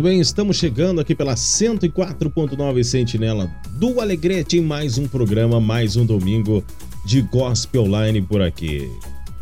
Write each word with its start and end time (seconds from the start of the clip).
Muito 0.00 0.08
bem, 0.12 0.18
estamos 0.18 0.56
chegando 0.56 0.98
aqui 0.98 1.14
pela 1.14 1.34
104.9 1.34 2.82
Sentinela 2.82 3.50
do 3.72 4.00
Alegrete 4.00 4.56
em 4.56 4.62
mais 4.62 4.96
um 4.96 5.06
programa, 5.06 5.60
mais 5.60 5.94
um 5.94 6.06
domingo 6.06 6.64
de 7.04 7.20
Gospel 7.20 7.82
Online 7.82 8.22
por 8.22 8.40
aqui. 8.40 8.90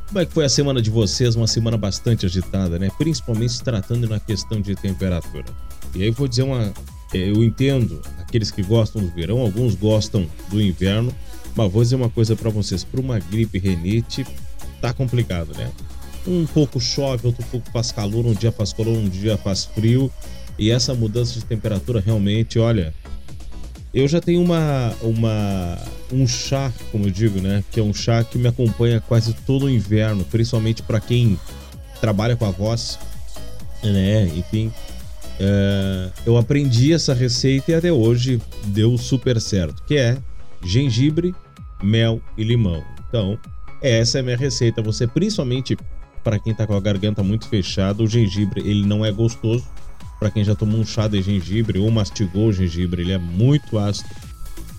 Como 0.09 0.19
é 0.19 0.27
que 0.27 0.33
foi 0.33 0.45
a 0.45 0.49
semana 0.49 0.83
de 0.83 0.91
vocês? 0.91 1.37
Uma 1.37 1.47
semana 1.47 1.77
bastante 1.77 2.27
agitada, 2.27 2.77
né? 2.77 2.91
Principalmente 2.99 3.53
se 3.53 3.63
tratando 3.63 4.09
na 4.09 4.19
questão 4.19 4.61
de 4.61 4.75
temperatura. 4.75 5.45
E 5.95 6.03
aí 6.03 6.11
vou 6.11 6.27
dizer 6.27 6.43
uma. 6.43 6.73
eh, 7.15 7.31
Eu 7.31 7.45
entendo 7.45 8.03
aqueles 8.19 8.51
que 8.51 8.65
gostam 8.65 9.01
do 9.01 9.15
verão, 9.15 9.39
alguns 9.39 9.77
gostam 9.77 10.27
do 10.51 10.61
inverno, 10.61 11.15
mas 11.55 11.71
vou 11.71 11.85
dizer 11.85 11.95
uma 11.95 12.11
coisa 12.11 12.35
para 12.35 12.51
vocês: 12.51 12.83
para 12.83 13.01
uma 13.01 13.21
gripe 13.21 13.61
renite, 13.61 14.27
tá 14.81 14.93
complicado, 14.93 15.57
né? 15.57 15.71
Um 16.27 16.45
pouco 16.47 16.81
chove, 16.81 17.29
outro 17.29 17.47
pouco 17.49 17.71
faz 17.71 17.93
calor, 17.93 18.27
um 18.27 18.35
dia 18.35 18.51
faz 18.51 18.73
calor, 18.73 18.99
um 18.99 19.09
dia 19.09 19.39
faz 19.39 19.65
frio. 19.65 20.11
E 20.59 20.71
essa 20.71 20.95
mudança 20.95 21.39
de 21.39 21.45
temperatura 21.45 22.03
realmente, 22.05 22.59
olha, 22.59 22.93
eu 23.95 24.07
já 24.09 24.21
tenho 24.21 24.43
uma, 24.43 24.95
uma 25.01 25.79
um 26.13 26.27
chá, 26.27 26.73
como 26.91 27.07
eu 27.07 27.11
digo, 27.11 27.41
né, 27.41 27.63
que 27.71 27.81
é 27.81 27.83
um 27.83 27.95
chá 27.95 28.25
que 28.25 28.39
me 28.39 28.49
acompanha 28.49 29.01
quase 29.01 29.33
todo 29.47 29.67
o 29.67 29.71
inverno, 29.71 30.25
principalmente 30.25 30.83
para 30.83 31.01
quem 31.01 31.39
trabalha 32.01 32.37
com 32.37 32.45
a 32.45 32.51
voz, 32.51 32.99
né, 33.83 34.27
enfim. 34.37 34.73
É, 35.41 36.11
eu 36.27 36.37
aprendi 36.37 36.93
essa 36.93 37.15
receita 37.15 37.71
e 37.71 37.75
até 37.75 37.93
hoje 37.93 38.41
deu 38.67 38.99
super 38.99 39.41
certo, 39.41 39.83
que 39.85 39.97
é 39.97 40.19
gengibre, 40.65 41.35
mel 41.83 42.21
e 42.37 42.43
limão. 42.43 42.83
Então, 43.09 43.39
essa 43.81 44.19
é 44.19 44.21
a 44.21 44.25
minha 44.25 44.37
receita. 44.37 44.83
Você, 44.83 45.07
principalmente 45.07 45.77
para 46.25 46.39
quem 46.39 46.53
tá 46.53 46.67
com 46.67 46.75
a 46.75 46.81
garganta 46.81 47.23
muito 47.23 47.47
fechada, 47.49 48.03
o 48.03 48.07
gengibre 48.07 48.61
ele 48.61 48.85
não 48.85 49.05
é 49.05 49.13
gostoso. 49.13 49.65
Para 50.19 50.31
quem 50.31 50.45
já 50.45 50.55
tomou 50.55 50.81
um 50.81 50.85
chá 50.85 51.07
de 51.07 51.23
gengibre 51.23 51.79
ou 51.79 51.91
mastigou 51.91 52.49
o 52.49 52.53
gengibre, 52.53 53.03
ele 53.03 53.13
é 53.13 53.19
muito 53.19 53.79
ácido, 53.79 54.09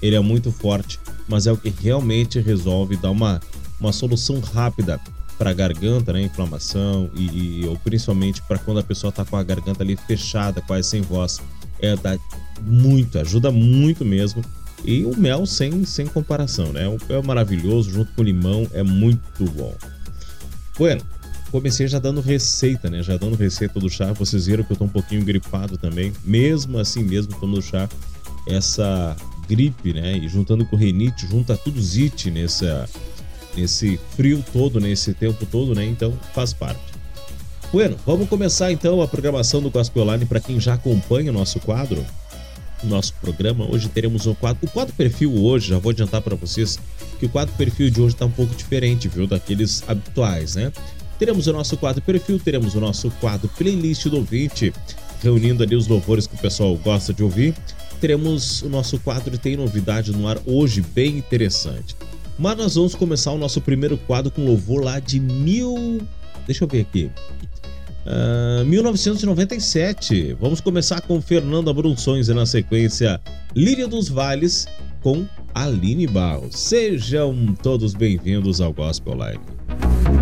ele 0.02 0.16
é 0.16 0.20
muito 0.20 0.52
forte, 0.52 1.00
mas 1.28 1.48
é 1.48 1.52
o 1.52 1.58
que 1.58 1.70
realmente 1.70 2.40
resolve 2.40 2.98
dar 2.98 3.12
uma, 3.12 3.40
uma 3.80 3.94
solução 3.94 4.40
rápida 4.40 5.00
para 5.38 5.52
a 5.52 5.54
garganta, 5.54 6.12
né, 6.12 6.22
inflamação 6.24 7.10
e, 7.16 7.62
e 7.62 7.66
ou 7.66 7.78
principalmente 7.78 8.42
para 8.42 8.60
quando 8.60 8.80
a 8.82 8.84
pessoa 8.84 9.12
tá 9.12 9.24
com 9.24 9.38
a 9.38 9.44
garganta 9.44 9.84
ali 9.84 9.96
fechada, 9.96 10.62
quase 10.62 10.90
sem 10.90 11.02
voz, 11.02 11.40
é 11.80 11.96
dá 11.96 12.18
muito, 12.62 13.18
ajuda 13.18 13.50
muito 13.50 14.04
mesmo. 14.04 14.44
E 14.84 15.04
o 15.04 15.16
mel 15.18 15.46
sem, 15.46 15.84
sem 15.86 16.08
comparação, 16.08 16.72
né? 16.72 16.88
O 16.88 16.98
mel 17.08 17.20
é 17.20 17.26
maravilhoso, 17.26 17.92
junto 17.92 18.14
com 18.14 18.22
o 18.22 18.24
limão, 18.24 18.68
é 18.74 18.82
muito 18.82 19.46
bom. 19.52 19.76
Bueno, 20.78 21.02
comecei 21.50 21.88
já 21.88 22.00
dando 22.00 22.22
receita, 22.22 22.90
né? 22.90 23.04
Já 23.04 23.18
dando 23.18 23.36
receita 23.36 23.80
do 23.80 23.90
chá. 23.90 24.14
Vocês 24.14 24.46
viram 24.46 24.64
que 24.64 24.72
eu 24.72 24.78
tô 24.78 24.86
um 24.86 24.90
pouquinho 24.90 25.24
gripado 25.24 25.78
também. 25.78 26.14
Mesmo 26.24 26.78
assim, 26.78 27.04
mesmo 27.04 27.34
tomando 27.40 27.62
chá, 27.62 27.90
essa 28.48 29.16
gripe, 29.48 29.94
né? 29.94 30.18
E 30.18 30.28
juntando 30.28 30.66
com 30.66 30.76
renite, 30.76 31.28
junta 31.28 31.58
tudo 31.58 31.82
zite 31.82 32.30
nessa, 32.30 32.88
nesse 33.56 34.00
frio 34.16 34.44
todo, 34.54 34.80
nesse 34.80 35.14
tempo 35.14 35.46
todo, 35.46 35.74
né? 35.74 35.86
Então 35.86 36.14
faz 36.34 36.54
parte. 36.54 36.82
Bueno, 37.72 37.98
vamos 38.06 38.28
começar 38.28 38.72
então 38.72 39.02
a 39.02 39.08
programação 39.08 39.62
do 39.62 39.70
Gospel 39.70 40.04
Online 40.04 40.26
para 40.26 40.40
quem 40.40 40.60
já 40.60 40.74
acompanha 40.74 41.32
o 41.32 41.34
nosso 41.34 41.60
quadro, 41.60 42.04
o 42.84 42.88
nosso 42.88 43.14
programa. 43.22 43.70
Hoje 43.70 43.88
teremos 43.90 44.26
o 44.26 44.34
quadro, 44.34 44.66
o 44.68 44.72
quadro 44.72 44.94
perfil 44.96 45.36
hoje, 45.36 45.70
já 45.70 45.78
vou 45.78 45.92
adiantar 45.92 46.22
para 46.22 46.36
vocês 46.36 46.80
que 47.20 47.28
o 47.28 47.30
quadro 47.30 47.54
perfil 47.56 47.92
de 47.92 48.02
hoje 48.02 48.16
está 48.16 48.26
um 48.26 48.32
pouco 48.32 48.56
diferente, 48.56 49.08
viu, 49.08 49.28
daqueles 49.28 49.84
habituais, 49.88 50.56
né? 50.56 50.72
Teremos 51.20 51.48
o 51.48 51.54
nosso 51.54 51.76
quadro 51.76 52.02
perfil, 52.02 52.40
teremos 52.40 52.76
o 52.76 52.80
nosso 52.80 53.12
quadro 53.20 53.50
playlist 53.58 54.06
do 54.08 54.16
ouvinte, 54.16 54.74
reunindo 55.22 55.62
ali 55.62 55.76
os 55.76 55.86
louvores 55.86 56.26
que 56.26 56.34
o 56.34 56.38
pessoal 56.38 56.74
gosta 56.78 57.14
de 57.14 57.22
ouvir. 57.22 57.54
Teremos 58.00 58.62
o 58.62 58.70
nosso 58.70 58.98
quadro 59.00 59.38
Tem 59.38 59.58
Novidade 59.58 60.14
no 60.14 60.30
ar 60.30 60.40
hoje, 60.46 60.82
bem 60.82 61.18
interessante. 61.18 61.94
Mas 62.38 62.58
nós 62.58 62.76
vamos 62.76 62.96
começar 62.96 63.34
o 63.34 63.38
nosso 63.38 63.60
primeiro 63.60 63.98
quadro 63.98 64.32
com 64.32 64.46
louvor 64.46 64.82
lá 64.82 64.98
de 65.00 65.20
mil. 65.20 66.00
Deixa 66.48 66.64
eu 66.64 66.68
ver 66.70 66.82
aqui. 66.82 67.12
Ah, 68.06 68.64
1997. 68.66 70.38
Vamos 70.40 70.62
começar 70.62 71.02
com 71.02 71.22
Fernando 71.22 71.70
Abrunções 71.70 72.30
e 72.30 72.34
na 72.34 72.46
sequência 72.46 73.20
Líria 73.54 73.90
dos 73.90 74.08
Vales 74.08 74.70
com 75.02 75.26
Aline 75.54 76.08
Barros. 76.08 76.58
Sejam 76.58 77.54
todos 77.62 77.94
bem-vindos 77.94 78.62
ao 78.62 78.72
Gospel 78.72 79.16
Live. 79.16 80.19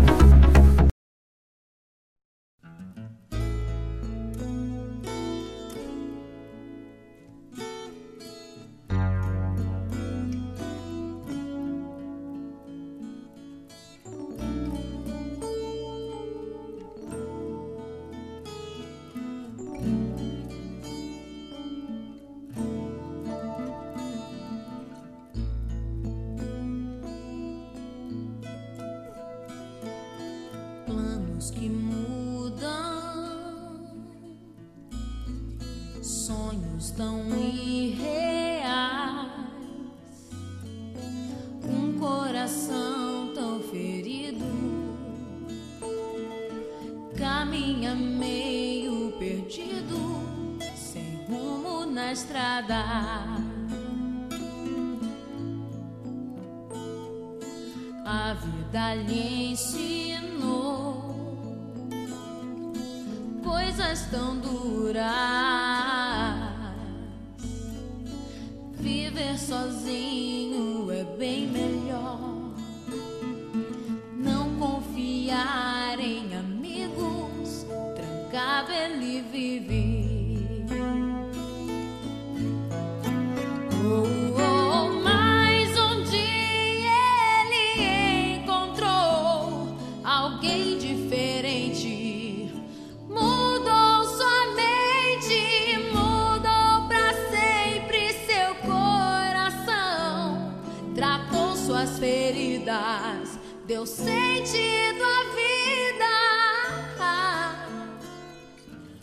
Sentido 104.28 105.02
à 105.04 105.20
vida. 105.36 106.12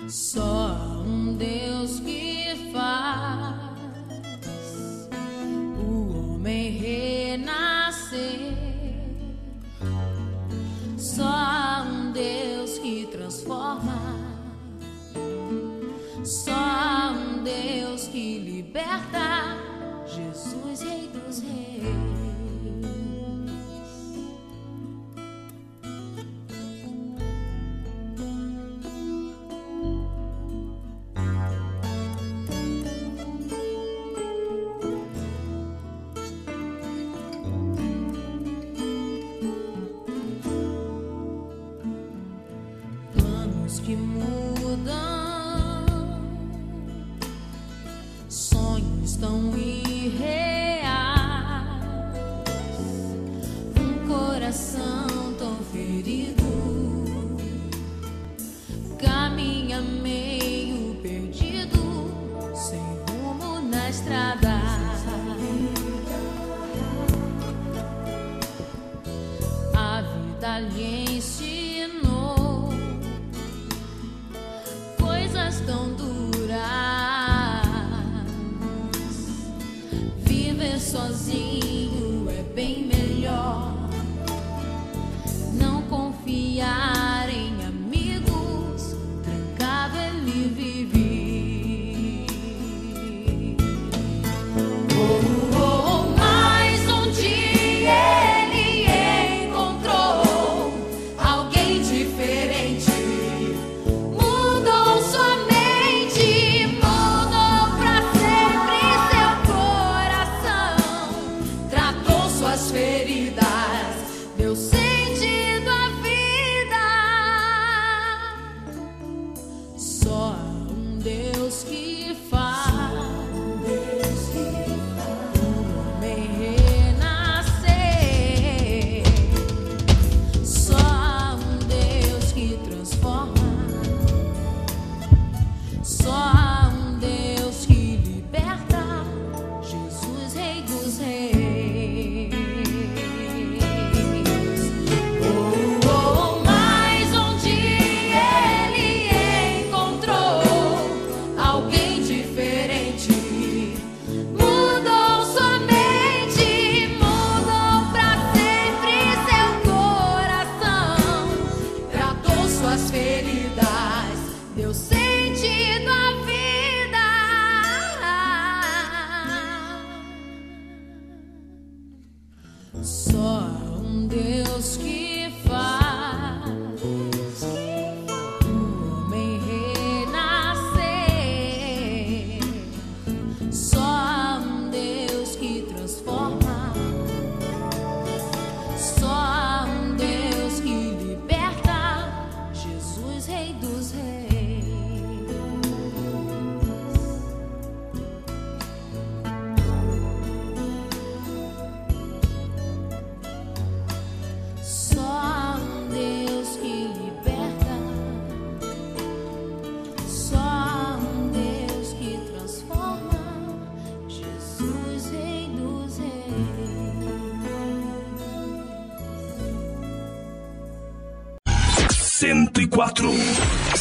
Só 0.07 0.54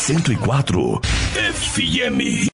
104 0.07 1.01
FM. 1.35 2.54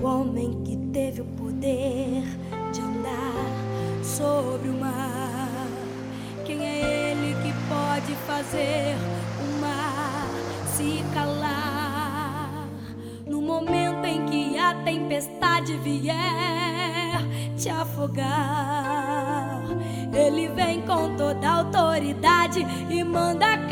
o 0.00 0.06
homem 0.06 0.62
que 0.62 0.76
teve 0.92 1.22
o 1.22 1.24
poder 1.24 2.22
de 2.72 2.80
andar 2.80 4.04
sobre 4.04 4.68
o 4.68 4.74
mar. 4.74 5.66
Quem 6.44 6.64
é 6.64 7.10
ele 7.10 7.34
que 7.42 7.52
pode 7.68 8.14
fazer 8.26 8.96
o 9.40 9.60
mar 9.60 10.28
se 10.66 11.02
calar? 11.12 12.68
No 13.26 13.42
momento 13.42 14.04
em 14.06 14.24
que 14.26 14.58
a 14.58 14.74
tempestade 14.84 15.76
vier 15.78 16.16
te 17.56 17.68
afogar, 17.68 19.62
ele 20.12 20.48
vem 20.48 20.80
com 20.82 21.16
toda 21.16 21.48
autoridade 21.48 22.64
e 22.88 23.02
manda 23.02 23.67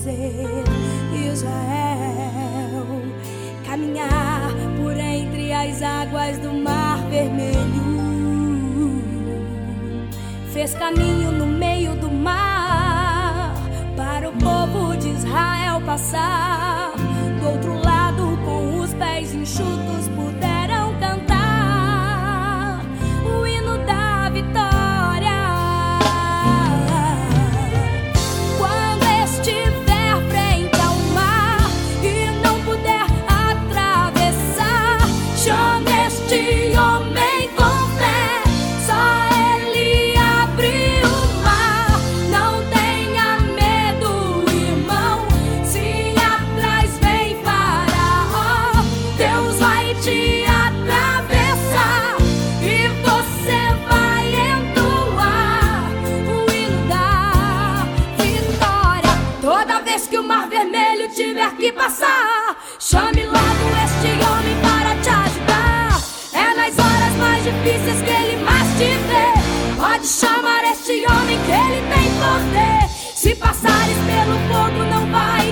fazer 0.00 0.64
Israel 1.12 3.02
caminhar 3.66 4.50
por 4.78 4.96
entre 4.96 5.52
as 5.52 5.82
águas 5.82 6.38
do 6.38 6.52
mar 6.52 6.98
vermelho. 7.10 8.00
Fez 10.52 10.74
caminho 10.74 11.32
no 11.32 11.46
meio 11.46 11.94
do 11.96 12.10
mar 12.10 13.54
para 13.96 14.30
o 14.30 14.32
povo 14.32 14.96
de 14.96 15.10
Israel 15.10 15.80
passar 15.84 16.92
do 17.40 17.48
outro 17.48 17.74
lado 17.84 18.38
com 18.44 18.80
os 18.80 18.94
pés 18.94 19.34
enxutos 19.34 20.08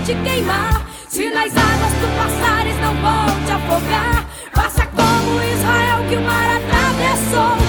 te 0.09 0.15
queimar. 0.23 0.87
Se 1.07 1.29
nas 1.29 1.55
águas 1.55 1.93
tu 2.01 2.09
passares, 2.17 2.77
não 2.81 2.95
vão 2.95 3.45
te 3.45 3.53
afogar. 3.53 4.27
Faça 4.55 4.87
como 4.87 5.43
Israel 5.43 6.09
que 6.09 6.17
o 6.17 6.23
mar 6.23 6.57
atravessou. 6.57 7.68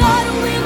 I 0.00 0.24
don't 0.24 0.57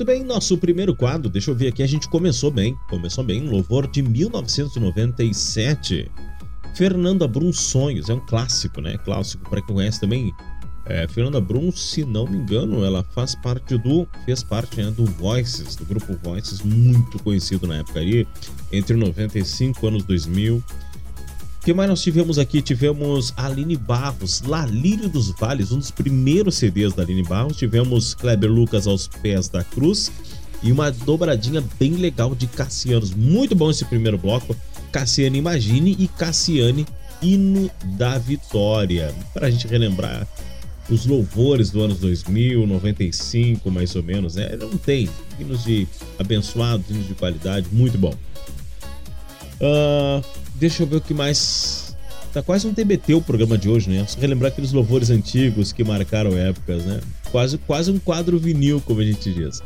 Muito 0.00 0.12
bem, 0.12 0.24
nosso 0.24 0.56
primeiro 0.56 0.96
quadro, 0.96 1.28
deixa 1.28 1.50
eu 1.50 1.54
ver 1.54 1.68
aqui, 1.68 1.82
a 1.82 1.86
gente 1.86 2.08
começou 2.08 2.50
bem. 2.50 2.74
Começou 2.88 3.22
bem, 3.22 3.46
um 3.46 3.50
louvor 3.50 3.86
de 3.86 4.00
1997. 4.00 6.10
Fernanda 6.74 7.28
Brum 7.28 7.52
Sonhos, 7.52 8.08
é 8.08 8.14
um 8.14 8.20
clássico, 8.20 8.80
né? 8.80 8.96
Clássico 8.96 9.50
para 9.50 9.60
quem 9.60 9.74
conhece 9.74 10.00
também. 10.00 10.32
É, 10.86 11.06
Fernanda 11.06 11.38
Brum, 11.38 11.70
se 11.70 12.02
não 12.02 12.26
me 12.26 12.38
engano, 12.38 12.82
ela 12.82 13.04
faz 13.14 13.34
parte 13.34 13.76
do. 13.76 14.08
fez 14.24 14.42
parte 14.42 14.82
né, 14.82 14.90
do 14.90 15.04
Voices, 15.04 15.76
do 15.76 15.84
grupo 15.84 16.16
Voices, 16.22 16.62
muito 16.62 17.22
conhecido 17.22 17.66
na 17.66 17.76
época 17.76 18.00
aí, 18.00 18.26
entre 18.72 18.96
95 18.96 19.86
anos 19.86 20.02
2000. 20.04 20.64
Que 21.62 21.74
mais 21.74 21.90
nós 21.90 22.00
tivemos 22.00 22.38
aqui? 22.38 22.62
Tivemos 22.62 23.34
Aline 23.36 23.76
Barros, 23.76 24.40
Lalírio 24.40 25.10
dos 25.10 25.30
Vales, 25.30 25.70
um 25.72 25.78
dos 25.78 25.90
primeiros 25.90 26.54
CDs 26.54 26.94
da 26.94 27.02
Aline 27.02 27.22
Barros. 27.22 27.58
Tivemos 27.58 28.14
Kleber 28.14 28.50
Lucas 28.50 28.86
aos 28.86 29.06
pés 29.06 29.48
da 29.48 29.62
cruz 29.62 30.10
e 30.62 30.72
uma 30.72 30.90
dobradinha 30.90 31.62
bem 31.78 31.92
legal 31.92 32.34
de 32.34 32.46
Cassianos. 32.46 33.12
Muito 33.14 33.54
bom 33.54 33.70
esse 33.70 33.84
primeiro 33.84 34.16
bloco. 34.16 34.56
Cassiane 34.90 35.38
Imagine 35.38 35.96
e 35.98 36.08
Cassiane 36.08 36.86
Hino 37.20 37.70
da 37.98 38.16
Vitória. 38.16 39.14
Para 39.34 39.48
a 39.48 39.50
gente 39.50 39.66
relembrar 39.66 40.26
os 40.88 41.04
louvores 41.04 41.70
do 41.70 41.82
anos 41.82 41.98
2000, 41.98 42.66
95 42.66 43.70
mais 43.70 43.94
ou 43.94 44.02
menos, 44.02 44.34
né? 44.34 44.56
Não 44.58 44.78
tem 44.78 45.10
hinos 45.38 45.62
de 45.62 45.86
abençoados, 46.18 46.88
hinos 46.90 47.06
de 47.06 47.14
qualidade, 47.14 47.68
muito 47.70 47.98
bom. 47.98 48.14
Ah, 49.60 50.22
deixa 50.60 50.82
eu 50.82 50.86
ver 50.86 50.96
o 50.96 51.00
que 51.00 51.14
mais. 51.14 51.96
Tá 52.32 52.42
quase 52.42 52.66
um 52.66 52.72
TBT 52.72 53.14
o 53.14 53.22
programa 53.22 53.58
de 53.58 53.68
hoje, 53.68 53.90
né? 53.90 54.04
Só 54.06 54.20
relembrar 54.20 54.52
aqueles 54.52 54.70
louvores 54.70 55.10
antigos 55.10 55.72
que 55.72 55.82
marcaram 55.82 56.36
épocas, 56.36 56.84
né? 56.84 57.00
Quase, 57.32 57.58
quase 57.58 57.90
um 57.90 57.98
quadro 57.98 58.38
vinil, 58.38 58.80
como 58.80 59.00
a 59.00 59.04
gente 59.04 59.32
diz. 59.32 59.60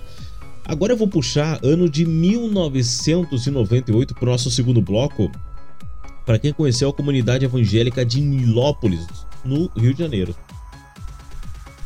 Agora 0.64 0.94
eu 0.94 0.96
vou 0.96 1.06
puxar 1.06 1.60
ano 1.62 1.90
de 1.90 2.06
1998 2.06 4.14
para 4.14 4.24
o 4.24 4.30
nosso 4.30 4.50
segundo 4.50 4.80
bloco. 4.80 5.30
Para 6.24 6.38
quem 6.38 6.54
conheceu 6.54 6.88
a 6.88 6.92
comunidade 6.92 7.44
evangélica 7.44 8.02
de 8.02 8.22
Nilópolis, 8.22 9.06
no 9.44 9.70
Rio 9.76 9.92
de 9.92 9.98
Janeiro. 9.98 10.34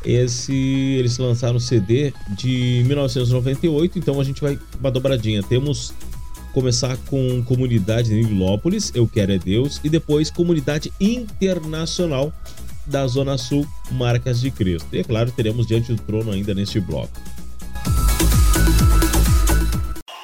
Esse 0.05 0.55
eles 0.55 1.19
lançaram 1.19 1.57
o 1.57 1.61
CD 1.61 2.13
de 2.37 2.85
1998, 2.87 3.99
então 3.99 4.21
a 4.21 4.25
gente 4.25 4.41
vai 4.41 4.57
uma 4.79 4.93
dobradinha. 4.93 5.43
Temos 5.43 5.93
começar 6.53 6.97
com 7.09 7.43
comunidade 7.45 8.09
de 8.09 8.15
Nilópolis, 8.15 8.93
Eu 8.95 9.07
Quero 9.07 9.33
é 9.33 9.39
Deus, 9.39 9.81
e 9.85 9.89
depois 9.89 10.31
comunidade 10.31 10.93
internacional 11.01 12.33
da 12.87 13.07
Zona 13.07 13.37
Sul, 13.37 13.67
Marcas 13.91 14.41
de 14.41 14.51
Cristo. 14.51 14.89
E 14.93 14.99
é 14.99 15.05
claro, 15.05 15.31
teremos 15.31 15.67
Diante 15.67 15.93
do 15.93 16.03
Trono 16.03 16.33
ainda 16.33 16.55
neste 16.55 16.81
bloco. 16.81 17.13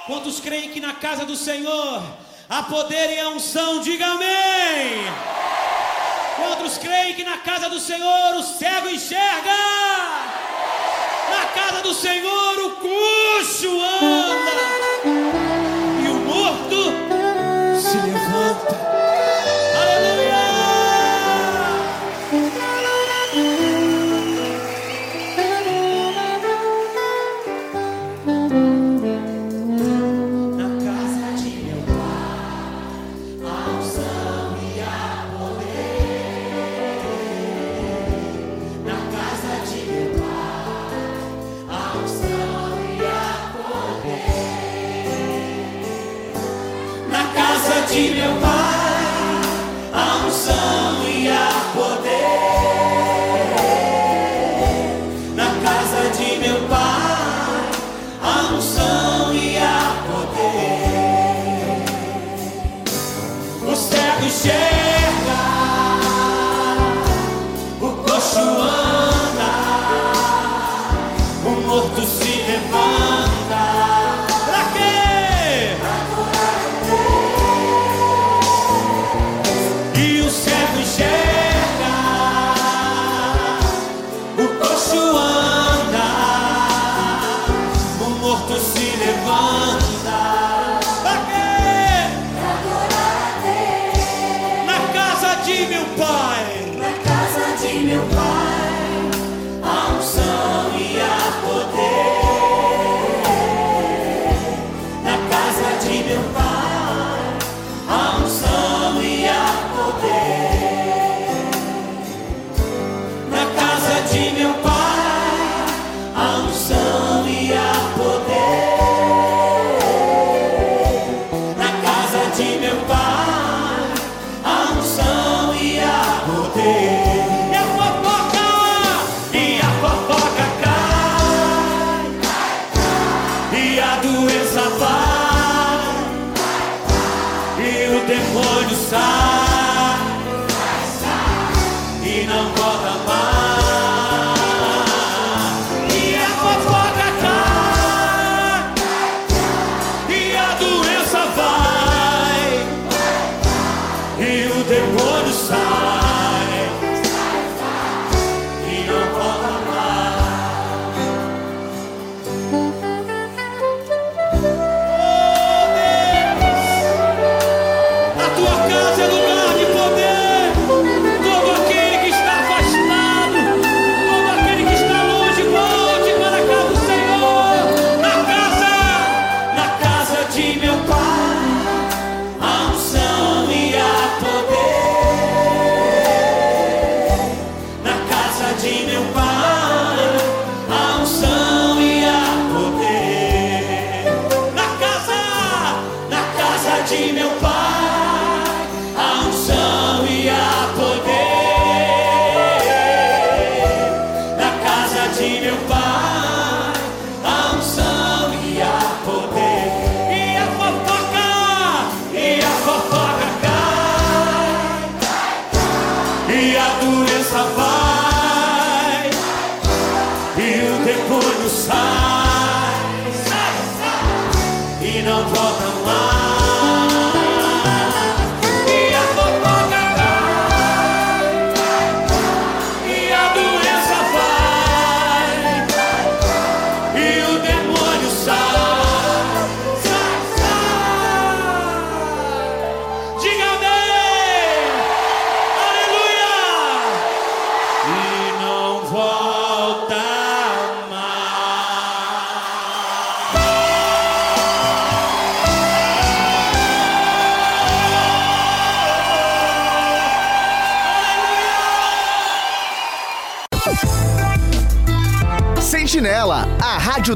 Quantos 0.07 0.41
creem 0.41 0.71
que 0.71 0.81
na 0.81 0.95
casa 0.95 1.25
do 1.25 1.37
Senhor 1.37 2.03
há 2.49 2.63
poder 2.65 3.15
e 3.15 3.21
a 3.21 3.29
unção? 3.31 3.81
Diga 3.83 4.07
amém! 4.07 5.05
Quantos 6.37 6.79
creem 6.79 7.15
que 7.15 7.25
na 7.25 7.39
casa 7.39 7.69
do 7.69 7.79
Senhor 7.79 8.35
o 8.37 8.43
cego 8.43 8.89
enxerga? 8.89 9.57
Na 11.31 11.47
casa 11.55 11.83
do 11.83 11.95
Senhor 11.95 12.54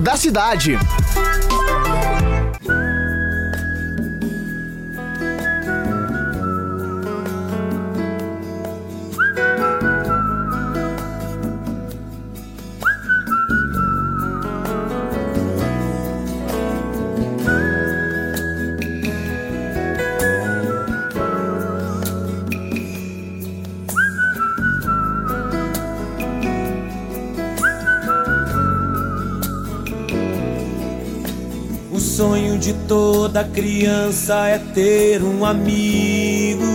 da 0.09 0.17
cidade. 0.17 0.79
Criança 33.79 34.49
é 34.49 34.59
ter 34.59 35.23
um 35.23 35.45
amigo 35.45 36.67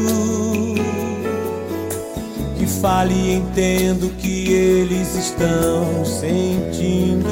que 2.57 2.65
fale 2.65 3.13
e 3.13 3.33
entenda 3.33 4.05
o 4.05 4.09
que 4.11 4.49
eles 4.53 5.13
estão 5.13 6.05
sentindo. 6.05 7.27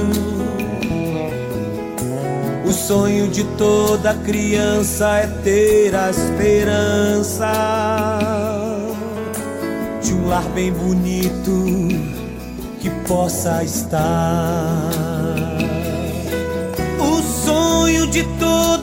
O 2.65 2.73
sonho 2.73 3.29
de 3.29 3.45
toda 3.57 4.13
criança 4.13 5.19
é 5.19 5.27
ter 5.41 5.95
a 5.95 6.09
esperança 6.09 7.49
de 10.03 10.13
um 10.13 10.27
lar 10.27 10.43
bem 10.49 10.73
bonito 10.73 11.87
que 12.81 12.89
possa 13.07 13.63
estar. 13.63 14.91
O 16.99 17.21
sonho 17.45 18.07
de 18.07 18.23
toda 18.37 18.80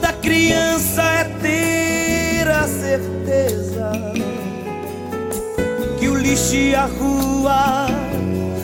que 6.49 6.55
o 6.55 6.55
lixo 6.55 6.55
e 6.55 6.75
a 6.75 6.85
rua 6.85 7.87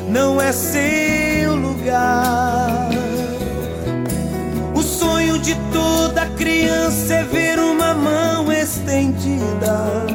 não 0.10 0.42
é 0.42 0.52
seu 0.52 1.56
lugar. 1.56 2.90
O 4.74 4.82
sonho 4.82 5.38
de 5.40 5.56
toda 5.72 6.26
criança 6.38 7.14
é 7.14 7.24
ver 7.24 7.60
uma 7.60 7.94
mão 7.94 8.52
estendida, 8.52 10.06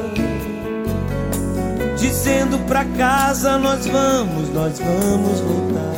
dizendo 1.96 2.58
pra 2.66 2.84
casa 2.84 3.56
nós 3.58 3.86
vamos, 3.86 4.50
nós 4.52 4.78
vamos 4.78 5.40
voltar. 5.40 5.90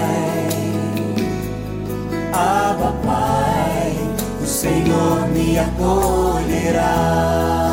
Senhor 4.64 5.28
me 5.28 5.58
acolherá. 5.58 7.63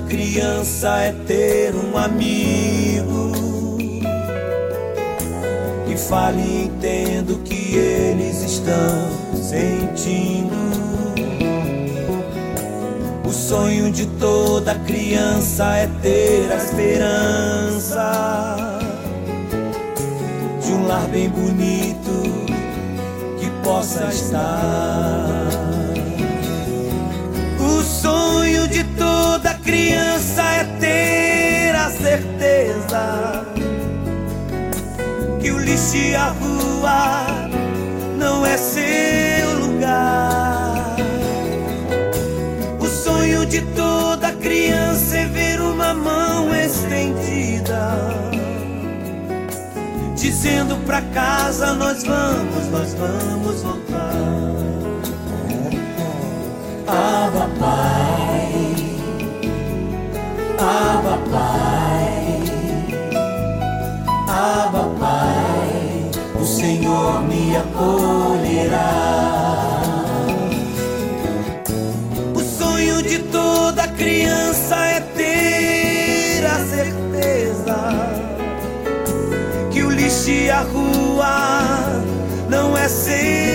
Criança 0.00 0.98
é 0.98 1.12
ter 1.26 1.74
um 1.74 1.96
amigo 1.96 3.32
que 5.86 5.96
fale 5.96 6.40
e 6.40 6.64
entenda 6.64 7.32
o 7.32 7.38
que 7.38 7.76
eles 7.76 8.42
estão 8.42 9.08
sentindo. 9.34 10.56
O 13.26 13.32
sonho 13.32 13.90
de 13.90 14.06
toda 14.06 14.74
criança 14.74 15.76
é 15.76 15.86
ter 16.02 16.52
a 16.52 16.56
esperança 16.56 18.12
de 20.64 20.72
um 20.72 20.86
lar 20.86 21.06
bem 21.08 21.28
bonito 21.28 22.22
que 23.38 23.50
possa 23.62 24.04
estar. 24.06 25.67
Criança 29.68 30.42
é 30.42 30.64
ter 30.80 31.76
a 31.76 31.90
certeza 31.90 33.44
que 35.42 35.50
o 35.50 35.58
lixo 35.58 35.94
e 35.94 36.14
a 36.14 36.28
rua 36.28 37.26
não 38.16 38.46
é 38.46 38.56
seu 38.56 39.60
lugar. 39.60 40.96
O 42.80 42.86
sonho 42.86 43.44
de 43.44 43.60
toda 43.76 44.32
criança 44.32 45.18
é 45.18 45.26
ver 45.26 45.60
uma 45.60 45.92
mão 45.92 46.48
estendida, 46.54 47.94
dizendo 50.14 50.78
pra 50.86 51.02
casa 51.12 51.74
nós 51.74 52.04
vamos, 52.04 52.68
nós 52.70 52.94
vamos 52.94 53.62
voltar. 53.62 54.07
Senhor 66.88 67.22
me 67.24 67.54
acolherá. 67.54 68.88
O 72.34 72.40
sonho 72.40 73.02
de 73.02 73.18
toda 73.24 73.86
criança 73.88 74.74
é 74.86 75.00
ter 75.00 76.46
a 76.46 76.64
certeza 76.64 77.76
que 79.70 79.82
o 79.82 79.90
lixo 79.90 80.30
e 80.30 80.50
a 80.50 80.62
rua 80.62 82.02
não 82.48 82.74
é 82.74 82.88
seu 82.88 83.47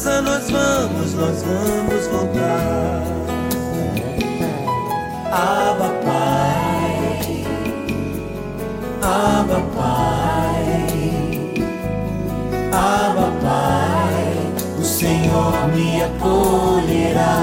casa 0.00 0.22
nós 0.22 0.50
vamos, 0.50 1.14
nós 1.14 1.42
vamos 1.42 2.06
voltar. 2.06 3.02
Aba 5.30 5.90
Pai, 6.04 7.44
Aba 9.02 9.60
Pai, 9.76 10.86
Aba 12.72 13.30
Pai. 13.42 14.30
me 15.74 16.02
acolherá. 16.02 17.36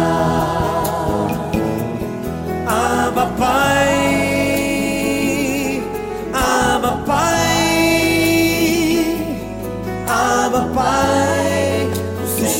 Abba 2.65 3.25
Pai, 3.37 3.76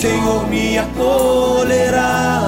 Senhor 0.08 0.48
me 0.48 0.78
acolherá. 0.78 2.47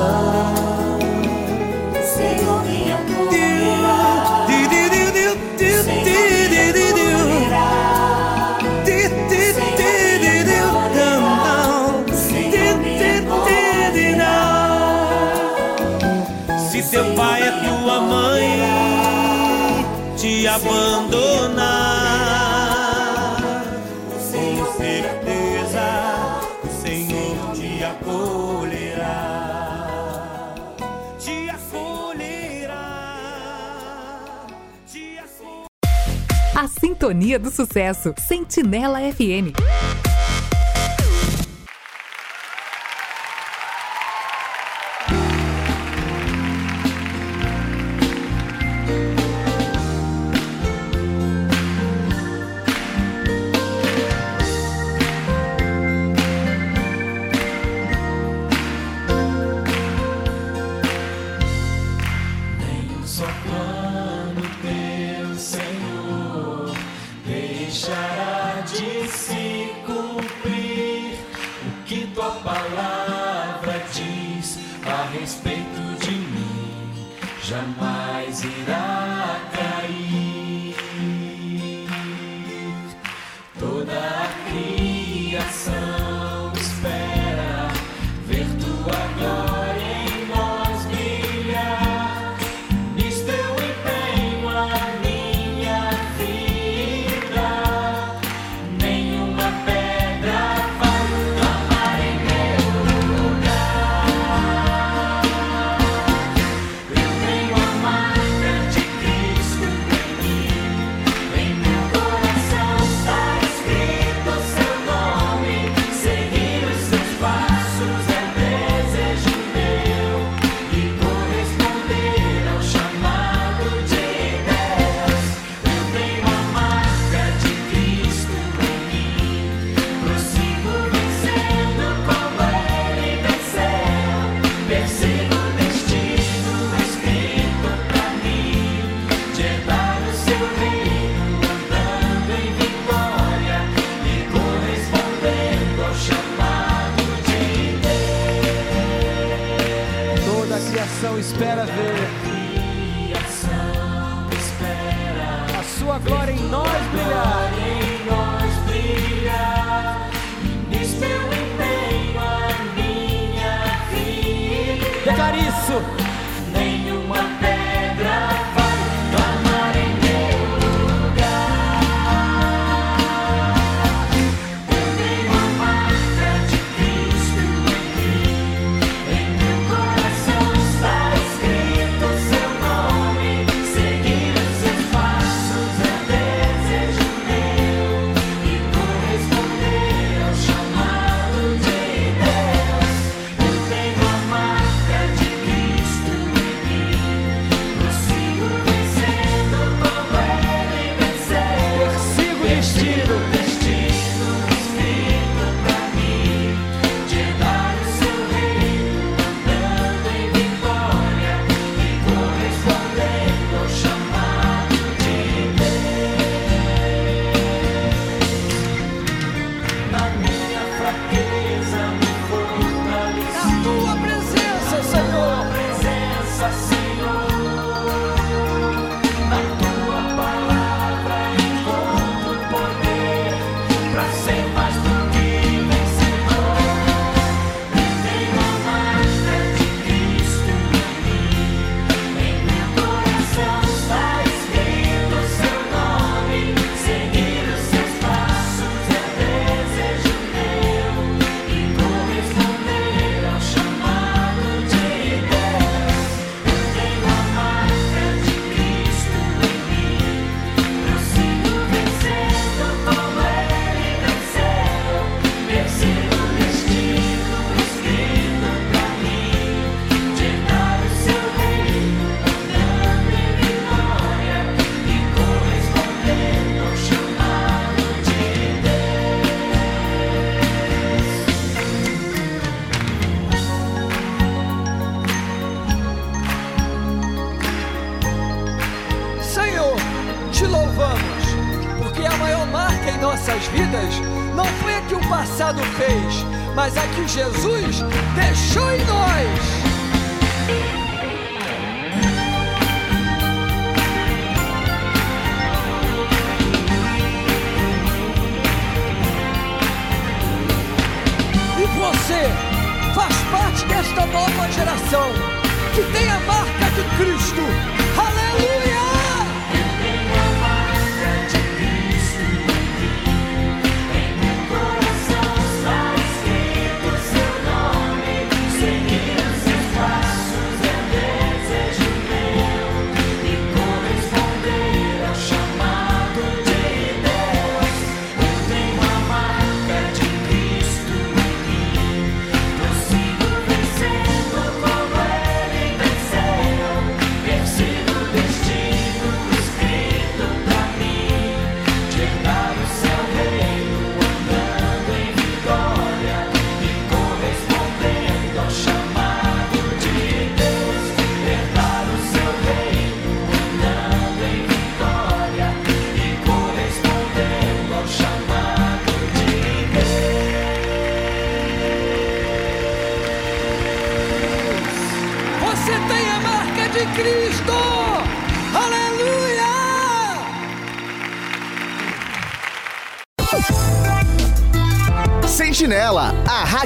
Sintonia 37.10 37.39
do 37.39 37.49
Sucesso. 37.49 38.14
Sentinela 38.20 38.99
FM. 38.99 39.89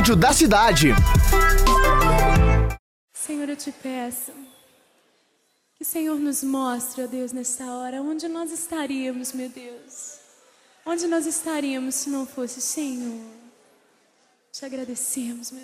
rádio 0.04 0.16
da 0.18 0.34
cidade. 0.34 0.88
Senhor, 3.14 3.48
eu 3.48 3.56
te 3.56 3.72
peço 3.72 4.34
que 5.78 5.84
o 5.84 5.86
Senhor 5.86 6.20
nos 6.20 6.44
mostre, 6.44 7.06
ó 7.06 7.08
Deus, 7.08 7.32
nesta 7.32 7.64
hora, 7.74 8.02
onde 8.02 8.28
nós 8.28 8.52
estaríamos, 8.52 9.32
meu 9.32 9.48
Deus. 9.48 10.18
Onde 10.86 11.08
nós 11.08 11.26
estaríamos 11.26 11.96
se 11.96 12.10
não 12.10 12.26
fosse 12.26 12.60
o 12.60 12.62
Senhor. 12.62 13.32
Te 14.52 14.66
agradecemos, 14.66 15.52
meu 15.52 15.63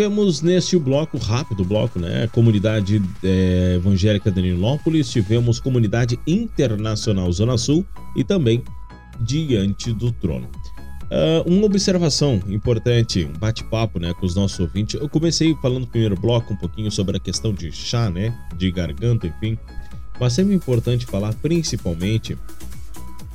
Tivemos 0.00 0.40
neste 0.40 0.78
bloco, 0.78 1.18
rápido 1.18 1.62
bloco, 1.62 1.98
né? 1.98 2.26
Comunidade 2.28 3.02
eh, 3.22 3.74
Evangélica 3.76 4.30
de 4.30 4.40
Nilópolis, 4.40 5.10
tivemos 5.10 5.60
Comunidade 5.60 6.18
Internacional 6.26 7.30
Zona 7.30 7.58
Sul 7.58 7.84
e 8.16 8.24
também 8.24 8.64
Diante 9.20 9.92
do 9.92 10.10
Trono. 10.10 10.48
Ah, 11.10 11.42
uma 11.44 11.66
observação 11.66 12.40
importante, 12.48 13.26
um 13.26 13.38
bate-papo 13.38 13.98
né, 13.98 14.14
com 14.14 14.24
os 14.24 14.34
nossos 14.34 14.58
ouvintes. 14.58 14.98
Eu 14.98 15.06
comecei 15.06 15.54
falando 15.60 15.80
no 15.80 15.86
primeiro 15.86 16.18
bloco 16.18 16.54
um 16.54 16.56
pouquinho 16.56 16.90
sobre 16.90 17.18
a 17.18 17.20
questão 17.20 17.52
de 17.52 17.70
chá, 17.70 18.08
né? 18.08 18.34
De 18.56 18.70
garganta, 18.70 19.26
enfim. 19.26 19.58
Mas 20.18 20.32
sempre 20.32 20.54
importante 20.54 21.04
falar 21.04 21.34
principalmente 21.34 22.38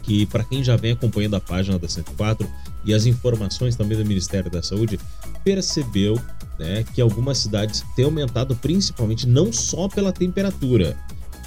que 0.01 0.25
para 0.25 0.43
quem 0.43 0.63
já 0.63 0.75
vem 0.75 0.93
acompanhando 0.93 1.35
a 1.35 1.39
página 1.39 1.77
da 1.77 1.87
104 1.87 2.49
e 2.83 2.91
as 2.91 3.05
informações 3.05 3.75
também 3.75 3.95
do 3.95 4.05
Ministério 4.05 4.49
da 4.49 4.63
Saúde, 4.63 4.99
percebeu 5.43 6.19
né, 6.57 6.85
que 6.93 7.01
algumas 7.01 7.37
cidades 7.37 7.83
têm 7.95 8.05
aumentado 8.05 8.55
principalmente 8.55 9.27
não 9.27 9.51
só 9.51 9.87
pela 9.87 10.11
temperatura, 10.11 10.97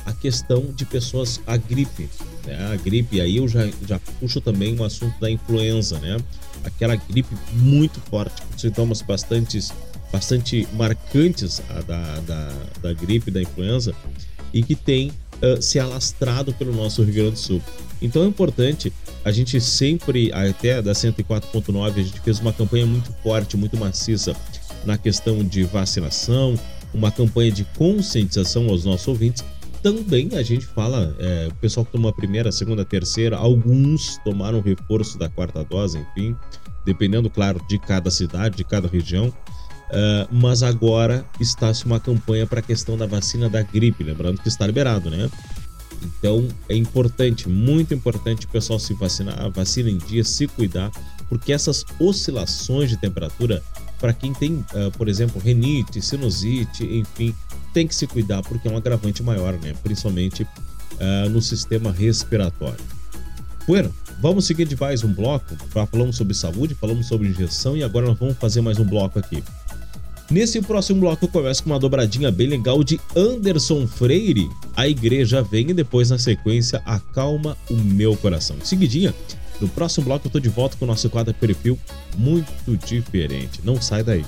a 0.09 0.13
questão 0.13 0.65
de 0.75 0.87
pessoas 0.87 1.41
a 1.47 1.57
gripe. 1.57 2.09
Né? 2.47 2.73
A 2.73 2.77
gripe, 2.77 3.21
aí 3.21 3.37
eu 3.37 3.47
já, 3.47 3.69
já 3.87 3.99
puxo 4.19 4.41
também 4.41 4.79
o 4.79 4.83
assunto 4.83 5.19
da 5.21 5.31
influenza, 5.31 5.99
né? 5.99 6.17
Aquela 6.65 6.97
gripe 6.97 7.35
muito 7.53 8.01
forte, 8.01 8.41
com 8.43 8.59
sintomas 8.59 9.03
bastante, 9.03 9.59
bastante 10.11 10.67
marcantes 10.73 11.61
da, 11.87 12.21
da, 12.21 12.53
da 12.81 12.93
gripe, 12.95 13.31
da 13.31 13.43
influenza, 13.43 13.95
e 14.53 14.63
que 14.63 14.75
tem 14.75 15.13
uh, 15.43 15.61
se 15.61 15.79
alastrado 15.79 16.55
pelo 16.55 16.75
nosso 16.75 17.03
Rio 17.03 17.15
Grande 17.15 17.31
do 17.33 17.39
Sul. 17.39 17.63
Então 18.01 18.23
é 18.23 18.27
importante, 18.27 18.93
a 19.25 19.31
gente 19.31 19.61
sempre, 19.61 20.33
até 20.33 20.81
da 20.81 20.93
104.9, 20.93 21.91
a 21.91 22.03
gente 22.03 22.21
fez 22.21 22.39
uma 22.41 22.53
campanha 22.53 22.87
muito 22.87 23.13
forte, 23.23 23.57
muito 23.57 23.77
maciça 23.77 24.35
na 24.85 24.97
questão 24.97 25.43
de 25.45 25.65
vacinação, 25.65 26.59
uma 26.93 27.11
campanha 27.11 27.53
de 27.53 27.65
conscientização 27.77 28.69
aos 28.69 28.85
nossos 28.85 29.09
ouvintes. 29.09 29.45
Também 29.83 30.31
a 30.35 30.43
gente 30.43 30.67
fala, 30.67 31.15
é, 31.19 31.49
o 31.51 31.55
pessoal 31.57 31.87
que 31.87 31.93
tomou 31.93 32.11
a 32.11 32.13
primeira, 32.13 32.49
a 32.49 32.53
segunda, 32.53 32.83
a 32.83 32.85
terceira, 32.85 33.37
alguns 33.37 34.19
tomaram 34.25 34.61
reforço 34.61 35.19
da 35.19 35.29
quarta 35.29 35.63
dose, 35.65 35.99
enfim, 35.99 36.35
dependendo, 36.85 37.31
claro, 37.31 37.61
de 37.69 37.79
cada 37.79 38.11
cidade, 38.11 38.57
de 38.57 38.65
cada 38.65 38.89
região. 38.89 39.33
Uh, 39.89 40.29
mas 40.31 40.63
agora 40.63 41.25
está-se 41.41 41.87
uma 41.87 41.99
campanha 41.99 42.47
para 42.47 42.61
a 42.61 42.63
questão 42.63 42.99
da 42.99 43.07
vacina 43.07 43.49
da 43.49 43.63
gripe, 43.63 44.05
lembrando 44.05 44.39
que 44.39 44.49
está 44.49 44.67
liberado, 44.67 45.09
né? 45.09 45.31
Então 46.03 46.47
é 46.69 46.77
importante, 46.77 47.49
muito 47.49 47.95
importante 47.95 48.45
o 48.45 48.49
pessoal 48.49 48.79
se 48.79 48.93
vacinar, 48.95 49.51
vacina 49.51 49.89
em 49.89 49.97
dia, 49.97 50.23
se 50.25 50.47
cuidar, 50.47 50.91
porque 51.29 51.53
essas 51.53 51.85
oscilações 51.99 52.91
de 52.91 52.99
temperatura, 52.99 53.63
para 53.99 54.13
quem 54.13 54.33
tem, 54.33 54.55
uh, 54.55 54.91
por 54.97 55.09
exemplo, 55.09 55.41
renite, 55.41 56.01
sinusite, 56.01 56.85
enfim, 56.85 57.35
tem 57.73 57.87
que 57.87 57.95
se 57.95 58.07
cuidar 58.07 58.43
porque 58.43 58.69
é 58.69 58.71
um 58.71 58.77
agravante 58.77 59.23
maior, 59.23 59.55
né? 59.55 59.75
Principalmente 59.83 60.43
uh, 60.43 61.29
no 61.31 61.43
sistema 61.43 61.93
respiratório. 61.93 62.85
Bueno, 63.67 63.95
vamos 64.21 64.47
seguir 64.47 64.67
de 64.67 64.79
mais 64.79 65.05
um 65.05 65.13
bloco. 65.13 65.55
Falamos 65.91 66.17
sobre 66.17 66.35
saúde, 66.35 66.75
falamos 66.75 67.07
sobre 67.07 67.29
injeção 67.29 67.77
e 67.77 67.83
agora 67.83 68.07
nós 68.07 68.19
vamos 68.19 68.37
fazer 68.39 68.61
mais 68.61 68.79
um 68.79 68.85
bloco 68.85 69.19
aqui. 69.19 69.43
Nesse 70.31 70.61
próximo 70.61 71.01
bloco 71.01 71.25
eu 71.25 71.29
começo 71.29 71.63
com 71.65 71.71
uma 71.71 71.79
dobradinha 71.79 72.31
bem 72.31 72.49
legal 72.49 72.85
de 72.85 73.01
Anderson 73.17 73.87
Freire. 73.87 74.49
A 74.77 74.87
igreja 74.87 75.43
vem 75.43 75.71
e 75.71 75.75
depois 75.75 76.11
na 76.11 76.19
sequência 76.19 76.83
acalma 76.85 77.57
o 77.71 77.75
meu 77.75 78.15
coração. 78.15 78.57
Seguidinha, 78.63 79.15
no 79.61 79.69
próximo 79.69 80.07
bloco 80.07 80.27
eu 80.27 80.31
tô 80.31 80.41
de 80.41 80.49
volta 80.49 80.77
com 80.77 80.85
o 80.85 80.89
nosso 80.89 81.09
quadro 81.11 81.35
perfil 81.35 81.79
muito 82.17 82.77
diferente. 82.77 83.61
Não 83.65 83.81
sai 83.81 84.03
daí. 84.03 84.25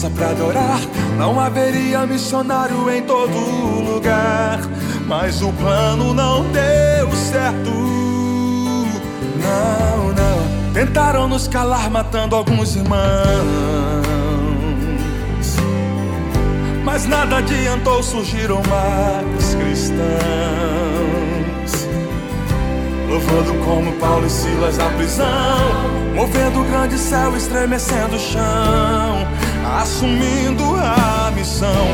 Força 0.00 0.10
para 0.10 0.30
adorar, 0.30 0.80
não 1.18 1.38
haveria 1.38 2.06
missionário 2.06 2.90
em 2.90 3.02
todo 3.02 3.36
lugar. 3.92 4.60
Mas 5.06 5.42
o 5.42 5.52
plano 5.52 6.14
não 6.14 6.44
deu 6.50 7.12
certo. 7.12 7.70
Não, 9.42 10.08
não. 10.08 10.72
Tentaram 10.72 11.28
nos 11.28 11.46
calar, 11.46 11.90
matando 11.90 12.34
alguns 12.34 12.76
irmãos. 12.76 13.00
Mas 16.84 17.06
nada 17.06 17.38
adiantou, 17.38 18.02
surgiram 18.02 18.62
mais 18.68 19.54
cristãos. 19.54 20.00
Louvando 23.08 23.52
como 23.64 23.92
Paulo 23.94 24.26
e 24.26 24.30
Silas 24.30 24.78
na 24.78 24.88
prisão, 24.90 25.26
movendo 26.14 26.60
o 26.60 26.64
grande 26.64 26.96
céu, 26.96 27.36
estremecendo 27.36 28.14
o 28.14 28.20
chão, 28.20 29.26
assumindo 29.78 30.64
a 30.76 31.30
missão. 31.30 31.86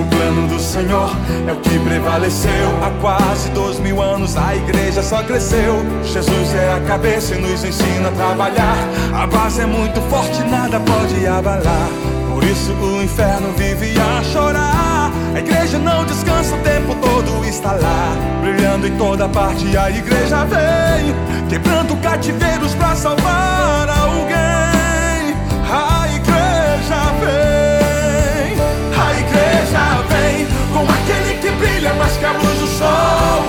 O 0.00 0.04
plano 0.06 0.48
do 0.48 0.58
Senhor 0.58 1.10
é 1.48 1.52
o 1.52 1.56
que 1.56 1.78
prevaleceu. 1.78 2.50
Há 2.82 2.90
quase 3.00 3.48
dois 3.50 3.78
mil 3.78 4.02
anos 4.02 4.36
a 4.36 4.54
igreja 4.54 5.02
só 5.02 5.22
cresceu. 5.22 5.84
Jesus 6.04 6.54
é 6.54 6.74
a 6.74 6.80
cabeça 6.80 7.34
e 7.34 7.40
nos 7.40 7.64
ensina 7.64 8.08
a 8.08 8.12
trabalhar. 8.12 8.76
A 9.14 9.26
base 9.26 9.60
é 9.60 9.66
muito 9.66 10.00
forte, 10.02 10.42
nada 10.44 10.80
pode 10.80 11.26
abalar. 11.26 11.88
Por 12.32 12.44
isso 12.44 12.72
o 12.72 13.02
inferno 13.02 13.52
vive 13.56 13.94
a 13.98 14.22
chorar. 14.24 15.10
A 15.34 15.38
igreja 15.38 15.78
não 15.78 16.04
descansa 16.04 16.54
o 16.54 16.58
tempo 16.58 16.94
todo, 16.96 17.44
está 17.46 17.72
lá, 17.72 18.14
brilhando 18.42 18.86
em 18.86 18.96
toda 18.96 19.28
parte. 19.28 19.76
A 19.76 19.90
igreja 19.90 20.44
vem, 20.44 21.14
quebrando 21.48 21.96
cativeiros 22.02 22.74
pra 22.74 22.94
salvar 22.94 23.88
alguém. 23.88 24.51
com 30.72 30.84
aquele 30.84 31.34
que 31.38 31.50
brilha 31.52 31.94
mais 31.94 32.16
que 32.16 32.24
a 32.24 32.32
luz 32.32 32.58
do 32.58 32.66
sol, 32.66 33.44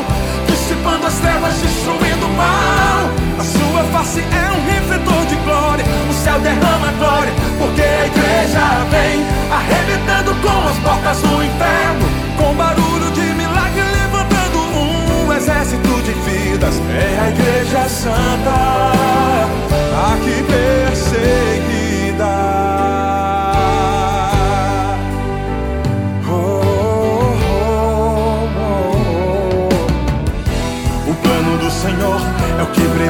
dissipando 0.47 1.07
as 1.07 1.15
trevas, 1.15 1.55
destruindo 1.55 2.25
o 2.25 2.33
mal. 2.35 3.09
A 3.39 3.43
sua 3.43 3.83
face 3.91 4.21
é 4.21 4.51
um 4.51 4.63
refletor 4.65 5.25
de 5.25 5.35
glória, 5.37 5.83
o 6.09 6.13
céu 6.13 6.39
derrama 6.39 6.91
glória, 6.99 7.33
porque 7.57 7.81
a 7.81 8.05
igreja 8.05 8.85
vem 8.91 9.25
arrebentando 9.51 10.35
com 10.41 10.67
as 10.67 10.77
portas 10.79 11.21
do 11.21 11.43
inferno, 11.43 12.07
com 12.37 12.53
barulho 12.55 13.09
de 13.11 13.33
milagre 13.33 13.81
levantando 14.01 14.59
um 14.77 15.33
exército 15.33 16.01
de 16.03 16.13
vidas. 16.27 16.79
É 16.89 17.19
a 17.19 17.29
igreja 17.29 17.89
santa, 17.89 18.91
aqui 20.11 20.43
perseguida. 20.43 22.42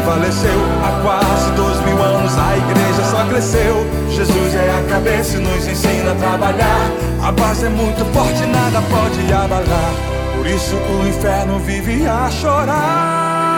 Faleceu 0.04 0.60
há 0.84 1.02
quase 1.02 1.52
dois 1.52 1.80
mil 1.82 2.02
anos. 2.02 2.38
A 2.38 2.58
igreja 2.58 3.04
só 3.10 3.26
cresceu. 3.26 3.86
Jesus 4.10 4.56
é 4.56 4.80
a 4.80 4.90
cabeça 4.90 5.38
e 5.38 5.40
nos 5.40 5.68
ensina 5.68 6.12
a 6.12 6.16
trabalhar. 6.16 6.92
A 7.22 7.32
base 7.32 7.66
é 7.66 7.70
muito 7.70 8.06
forte, 8.14 8.46
nada 8.46 8.82
pode 8.90 9.34
abalar. 9.34 9.94
Por 10.36 10.46
isso 10.46 10.76
o 10.76 11.08
inferno 11.08 11.60
vive 11.60 12.08
a 12.08 12.30
chorar. 12.30 13.54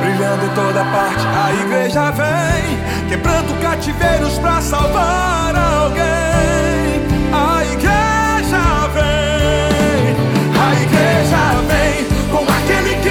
Brilhando 0.00 0.44
em 0.44 0.54
toda 0.54 0.84
parte, 0.84 1.26
a 1.26 1.52
igreja 1.64 2.10
vem, 2.10 3.08
quebrando 3.08 3.60
cativeiros 3.62 4.38
pra 4.38 4.60
salvar 4.60 5.54
alguém. 5.54 6.59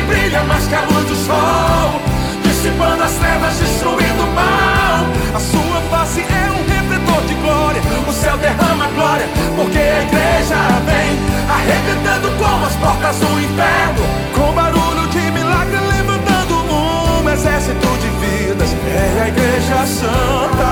Brilha 0.10 0.44
mais 0.44 0.68
que 0.68 0.76
a 0.76 0.82
luz 0.82 1.06
do 1.08 1.16
sol, 1.16 2.02
dissipando 2.44 3.04
as 3.04 3.14
trevas, 3.14 3.56
destruindo 3.58 4.24
o 4.24 4.34
mal. 4.34 5.06
A 5.34 5.40
sua 5.40 5.82
face 5.90 6.22
é 6.22 6.52
um 6.52 6.64
refletor 6.68 7.22
de 7.28 7.36
glória, 7.36 7.82
o 8.08 8.14
céu 8.14 8.38
derrama 8.38 8.88
glória, 8.96 9.28
porque 9.56 9.78
a 9.78 10.02
igreja 10.02 10.58
vem, 10.86 11.18
arrebentando 11.48 12.30
como 12.38 12.66
as 12.66 12.76
portas 12.76 13.16
do 13.18 13.40
inferno, 13.40 14.04
com 14.36 14.52
barulho 14.54 15.08
de 15.10 15.32
milagre 15.32 15.78
levantando 15.96 16.56
um 16.56 17.30
exército 17.30 17.88
de 18.02 18.10
vidas. 18.20 18.70
É 18.90 19.22
a 19.24 19.28
igreja 19.28 19.86
santa, 19.86 20.72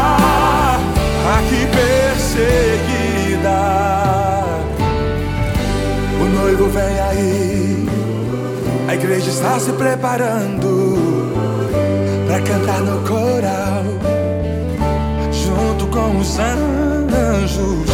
aqui 1.38 1.68
perseguida. 1.78 3.58
O 6.20 6.26
noivo 6.26 6.68
vem 6.70 7.00
aí, 7.10 7.87
a 8.88 8.96
igreja 8.96 9.30
está 9.30 9.60
se 9.60 9.74
preparando 9.74 11.32
para 12.26 12.42
cantar 12.42 12.80
no 12.82 13.02
coral, 13.02 13.84
junto 15.32 15.88
com 15.88 16.18
os 16.20 16.40
anjos. 16.40 17.88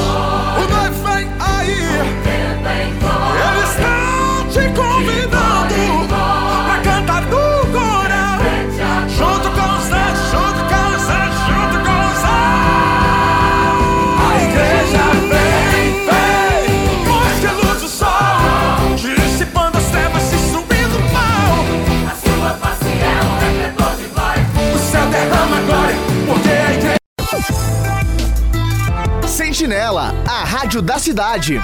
Sentinela, 29.63 30.13
a 30.27 30.43
rádio 30.43 30.81
da 30.81 30.99
cidade. 30.99 31.61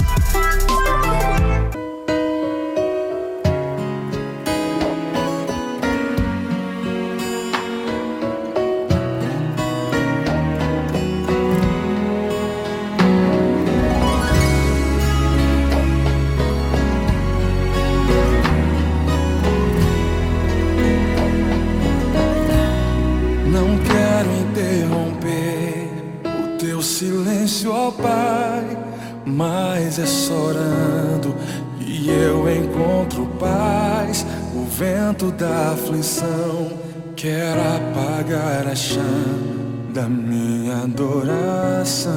Da 35.32 35.72
aflição 35.74 36.72
quer 37.16 37.54
apagar 37.58 38.68
a 38.68 38.76
chama 38.76 39.60
da 39.94 40.08
minha 40.08 40.84
adoração. 40.84 42.14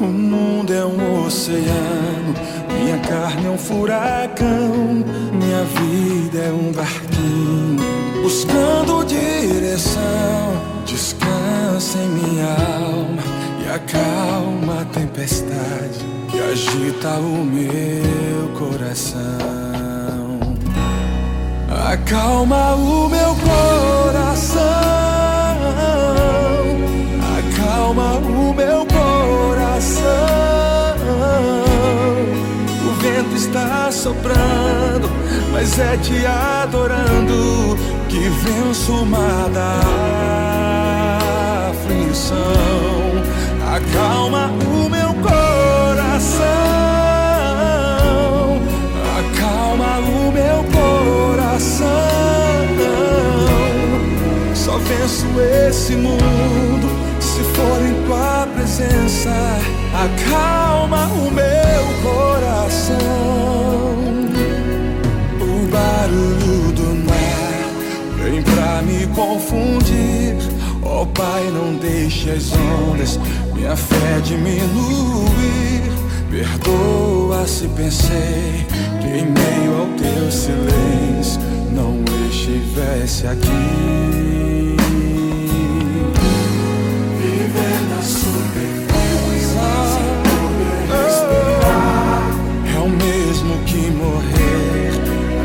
O 0.00 0.04
mundo 0.04 0.72
é 0.72 0.84
um 0.84 1.24
oceano, 1.24 2.34
minha 2.72 2.98
carne 2.98 3.46
é 3.46 3.50
um 3.50 3.58
furacão, 3.58 5.04
minha 5.32 5.64
vida 5.64 6.38
é 6.38 6.52
um 6.52 6.72
barquinho 6.72 8.22
buscando 8.22 9.04
direção. 9.04 10.02
Descansa 10.84 11.98
em 11.98 12.08
minha 12.08 12.46
alma 12.46 13.27
acalma 13.74 14.80
a 14.82 14.84
tempestade 14.86 16.00
que 16.30 16.38
agita 16.38 17.10
o 17.18 17.44
meu 17.44 18.48
coração. 18.58 19.18
Acalma 21.90 22.74
o 22.74 23.08
meu 23.08 23.34
coração. 23.36 24.58
Acalma 27.38 28.14
o 28.14 28.54
meu 28.54 28.86
coração. 28.86 30.08
O 32.86 32.92
vento 33.00 33.36
está 33.36 33.90
soprando, 33.90 35.10
mas 35.52 35.78
é 35.78 35.96
te 35.98 36.26
adorando 36.26 37.76
que 38.08 38.28
venço 38.28 38.92
o 38.92 39.06
mar 39.06 39.48
da 39.50 39.80
aflição. 41.70 43.07
Acalma 43.70 44.50
o 44.64 44.88
meu 44.88 45.12
coração. 45.22 46.48
Acalma 49.18 49.98
o 49.98 50.32
meu 50.32 50.64
coração. 50.72 51.86
Só 54.54 54.78
venço 54.78 55.26
esse 55.68 55.94
mundo 55.96 56.88
se 57.20 57.42
for 57.42 57.82
em 57.84 58.06
tua 58.06 58.48
presença. 58.54 59.30
Acalma 59.92 61.06
o 61.08 61.30
meu 61.30 61.84
coração. 62.02 62.96
O 65.42 65.68
barulho 65.70 66.72
do 66.72 66.94
mar 67.06 67.68
vem 68.16 68.42
pra 68.42 68.80
me 68.80 69.06
confundir. 69.08 70.36
Ó 70.82 71.04
Pai, 71.04 71.50
não 71.52 71.74
deixe 71.74 72.30
as 72.30 72.50
ondas 72.52 73.20
minha 73.58 73.76
fé 73.76 74.20
diminuir. 74.22 75.82
Perdoa 76.30 77.46
se 77.46 77.66
pensei 77.68 78.66
que 79.00 79.06
em 79.06 79.26
meio 79.26 79.80
ao 79.80 79.86
teu 79.96 80.30
silêncio 80.30 81.40
não 81.72 82.04
estivesse 82.28 83.26
aqui. 83.26 84.76
Viver 87.18 87.80
na 87.90 88.02
superfície 88.02 89.48
respirar 90.88 92.22
é 92.74 92.78
o 92.78 92.88
mesmo 92.88 93.58
que 93.64 93.90
morrer 93.90 94.92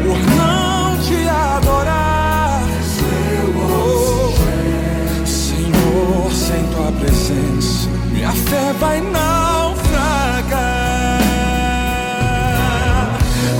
por 0.03 0.19
não 0.35 0.97
te 1.01 1.27
adorar. 1.27 2.61
Senhor, 5.25 6.31
sem 6.31 6.63
tua 6.67 6.91
presença, 6.91 7.62
fé 8.53 8.73
vai 8.79 9.01
naufragar. 9.01 10.53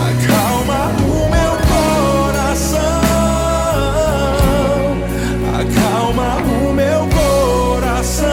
Acalma 0.09 0.81
o 1.01 1.19
meu 1.35 1.53
coração. 1.73 3.01
Acalma 5.61 6.29
o 6.59 6.73
meu 6.73 7.01
coração. 7.19 8.27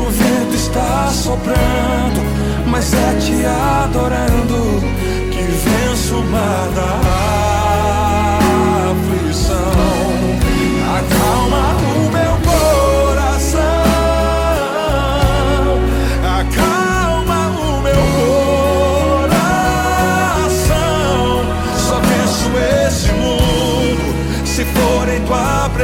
O 0.00 0.10
vento 0.10 0.54
está 0.54 1.10
soprando, 1.12 2.20
mas 2.66 2.94
é 2.94 3.14
te 3.20 3.44
adorando 3.44 4.80
que 5.30 5.42
venço 5.64 6.16
o 6.16 6.24
mar 6.24 6.68
da 6.74 7.21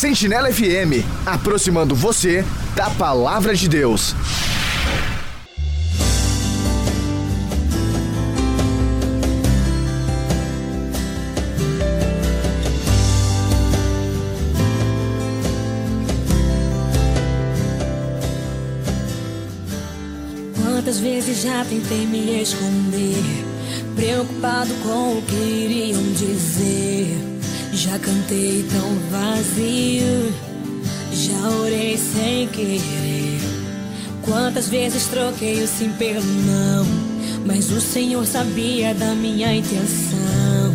Sentinela 0.00 0.50
FM, 0.50 1.04
aproximando 1.26 1.94
você 1.94 2.42
da 2.74 2.88
palavra 2.88 3.54
de 3.54 3.68
Deus. 3.68 4.14
Quantas 20.64 20.98
vezes 20.98 21.42
já 21.42 21.62
tentei 21.66 22.06
me 22.06 22.40
esconder, 22.40 23.22
preocupado 23.94 24.72
com 24.82 25.18
o 25.18 25.22
que 25.26 25.34
iriam 25.34 26.02
dizer. 26.14 27.29
Já 27.82 27.98
cantei 27.98 28.62
tão 28.70 28.94
vazio, 29.10 30.34
já 31.14 31.48
orei 31.48 31.96
sem 31.96 32.46
querer. 32.48 33.40
Quantas 34.20 34.68
vezes 34.68 35.06
troquei 35.06 35.62
o 35.62 35.66
sim 35.66 35.88
pelo 35.98 36.22
não, 36.22 36.84
mas 37.46 37.70
o 37.70 37.80
Senhor 37.80 38.26
sabia 38.26 38.92
da 38.92 39.14
minha 39.14 39.54
intenção. 39.54 40.74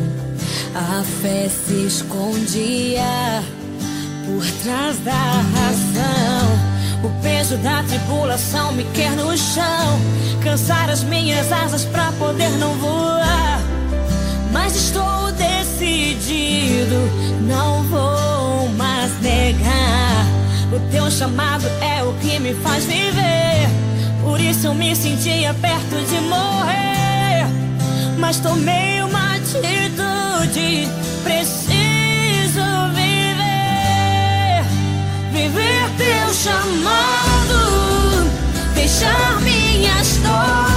A 0.73 1.03
fé 1.21 1.47
se 1.47 1.85
escondia 1.85 3.43
por 4.25 4.43
trás 4.63 4.97
da 5.01 5.11
razão. 5.11 6.59
O 7.03 7.21
peso 7.21 7.55
da 7.57 7.83
tribulação 7.83 8.71
me 8.71 8.83
quer 8.95 9.11
no 9.11 9.37
chão. 9.37 9.99
Cansar 10.43 10.89
as 10.89 11.03
minhas 11.03 11.51
asas 11.51 11.85
pra 11.85 12.11
poder 12.13 12.49
não 12.57 12.73
voar. 12.79 13.24
Decidido, 15.77 16.95
não 17.41 17.83
vou 17.83 18.69
mais 18.77 19.11
negar. 19.19 20.25
O 20.71 20.79
teu 20.89 21.11
chamado 21.11 21.67
é 21.81 22.01
o 22.01 22.13
que 22.13 22.39
me 22.39 22.53
faz 22.53 22.85
viver. 22.85 23.67
Por 24.23 24.39
isso 24.39 24.67
eu 24.67 24.73
me 24.73 24.95
sentia 24.95 25.53
perto 25.55 25.97
de 26.09 26.21
morrer. 26.29 27.45
Mas 28.17 28.39
tomei 28.39 29.01
uma 29.01 29.35
atitude, 29.35 30.87
preciso 31.25 32.63
viver. 32.93 34.63
Viver 35.33 35.89
teu 35.97 36.33
chamado, 36.33 38.29
deixar 38.75 39.41
minha 39.41 40.01
história 40.01 40.74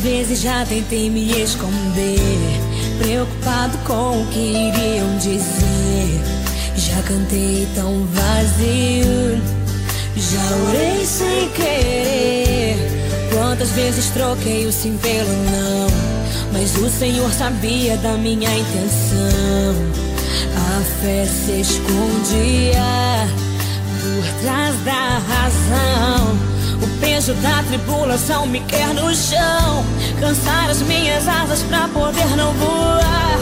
Quantas 0.00 0.12
vezes 0.12 0.40
já 0.40 0.64
tentei 0.64 1.10
me 1.10 1.30
esconder, 1.42 2.18
preocupado 2.98 3.76
com 3.86 4.22
o 4.22 4.26
que 4.28 4.38
iriam 4.38 5.18
dizer. 5.18 6.20
Já 6.74 7.02
cantei 7.02 7.68
tão 7.74 8.06
vazio, 8.06 9.42
já 10.16 10.56
orei 10.68 11.04
sem 11.04 11.50
querer. 11.50 12.76
Quantas 13.34 13.68
vezes 13.72 14.06
troquei 14.14 14.66
o 14.66 14.72
sim 14.72 14.96
pelo 15.02 15.28
não, 15.28 15.88
mas 16.50 16.74
o 16.78 16.88
Senhor 16.88 17.30
sabia 17.34 17.98
da 17.98 18.14
minha 18.14 18.50
intenção. 18.56 19.74
A 20.56 20.82
fé 21.02 21.26
se 21.26 21.60
escondia 21.60 22.59
peso 27.30 27.34
da 27.34 27.62
tribulação 27.62 28.46
me 28.46 28.60
quer 28.60 28.88
no 28.94 29.14
chão. 29.14 29.84
Cansar 30.18 30.70
as 30.70 30.82
minhas 30.82 31.26
asas 31.28 31.62
pra 31.62 31.88
poder 31.88 32.36
não 32.36 32.52
voar. 32.54 33.38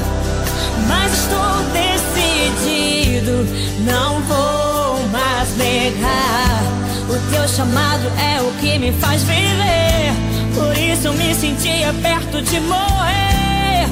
Mas 0.86 1.12
estou 1.12 1.62
decidido, 1.72 3.46
não 3.84 4.20
vou 4.22 5.08
mais 5.08 5.56
negar. 5.56 6.62
O 7.08 7.32
teu 7.32 7.48
chamado 7.48 8.10
é 8.18 8.40
o 8.42 8.50
que 8.60 8.78
me 8.78 8.92
faz 8.92 9.22
viver. 9.22 10.12
Por 10.54 10.76
isso 10.76 11.08
eu 11.08 11.14
me 11.14 11.34
sentia 11.34 11.92
perto 12.02 12.42
de 12.42 12.60
morrer. 12.60 13.86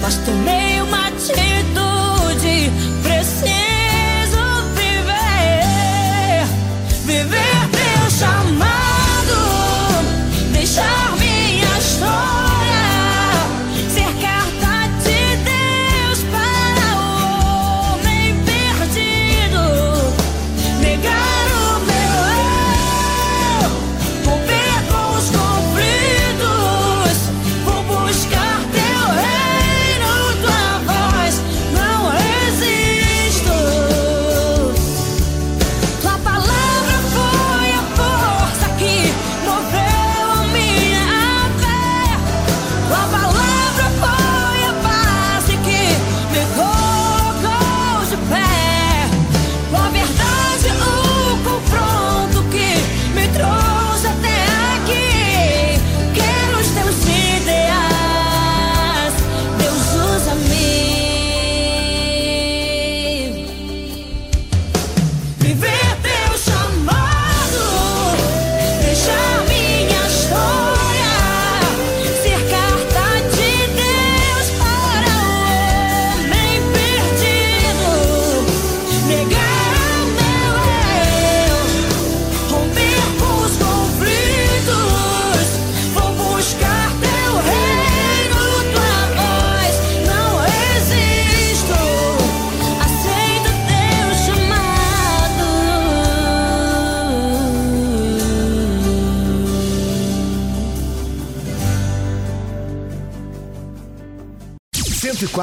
Mas 0.00 0.16
tomei 0.18 0.80
uma 0.82 1.08
atitude, 1.08 2.70
preciso 3.02 4.42
viver. 4.74 6.46
Viver 7.04 7.68
teu 7.70 8.10
chamado, 8.10 8.71
show. 10.74 11.11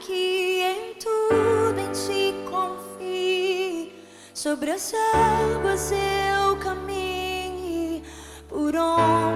que 0.00 0.62
em 0.62 0.94
tudo 0.94 1.78
em 1.78 1.92
ti 1.92 2.34
confie, 2.50 3.92
sobre 4.34 4.70
as 4.70 4.92
águas 4.94 5.92
eu 5.92 6.56
caminhe, 6.56 8.02
por 8.48 8.74
onde 8.76 9.35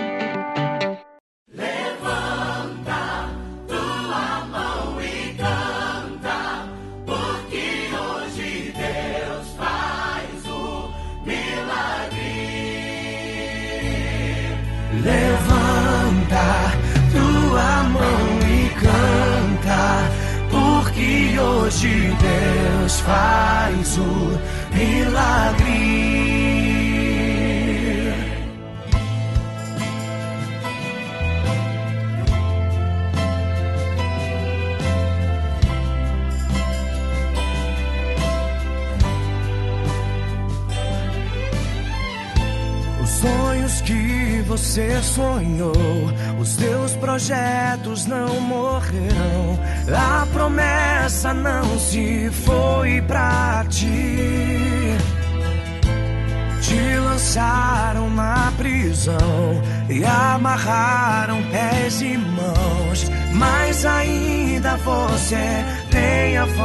Lançaram 57.31 58.09
na 58.09 58.51
prisão 58.57 59.61
e 59.89 60.03
amarraram 60.03 61.41
pés 61.43 62.01
e 62.01 62.17
mãos, 62.17 63.09
mas 63.33 63.85
ainda 63.85 64.75
você 64.77 65.63
tem 65.89 66.37
a 66.37 66.43
voz. 66.43 66.61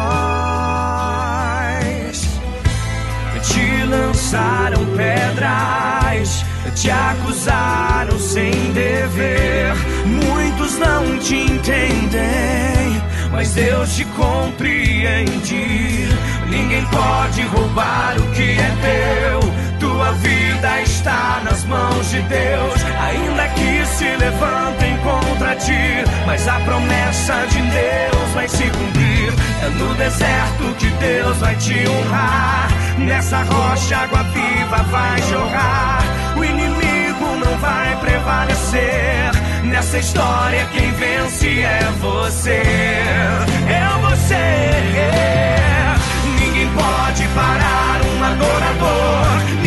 Te 3.44 3.84
lançaram 3.84 4.84
pedras, 4.96 6.44
te 6.74 6.90
acusaram 6.90 8.18
sem 8.18 8.50
dever. 8.72 9.72
Muitos 10.04 10.76
não 10.78 11.16
te 11.20 11.36
entendem, 11.36 13.00
mas 13.30 13.54
Deus 13.54 13.94
te 13.94 14.04
compreende. 14.04 16.08
Ninguém 16.50 16.84
pode 16.86 17.42
roubar 17.42 18.16
o 18.18 18.32
que 18.32 18.58
é 18.58 18.72
teu. 18.82 19.65
Tua 20.06 20.14
vida 20.18 20.82
está 20.82 21.42
nas 21.42 21.64
mãos 21.64 22.10
de 22.10 22.22
Deus, 22.22 22.84
ainda 23.00 23.48
que 23.48 23.84
se 23.86 24.04
levantem 24.04 24.96
contra 24.98 25.56
ti. 25.56 25.72
Mas 26.24 26.46
a 26.46 26.60
promessa 26.60 27.44
de 27.48 27.60
Deus 27.60 28.30
vai 28.32 28.48
se 28.48 28.62
cumprir. 28.70 29.32
É 29.64 29.68
no 29.70 29.92
deserto 29.96 30.76
que 30.78 30.86
Deus 30.90 31.36
vai 31.38 31.56
te 31.56 31.88
honrar. 31.88 32.68
Nessa 32.98 33.42
rocha 33.42 33.96
água 33.96 34.22
viva 34.22 34.76
vai 34.92 35.22
jorrar. 35.22 36.04
O 36.36 36.44
inimigo 36.44 37.44
não 37.44 37.58
vai 37.58 37.96
prevalecer. 37.96 39.32
Nessa 39.64 39.98
história 39.98 40.66
quem 40.66 40.92
vence 40.92 41.62
é 41.62 41.80
você. 42.00 42.62
É 43.66 43.88
você. 44.02 44.76
Ninguém 46.38 46.68
pode 46.74 47.26
parar 47.34 48.00
um 48.04 48.24
adorador. 48.24 49.65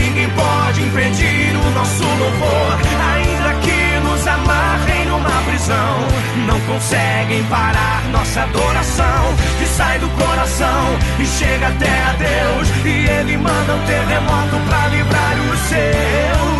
Impedir 1.00 1.56
o 1.56 1.72
nosso 1.72 2.04
louvor. 2.04 2.78
Ainda 3.14 3.54
que 3.62 4.00
nos 4.04 4.28
amarrem 4.28 5.06
numa 5.06 5.42
prisão, 5.44 5.98
não 6.46 6.60
conseguem 6.60 7.42
parar 7.46 8.04
nossa 8.12 8.42
adoração 8.42 9.34
que 9.58 9.66
sai 9.66 9.98
do 10.00 10.10
coração 10.10 11.00
e 11.18 11.26
chega 11.26 11.70
até 11.70 11.88
a 11.88 12.14
Deus. 12.18 12.68
E 12.84 13.10
Ele 13.10 13.38
manda 13.38 13.76
um 13.76 13.86
terremoto 13.86 14.58
pra 14.68 14.88
livrar 14.88 15.36
os 15.54 15.60
seus. 15.70 16.59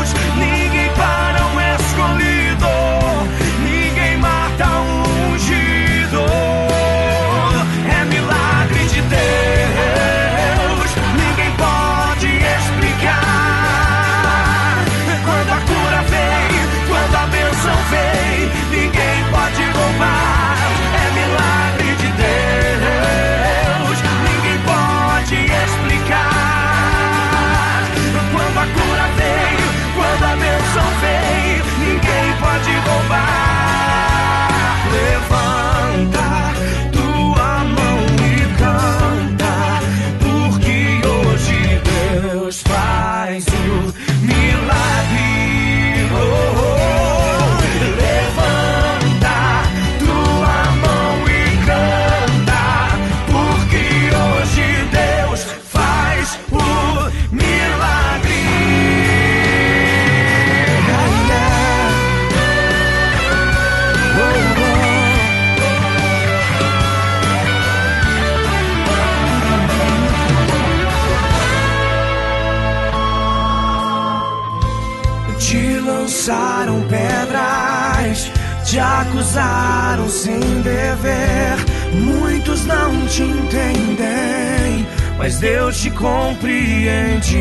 Te 79.30 79.40
acusaram 79.40 80.10
sem 80.10 80.40
dever. 80.62 81.56
Muitos 81.94 82.66
não 82.66 83.06
te 83.08 83.24
entendem, 83.24 84.88
mas 85.18 85.40
Deus 85.40 85.80
te 85.80 85.92
compreende. 85.92 87.38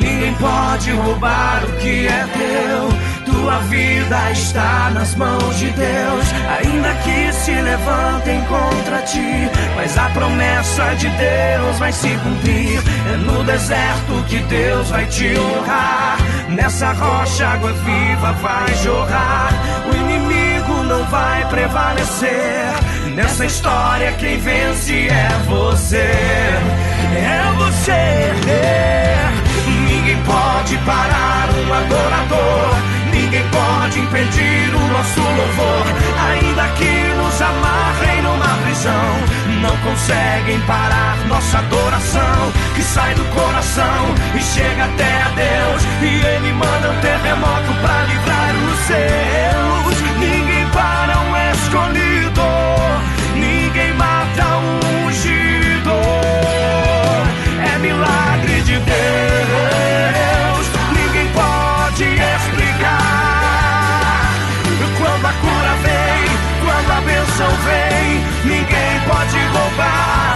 Ninguém 0.00 0.34
pode 0.34 0.90
roubar 0.92 1.64
o 1.64 1.72
que 1.78 2.06
é 2.06 2.26
teu. 2.36 3.00
Tua 3.32 3.58
vida 3.60 4.32
está 4.32 4.90
nas 4.92 5.14
mãos 5.14 5.58
de 5.58 5.70
Deus, 5.70 6.24
ainda 6.58 6.94
que 7.02 7.32
se 7.32 7.52
levantem 7.52 8.40
contra 8.44 9.02
ti. 9.02 9.48
Mas 9.76 9.96
a 9.96 10.08
promessa 10.10 10.94
de 10.96 11.08
Deus 11.08 11.78
vai 11.78 11.92
se 11.92 12.08
cumprir. 12.08 12.80
É 13.12 13.16
no 13.16 13.44
deserto 13.44 14.24
que 14.28 14.38
Deus 14.40 14.90
vai 14.90 15.06
te 15.06 15.38
honrar. 15.38 16.18
Nessa 16.50 16.92
rocha 16.92 17.46
água 17.46 17.72
viva 17.72 18.32
vai 18.32 18.74
jorrar. 18.82 19.52
O 19.90 19.96
inimigo 19.96 20.59
não 20.90 21.04
vai 21.04 21.44
prevalecer. 21.46 22.74
Nessa 23.14 23.46
história, 23.46 24.12
quem 24.12 24.38
vence 24.38 25.06
é 25.08 25.28
você. 25.46 26.10
É 27.14 27.52
você. 27.56 28.32
Ninguém 29.88 30.16
pode 30.24 30.76
parar 30.78 31.48
um 31.54 31.72
adorador. 31.72 32.74
Ninguém 33.12 33.44
pode 33.50 34.00
impedir 34.00 34.74
o 34.74 34.80
nosso 34.88 35.20
louvor. 35.20 35.86
Ainda 36.28 36.66
que 36.74 37.14
nos 37.14 37.40
amarrem 37.40 38.22
numa 38.22 38.56
prisão, 38.64 39.14
não 39.62 39.76
conseguem 39.78 40.60
parar 40.62 41.16
nossa 41.28 41.58
adoração 41.58 42.52
que 42.74 42.82
sai 42.82 43.14
do 43.14 43.24
coração 43.26 44.14
e 44.34 44.42
chega 44.42 44.84
até 44.84 45.22
a 45.22 45.28
Deus. 45.28 45.82
E 46.02 46.26
Ele 46.26 46.52
manda 46.52 46.90
um 46.90 47.00
terremoto 47.00 47.72
para 47.80 48.02
livrar 48.04 48.54
o 48.56 48.76
seus. 48.86 49.79
Escolhido, 51.70 52.42
ninguém 53.36 53.92
mata 53.94 54.56
um 54.56 55.06
ungido. 55.06 55.94
É 57.64 57.78
milagre 57.78 58.60
de 58.62 58.76
Deus, 58.80 60.66
ninguém 60.92 61.28
pode 61.28 62.02
explicar. 62.34 63.14
Quando 64.98 65.26
a 65.26 65.32
cura 65.32 65.76
vem, 65.84 66.26
quando 66.64 66.90
a 66.90 67.00
benção 67.02 67.50
vem, 67.64 68.24
ninguém 68.44 69.00
pode 69.06 69.38
roubar. 69.56 70.29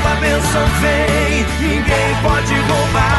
Quando 0.00 0.06
a 0.06 0.20
benção 0.20 0.66
vem, 0.80 1.44
ninguém 1.60 2.14
pode 2.22 2.54
roubar. 2.54 3.17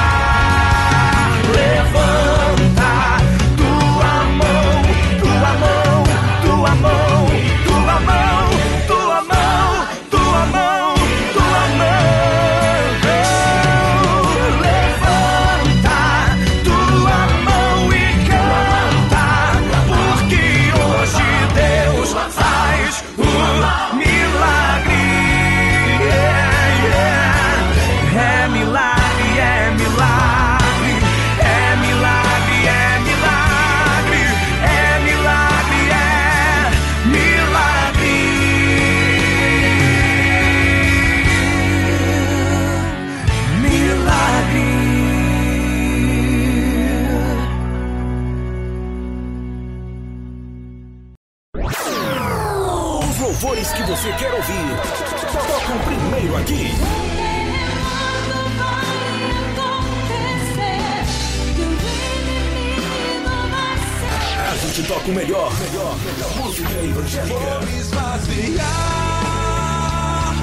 Toca 64.90 65.12
o 65.12 65.14
melhor, 65.14 65.54
melhor, 65.60 65.96
melhor 66.00 66.36
música 66.38 66.84
evangélica. 66.84 67.36
Vou 67.36 67.62
me 67.62 67.80
esvaziar 67.80 68.66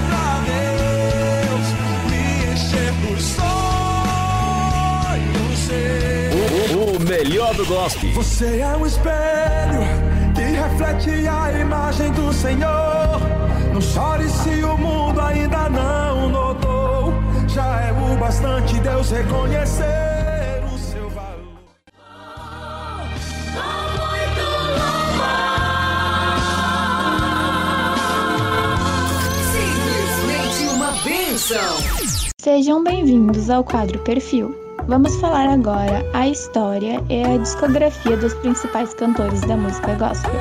pra 0.09 0.39
Deus, 0.47 1.67
me 2.09 2.23
encher 2.53 2.93
dos 3.03 3.23
sonhos 3.35 4.31
seus. 5.67 6.71
O, 6.71 6.95
o 6.95 7.01
melhor 7.01 7.55
do 7.55 7.67
gospel. 7.67 8.13
Você 8.13 8.61
é 8.61 8.77
um 8.77 8.87
espelho 8.87 9.81
que 10.33 10.43
reflete 10.43 11.27
a 11.27 11.53
imagem 11.59 12.13
do 12.13 12.33
Senhor. 12.33 13.21
Não 13.75 13.81
chore 13.81 14.29
se 14.29 14.63
o 14.63 14.79
mundo 14.79 15.21
ainda 15.23 15.69
não 15.69 16.29
notou. 16.29 17.13
Já 17.49 17.81
é 17.81 17.91
o 17.91 18.17
bastante 18.17 18.79
Deus 18.79 19.11
reconhecer 19.11 20.16
Sejam 32.41 32.83
bem-vindos 32.83 33.51
ao 33.51 33.63
quadro 33.63 34.03
Perfil. 34.03 34.53
Vamos 34.89 35.15
falar 35.21 35.49
agora 35.49 36.05
a 36.13 36.27
história 36.27 37.01
e 37.09 37.23
a 37.23 37.37
discografia 37.37 38.17
dos 38.17 38.35
principais 38.35 38.93
cantores 38.95 39.43
da 39.43 39.57
música 39.57 39.95
gospel. 39.95 40.33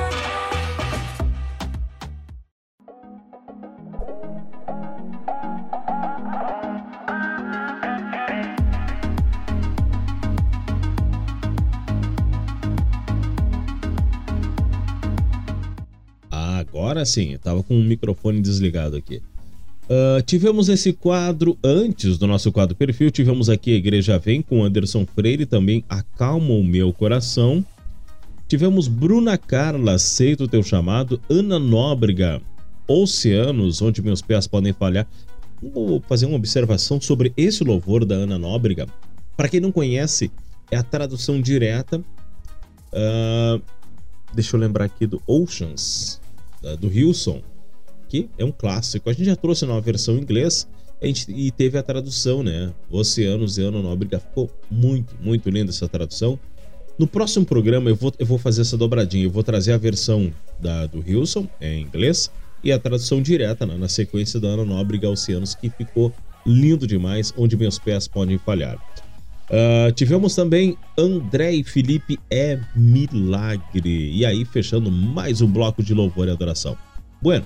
Ah, 16.32 16.58
agora 16.58 17.06
sim, 17.06 17.34
eu 17.34 17.40
tava 17.40 17.62
com 17.62 17.80
o 17.80 17.84
microfone 17.84 18.42
desligado 18.42 18.98
aqui. 18.98 19.22
Ah, 19.90 20.22
tivemos 20.26 20.68
esse 20.68 20.92
quadro 20.94 21.58
antes 21.64 22.18
do 22.18 22.28
nosso 22.28 22.52
quadro 22.52 22.76
perfil. 22.76 23.12
Tivemos 23.12 23.50
aqui 23.50 23.72
a 23.74 23.78
Igreja 23.78 24.18
Vem 24.18 24.42
com 24.42 24.64
Anderson 24.64 25.06
Freire, 25.06 25.46
também 25.46 25.84
Acalma 25.88 26.54
o 26.54 26.64
Meu 26.64 26.92
Coração. 26.92 27.66
Tivemos 28.48 28.88
Bruna 28.88 29.38
Carla, 29.38 29.94
Aceito 29.94 30.46
o 30.46 30.48
Teu 30.48 30.64
Chamado. 30.64 31.22
Ana 31.30 31.60
Nóbrega, 31.60 32.42
Oceanos, 32.88 33.82
Onde 33.82 34.02
Meus 34.02 34.22
Pés 34.22 34.48
Podem 34.48 34.74
Falhar. 34.74 35.08
Vou 35.62 36.02
fazer 36.08 36.26
uma 36.26 36.36
observação 36.36 37.00
sobre 37.00 37.34
esse 37.38 37.64
louvor 37.64 38.06
da 38.06 38.16
Ana 38.16 38.38
Nóbrega. 38.38 38.88
Para 39.38 39.50
quem 39.50 39.60
não 39.60 39.72
conhece, 39.72 40.32
é 40.70 40.78
a 40.78 40.84
tradução 40.84 41.42
direta. 41.42 42.04
ah, 42.94 43.60
deixa 44.34 44.56
eu 44.56 44.60
lembrar 44.60 44.86
aqui 44.86 45.06
do 45.08 45.22
Oceans, 45.28 46.20
do 46.80 46.92
Hilson, 46.92 47.42
que 48.08 48.30
é 48.38 48.46
um 48.46 48.52
clássico. 48.52 49.10
A 49.10 49.14
gente 49.14 49.26
já 49.26 49.36
trouxe 49.36 49.66
numa 49.66 49.82
versão 49.82 50.18
em 50.18 50.22
inglês 50.22 50.68
gente, 51.02 51.32
e 51.32 51.52
teve 51.52 51.78
a 51.78 51.84
tradução, 51.84 52.44
né? 52.44 52.74
Oceanos 52.90 53.58
e 53.58 53.62
Ana 53.62 53.82
Nóbrega. 53.82 54.20
Ficou 54.20 54.50
muito, 54.70 55.16
muito 55.22 55.50
linda 55.50 55.72
essa 55.72 55.88
tradução. 55.88 56.40
No 56.98 57.06
próximo 57.06 57.46
programa 57.46 57.90
eu 57.90 57.96
vou, 57.96 58.14
eu 58.18 58.26
vou 58.26 58.38
fazer 58.38 58.62
essa 58.62 58.78
dobradinha. 58.78 59.26
Eu 59.26 59.32
vou 59.32 59.44
trazer 59.44 59.74
a 59.74 59.78
versão 59.78 60.32
da, 60.60 60.86
do 60.86 61.04
Hilson 61.06 61.48
em 61.60 61.82
inglês 61.82 62.32
e 62.64 62.72
a 62.72 62.80
tradução 62.80 63.22
direta 63.22 63.66
né, 63.66 63.76
na 63.78 63.88
sequência 63.88 64.40
da 64.40 64.48
Ana 64.48 64.66
Nóbrega 64.66 65.10
Oceanos, 65.10 65.54
que 65.54 65.70
ficou 65.70 66.14
lindo 66.46 66.88
demais, 66.88 67.34
onde 67.38 67.58
meus 67.58 67.78
pés 67.78 68.08
podem 68.08 68.38
falhar. 68.38 68.78
Ah, 69.50 69.92
tivemos 69.92 70.36
também 70.36 70.78
André 70.98 71.54
e 71.54 71.64
Felipe 71.64 72.20
é 72.30 72.60
milagre. 72.76 74.12
E 74.12 74.26
aí, 74.26 74.46
fechando 74.46 74.92
mais 74.92 75.42
um 75.42 75.48
bloco 75.48 75.84
de 75.84 75.94
louvor 75.94 76.28
e 76.28 76.32
adoração. 76.32 76.78
Bueno, 77.22 77.46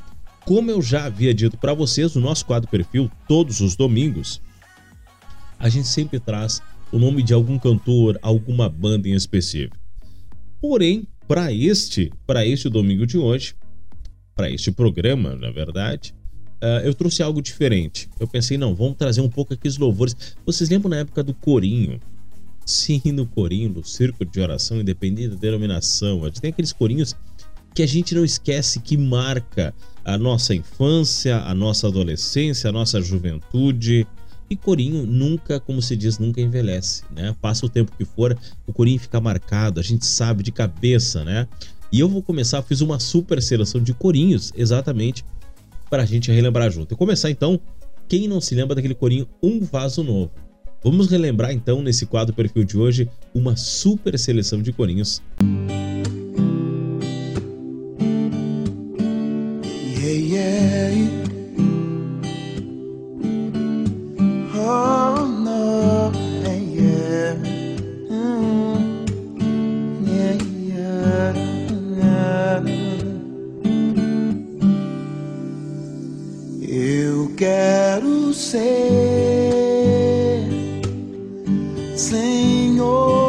como 0.50 0.72
eu 0.72 0.82
já 0.82 1.06
havia 1.06 1.32
dito 1.32 1.60
para 1.60 1.76
vocês, 1.76 2.16
o 2.16 2.20
nosso 2.20 2.44
quadro 2.44 2.68
perfil, 2.68 3.08
todos 3.28 3.62
os 3.62 3.76
domingos, 3.76 4.42
a 5.60 5.70
gente 5.70 5.88
sempre 5.88 6.20
traz 6.20 6.60
o 6.92 6.98
nome 6.98 7.22
de 7.22 7.36
algum 7.36 7.60
cantor, 7.60 8.18
alguma 8.20 8.68
banda 8.68 9.08
em 9.08 9.14
específico. 9.14 9.78
Porém, 10.60 11.08
para 11.28 11.54
este, 11.54 12.12
para 12.26 12.48
este 12.48 12.68
domingo 12.68 13.06
de 13.06 13.16
hoje, 13.16 13.54
para 14.34 14.50
este 14.50 14.72
programa, 14.72 15.36
na 15.36 15.52
verdade, 15.52 16.16
ah, 16.60 16.82
eu 16.84 16.96
trouxe 16.96 17.22
algo 17.22 17.44
diferente. 17.44 18.10
Eu 18.20 18.28
pensei, 18.28 18.58
não, 18.58 18.74
vamos 18.74 18.98
trazer 18.98 19.22
um 19.22 19.30
pouco 19.30 19.54
aqui 19.54 19.68
os 19.68 19.78
louvores. 19.78 20.16
Vocês 20.44 20.68
lembram 20.68 20.90
na 20.90 20.98
época 20.98 21.22
do 21.22 21.36
corinho? 21.36 22.02
Sim, 22.66 23.04
no 23.14 23.28
corinho, 23.28 23.70
no 23.70 23.86
círculo 23.86 24.28
de 24.28 24.42
oração, 24.42 24.82
independente 24.82 25.30
da 25.30 25.36
denominação. 25.36 26.24
A 26.24 26.30
gente 26.30 26.42
tem 26.42 26.50
aqueles 26.50 26.74
corinhos 26.74 27.16
que 27.74 27.84
a 27.84 27.88
gente 27.88 28.16
não 28.16 28.26
esquece 28.26 28.80
que 28.80 28.98
marca 28.98 29.74
a 30.04 30.18
nossa 30.18 30.56
infância, 30.56 31.38
a 31.38 31.54
nossa 31.54 31.88
adolescência, 31.88 32.70
a 32.70 32.74
nossa 32.74 33.02
juventude. 33.02 34.08
E 34.50 34.56
corinho 34.56 35.06
nunca, 35.06 35.60
como 35.60 35.80
se 35.80 35.96
diz, 35.96 36.18
nunca 36.18 36.42
envelhece, 36.42 37.04
né? 37.16 37.36
Passa 37.40 37.68
o 37.68 37.70
tempo 37.70 37.92
que 37.96 38.04
for, 38.04 38.36
o 38.66 38.74
corinho 38.74 39.00
fica 39.00 39.22
marcado, 39.22 39.80
a 39.80 39.84
gente 39.84 40.06
sabe 40.06 40.42
de 40.42 40.52
cabeça, 40.52 41.24
né? 41.24 41.48
E 41.92 42.00
eu 42.00 42.10
vou 42.10 42.24
começar, 42.24 42.62
fiz 42.64 42.82
uma 42.82 43.00
super 43.00 43.42
seleção 43.42 43.82
de 43.82 43.94
corinhos, 43.94 44.52
exatamente 44.56 45.24
para 45.90 46.04
a 46.04 46.06
gente 46.06 46.32
relembrar 46.32 46.72
junto. 46.72 46.94
Eu 46.94 46.98
começar 46.98 47.30
então, 47.30 47.60
quem 48.08 48.28
não 48.28 48.42
se 48.42 48.56
lembra 48.56 48.76
daquele 48.76 48.96
corinho 48.96 49.28
Um 49.42 49.60
Vaso 49.62 50.04
Novo? 50.04 50.32
Vamos 50.84 51.10
relembrar 51.10 51.52
então 51.52 51.82
nesse 51.82 52.06
quadro 52.06 52.34
perfil 52.34 52.64
de 52.64 52.78
hoje 52.78 53.10
uma 53.34 53.56
super 53.56 54.18
seleção 54.18 54.62
de 54.62 54.72
corinhos. 54.72 55.22
Eu 76.72 77.32
quero 77.38 78.34
ser 78.34 78.80
Senhor. 81.96 83.29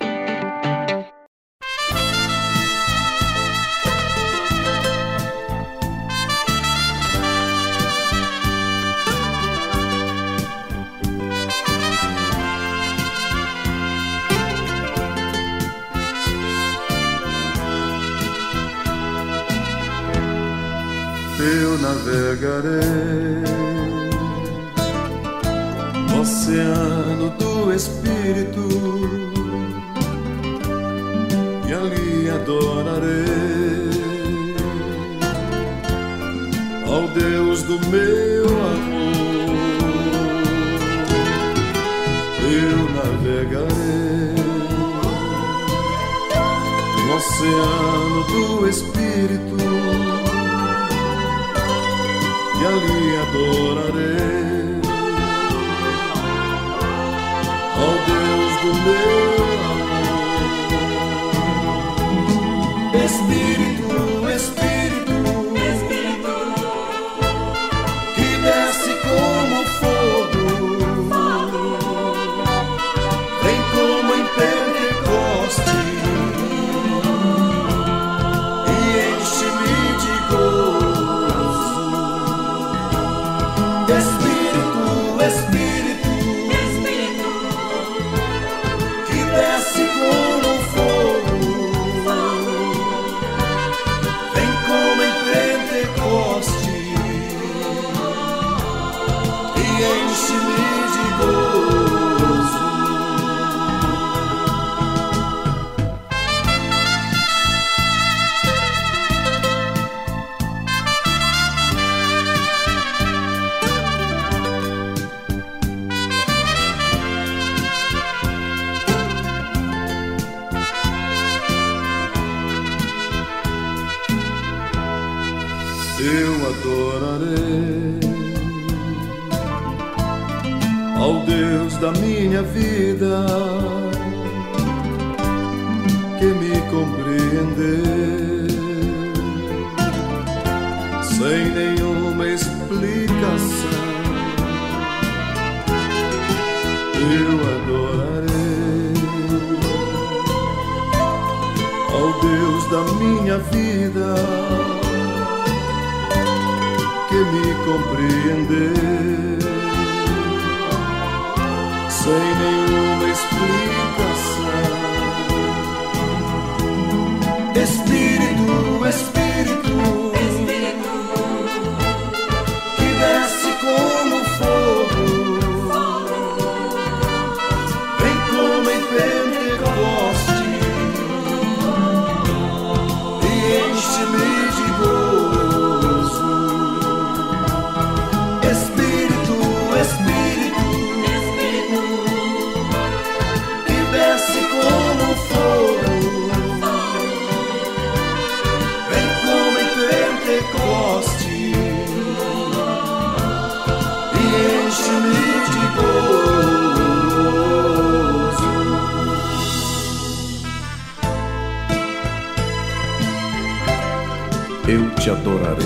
Eu 214.67 214.89
te 214.95 215.09
adorarei, 215.09 215.65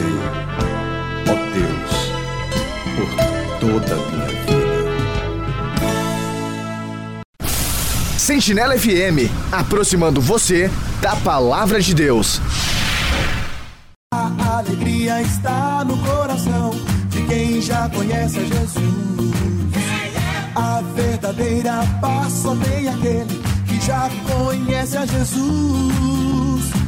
ó 1.28 1.36
Deus, 1.54 1.92
por 2.96 3.10
toda 3.60 3.94
a 3.94 3.98
minha 4.10 4.26
vida. 4.26 4.66
Sentinela 8.18 8.78
FM, 8.80 9.30
aproximando 9.52 10.22
você 10.22 10.72
da 11.02 11.14
palavra 11.18 11.82
de 11.82 11.94
Deus. 11.94 12.40
A 14.14 14.60
alegria 14.60 15.22
está 15.22 15.84
no 15.86 15.98
coração 15.98 16.72
de 17.10 17.22
quem 17.24 17.62
já 17.62 17.90
conhece 17.90 18.40
a 18.40 18.46
Jesus. 18.46 19.36
A 20.56 20.82
verdadeira 20.96 21.84
paz 22.00 22.32
só 22.32 22.56
tem 22.56 22.88
aquele 22.88 23.42
que 23.68 23.86
já 23.86 24.10
conhece 24.26 24.98
a 24.98 25.06
Jesus. 25.06 26.85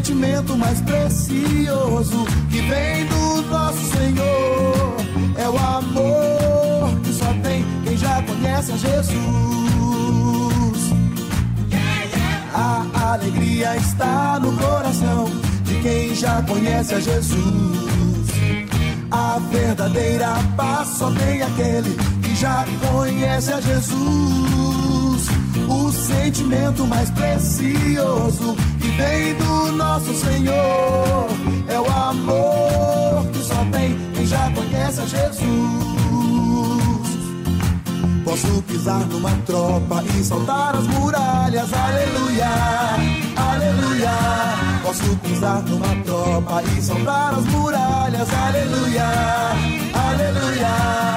Sentimento 0.00 0.56
mais 0.56 0.80
precioso 0.80 2.24
que 2.50 2.62
vem 2.62 3.04
do 3.04 3.42
nosso 3.50 3.84
Senhor 3.90 4.96
é 5.36 5.46
o 5.46 5.58
amor 5.58 6.98
que 7.02 7.12
só 7.12 7.26
tem 7.42 7.62
quem 7.84 7.98
já 7.98 8.22
conhece 8.22 8.72
a 8.72 8.76
Jesus. 8.78 9.20
A 12.54 13.12
alegria 13.12 13.76
está 13.76 14.40
no 14.40 14.56
coração 14.56 15.26
de 15.64 15.74
quem 15.82 16.14
já 16.14 16.40
conhece 16.44 16.94
a 16.94 17.00
Jesus. 17.00 18.30
A 19.10 19.38
verdadeira 19.50 20.34
paz 20.56 20.88
só 20.96 21.10
tem 21.10 21.42
aquele 21.42 21.94
que 22.22 22.34
já 22.36 22.64
conhece 22.90 23.52
a 23.52 23.60
Jesus. 23.60 25.28
O 25.68 25.92
sentimento 25.92 26.86
mais 26.86 27.10
precioso 27.10 28.56
vem 29.00 29.34
do 29.34 29.72
nosso 29.72 30.12
Senhor 30.14 31.26
é 31.68 31.80
o 31.80 31.86
amor 31.86 33.26
que 33.32 33.42
só 33.42 33.64
tem 33.72 33.96
quem 34.14 34.26
já 34.26 34.50
conhece 34.50 35.00
a 35.00 35.06
Jesus. 35.06 35.40
Posso 38.24 38.62
pisar 38.62 39.00
numa 39.06 39.34
tropa 39.46 40.04
e 40.04 40.22
saltar 40.22 40.76
as 40.76 40.86
muralhas, 40.86 41.72
aleluia, 41.72 42.50
aleluia. 43.36 44.12
Posso 44.82 45.16
pisar 45.16 45.62
numa 45.62 45.94
tropa 46.04 46.62
e 46.62 46.82
saltar 46.82 47.34
as 47.34 47.46
muralhas, 47.46 48.28
aleluia, 48.32 49.08
aleluia. 49.94 51.09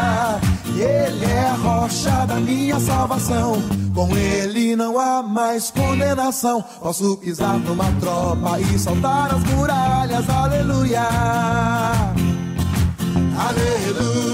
Ele 0.75 1.25
é 1.25 1.49
a 1.49 1.53
rocha 1.53 2.25
da 2.25 2.35
minha 2.35 2.79
salvação, 2.79 3.61
com 3.93 4.15
ele 4.15 4.75
não 4.75 4.99
há 4.99 5.21
mais 5.21 5.69
condenação. 5.71 6.63
Posso 6.81 7.17
pisar 7.17 7.57
numa 7.59 7.91
tropa 7.99 8.59
e 8.59 8.79
saltar 8.79 9.33
as 9.33 9.43
muralhas, 9.43 10.29
aleluia, 10.29 11.07
aleluia. 13.37 14.33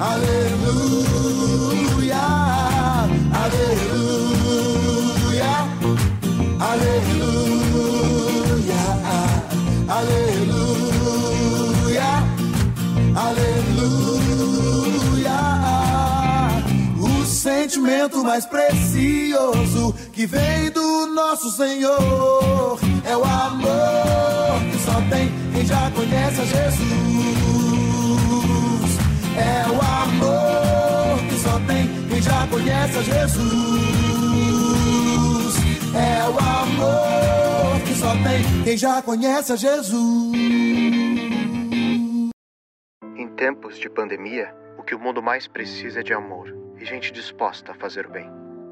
aleluia, 0.00 1.12
aleluia, 3.34 3.92
aleluia, 11.22 12.10
aleluia. 13.14 13.62
O 16.98 17.24
sentimento 17.24 18.22
mais 18.24 18.44
precioso 18.46 19.94
que 20.12 20.26
vem 20.26 20.70
do 20.70 21.06
nosso 21.14 21.50
Senhor 21.50 22.78
é 23.04 23.16
o 23.16 23.24
amor 23.24 24.60
que 24.70 24.78
só 24.84 25.00
tem 25.10 25.32
quem 25.52 25.66
já 25.66 25.90
conhece 25.90 26.40
a 26.40 26.44
Jesus. 26.44 26.82
É 29.36 29.64
o 29.68 29.80
amor 29.80 31.18
que 31.28 31.38
só 31.40 31.58
tem 31.66 31.88
quem 32.08 32.22
já 32.22 32.46
conhece 32.48 32.98
a 32.98 33.02
Jesus. 33.02 34.11
É 35.94 36.28
o 36.28 36.38
amor 36.38 37.80
que 37.86 37.94
só 37.94 38.12
tem 38.12 38.64
quem 38.64 38.76
já 38.76 39.02
conhece 39.02 39.52
a 39.52 39.56
Jesus. 39.56 40.32
Em 43.16 43.28
tempos 43.36 43.78
de 43.78 43.90
pandemia, 43.90 44.54
o 44.78 44.82
que 44.82 44.94
o 44.94 44.98
mundo 44.98 45.22
mais 45.22 45.46
precisa 45.46 46.00
é 46.00 46.02
de 46.02 46.14
amor 46.14 46.56
e 46.78 46.84
gente 46.84 47.12
disposta 47.12 47.72
a 47.72 47.74
fazer 47.74 48.06
o 48.06 48.10
bem. 48.10 48.30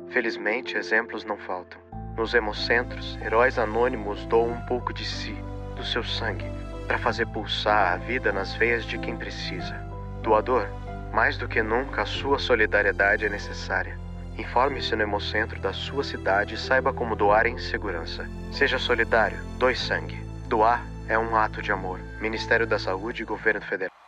Felizmente, 0.09 0.77
exemplos 0.77 1.25
não 1.25 1.37
faltam. 1.37 1.81
Nos 2.17 2.35
hemocentros, 2.35 3.19
heróis 3.23 3.59
anônimos 3.59 4.25
doam 4.27 4.53
um 4.53 4.61
pouco 4.67 4.93
de 4.93 5.05
si, 5.05 5.35
do 5.77 5.85
seu 5.85 6.03
sangue, 6.03 6.47
para 6.87 6.99
fazer 6.99 7.27
pulsar 7.27 7.93
a 7.93 7.97
vida 7.97 8.33
nas 8.33 8.55
veias 8.55 8.85
de 8.85 8.99
quem 8.99 9.17
precisa. 9.17 9.75
Doador, 10.23 10.67
mais 11.13 11.37
do 11.37 11.47
que 11.47 11.63
nunca 11.63 12.03
a 12.03 12.07
sua 12.07 12.39
solidariedade 12.39 13.27
é 13.27 13.29
necessária. 13.29 13.99
Informe-se 14.39 14.97
no 14.97 15.02
hemocentro 15.02 15.61
da 15.61 15.73
sua 15.73 16.02
cidade 16.02 16.55
e 16.55 16.59
saiba 16.59 16.93
como 16.93 17.15
doar 17.16 17.47
em 17.47 17.59
segurança. 17.59 18.28
Seja 18.52 18.78
solidário, 18.78 19.39
doe 19.59 19.77
sangue. 19.77 20.19
Doar 20.48 20.85
é 21.09 21.19
um 21.19 21.36
ato 21.36 21.61
de 21.61 21.73
amor. 21.73 22.01
Ministério 22.20 22.66
da 22.66 22.78
Saúde 22.78 23.23
e 23.23 23.27
Governo 23.27 23.61
Federal. 23.61 23.99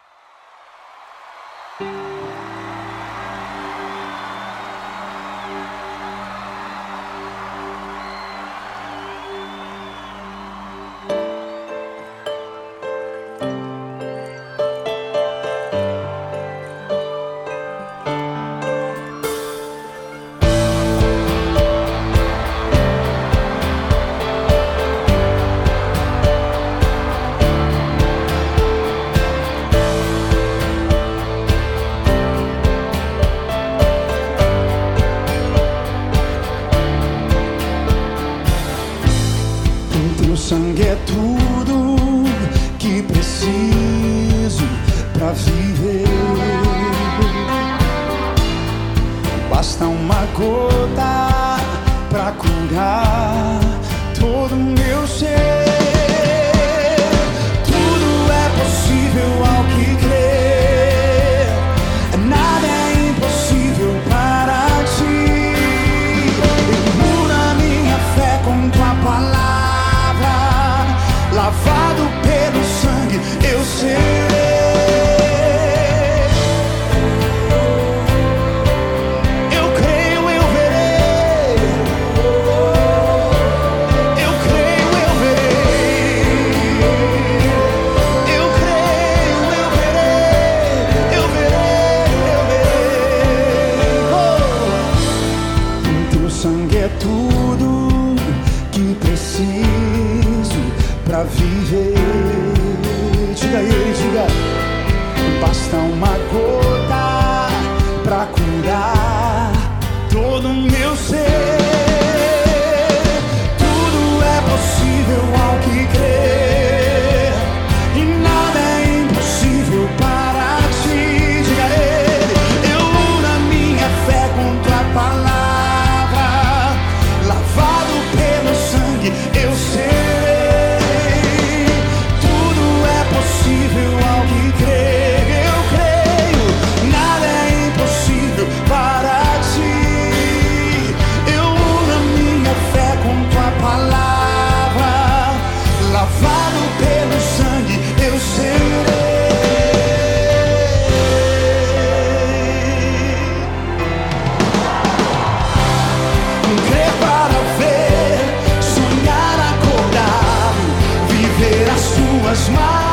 As 162.33 162.49
tuas 162.49 162.92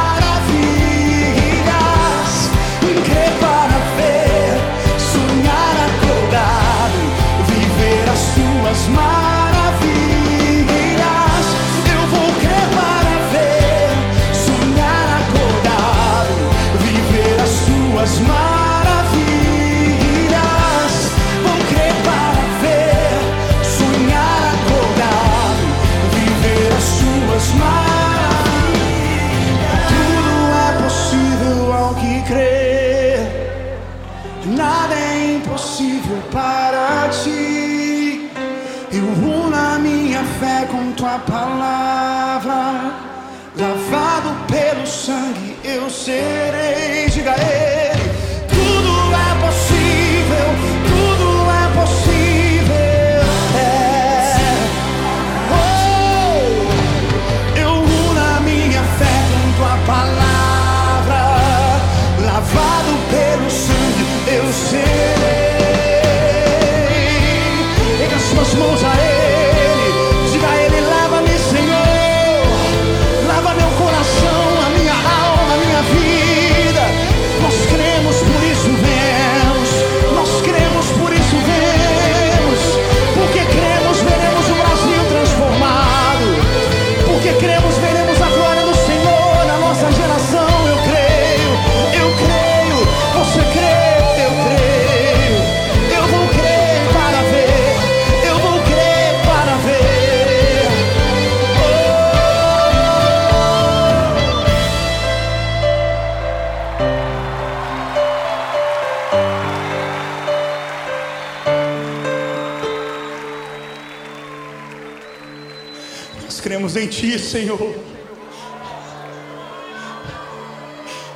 Senhor. 117.29 117.75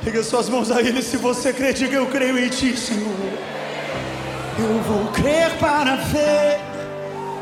Pega 0.04 0.22
suas 0.22 0.48
mãos 0.48 0.70
a 0.70 0.80
Ele 0.80 1.02
se 1.02 1.16
você 1.16 1.52
crê, 1.52 1.72
diga 1.72 1.96
eu 1.96 2.06
creio 2.06 2.38
em 2.38 2.48
Ti, 2.48 2.76
Senhor. 2.76 3.10
Eu 4.56 4.80
vou 4.82 5.10
crer 5.12 5.50
para 5.58 5.96
ver, 5.96 6.60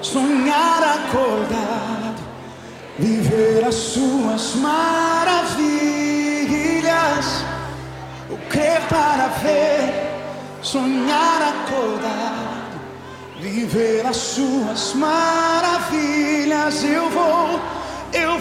sonhar 0.01 0.83
acordado, 0.83 2.23
viver 2.99 3.63
as 3.67 3.75
Suas 3.75 4.55
maravilhas. 4.55 5.65
Eu 8.31 8.39
crer 8.49 8.81
para 8.89 9.29
ver, 9.43 9.93
sonhar 10.63 11.43
acordado, 11.43 12.81
viver 13.39 14.07
as 14.07 14.17
Suas 14.17 14.95
maravilhas. 14.95 16.83
Eu 16.85 17.11
vou, 17.11 17.61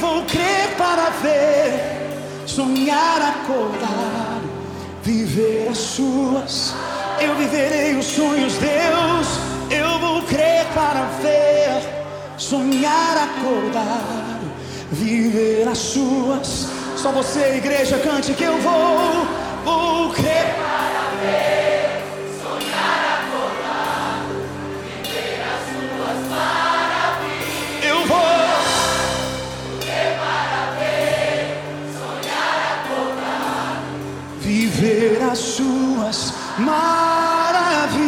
vou 0.01 0.23
crer 0.25 0.75
para 0.77 1.11
ver 1.21 2.47
sonhar 2.47 3.21
acordado, 3.21 4.49
viver 5.03 5.67
as 5.69 5.77
suas. 5.77 6.73
Eu 7.19 7.35
viverei 7.35 7.95
os 7.95 8.05
sonhos, 8.05 8.53
Deus. 8.55 9.27
Eu 9.69 9.99
vou 9.99 10.23
crer 10.23 10.65
para 10.73 11.05
ver, 11.21 11.81
sonhar 12.37 13.15
acordado, 13.29 14.51
viver 14.91 15.67
as 15.67 15.77
suas. 15.77 16.67
Só 16.97 17.11
você, 17.11 17.57
igreja, 17.57 17.99
cante 17.99 18.33
que 18.33 18.43
eu 18.43 18.57
vou, 18.57 19.27
vou 19.63 20.09
crer 20.09 20.55
para 20.55 21.03
ver, 21.21 21.70
as 35.31 35.39
suas 35.39 36.33
maravilhas. 36.59 38.01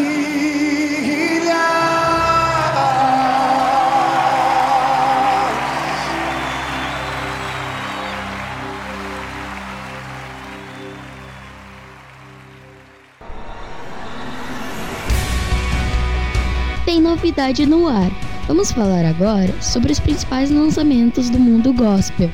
Tem 16.86 17.00
novidade 17.00 17.66
no 17.66 17.88
ar. 17.88 18.12
Vamos 18.48 18.74
falar 18.74 19.06
agora 19.06 19.54
sobre 19.62 19.94
os 19.94 20.00
principais 20.02 20.52
lançamentos 20.52 21.30
do 21.30 21.40
mundo 21.40 21.72
gospel. 21.72 22.30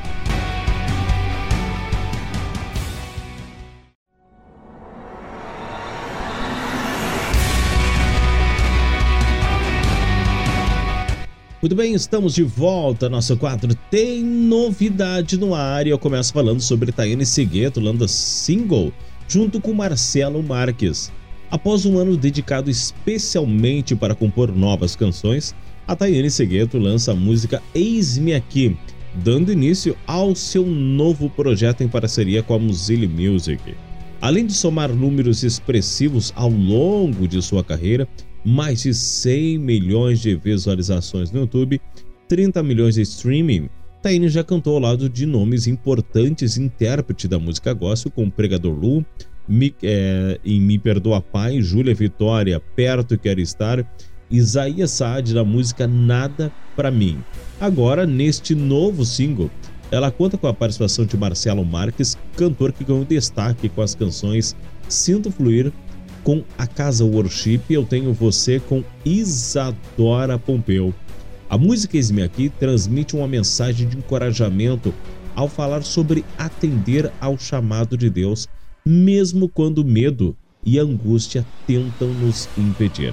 Muito 11.61 11.75
bem, 11.75 11.93
estamos 11.93 12.35
de 12.35 12.43
volta. 12.43 13.09
Nosso 13.09 13.35
quadro 13.35 13.75
tem 13.91 14.23
novidade 14.23 15.37
no 15.37 15.53
ar 15.53 15.85
e 15.85 15.89
eu 15.89 15.99
começo 15.99 16.31
falando 16.31 16.61
sobre 16.61 16.93
Tayane 16.93 17.25
Segueto, 17.25 17.81
landa 17.81 18.07
single, 18.07 18.93
junto 19.27 19.59
com 19.59 19.73
Marcelo 19.73 20.41
Marques. 20.41 21.11
Após 21.51 21.85
um 21.85 21.97
ano 21.97 22.15
dedicado 22.15 22.69
especialmente 22.69 23.93
para 23.93 24.15
compor 24.15 24.55
novas 24.55 24.95
canções, 24.95 25.53
a 25.85 25.97
Tayane 25.97 26.31
Segueto 26.31 26.77
lança 26.77 27.11
a 27.11 27.15
música 27.15 27.61
Eis-me 27.75 28.33
Aqui, 28.33 28.77
dando 29.15 29.51
início 29.51 29.97
ao 30.07 30.33
seu 30.35 30.65
novo 30.65 31.29
projeto 31.29 31.81
em 31.81 31.89
parceria 31.89 32.41
com 32.41 32.53
a 32.53 32.59
Muzili 32.59 33.05
Music. 33.05 33.75
Além 34.21 34.45
de 34.45 34.53
somar 34.53 34.93
números 34.93 35.43
expressivos 35.43 36.31
ao 36.37 36.49
longo 36.49 37.27
de 37.27 37.41
sua 37.41 37.65
carreira, 37.65 38.07
mais 38.43 38.83
de 38.83 38.93
100 38.93 39.57
milhões 39.57 40.19
de 40.19 40.35
visualizações 40.35 41.31
no 41.31 41.41
YouTube, 41.41 41.81
30 42.27 42.61
milhões 42.63 42.95
de 42.95 43.01
streaming, 43.01 43.69
Taine 44.01 44.29
já 44.29 44.43
cantou 44.43 44.75
ao 44.75 44.79
lado 44.79 45.09
de 45.09 45.25
nomes 45.25 45.67
importantes 45.67 46.57
intérprete 46.57 47.27
da 47.27 47.37
música 47.37 47.73
gospel, 47.73 48.11
como 48.11 48.31
Pregador 48.31 48.73
Lu, 48.73 49.05
Me, 49.47 49.75
é, 49.83 50.39
em 50.45 50.61
Me 50.61 50.79
Perdoa 50.79 51.21
Pai, 51.21 51.61
Júlia 51.61 51.93
Vitória, 51.93 52.61
Perto 52.75 53.17
Quero 53.17 53.41
Estar, 53.41 53.85
Isaías 54.31 54.91
Saad 54.91 55.33
da 55.33 55.43
música 55.43 55.85
Nada 55.85 56.49
Pra 56.77 56.89
Mim. 56.89 57.21
Agora, 57.59 58.05
neste 58.05 58.55
novo 58.55 59.03
single, 59.03 59.51
ela 59.91 60.09
conta 60.09 60.37
com 60.37 60.47
a 60.47 60.53
participação 60.53 61.05
de 61.05 61.17
Marcelo 61.17 61.65
Marques, 61.65 62.17
cantor 62.37 62.71
que 62.71 62.85
ganhou 62.85 63.03
destaque 63.03 63.67
com 63.67 63.81
as 63.81 63.95
canções 63.95 64.55
Sinto 64.87 65.29
Fluir, 65.29 65.73
com 66.29 66.43
a 66.59 66.67
Casa 66.67 67.03
Worship, 67.03 67.61
Eu 67.71 67.83
Tenho 67.83 68.13
Você, 68.13 68.59
com 68.59 68.83
Isadora 69.03 70.37
Pompeu. 70.37 70.93
A 71.49 71.57
música 71.57 71.97
Eis-me 71.97 72.21
Aqui 72.21 72.49
transmite 72.49 73.15
uma 73.15 73.27
mensagem 73.27 73.87
de 73.87 73.97
encorajamento 73.97 74.93
ao 75.35 75.47
falar 75.49 75.81
sobre 75.81 76.23
atender 76.37 77.11
ao 77.19 77.35
chamado 77.35 77.97
de 77.97 78.11
Deus, 78.11 78.47
mesmo 78.85 79.49
quando 79.49 79.83
medo 79.83 80.37
e 80.63 80.77
angústia 80.77 81.43
tentam 81.65 82.09
nos 82.09 82.47
impedir. 82.55 83.11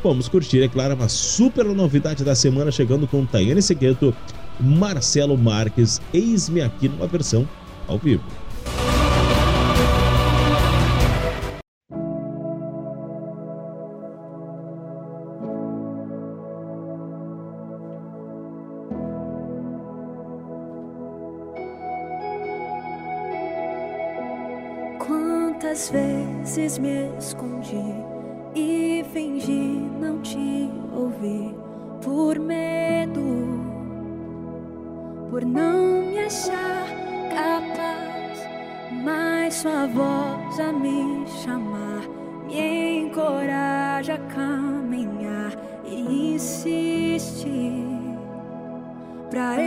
Vamos 0.00 0.28
curtir, 0.28 0.62
é 0.62 0.68
claro, 0.68 0.94
uma 0.94 1.08
super 1.08 1.64
novidade 1.64 2.22
da 2.22 2.36
semana 2.36 2.70
chegando 2.70 3.08
com 3.08 3.26
Tayane 3.26 3.60
Segueto, 3.60 4.14
Marcelo 4.60 5.36
Marques, 5.36 6.00
Eis-me 6.14 6.60
Aqui 6.60 6.88
numa 6.88 7.08
versão 7.08 7.44
ao 7.88 7.98
vivo. 7.98 8.22
Quantas 25.76 25.90
vezes 25.90 26.78
me 26.78 27.10
escondi 27.18 27.76
e 28.54 29.04
fingi 29.12 29.78
não 30.00 30.22
te 30.22 30.70
ouvir 30.90 31.54
por 32.02 32.38
medo, 32.38 33.20
por 35.30 35.44
não 35.44 36.06
me 36.06 36.18
achar 36.20 36.86
capaz, 37.28 38.48
mas 39.04 39.52
sua 39.52 39.86
voz 39.88 40.58
a 40.60 40.72
me 40.72 41.26
chamar 41.42 42.08
me 42.46 43.00
encoraja 43.00 44.14
a 44.14 44.34
caminhar 44.34 45.52
e 45.84 46.36
insiste 46.36 47.50
pra 49.28 49.60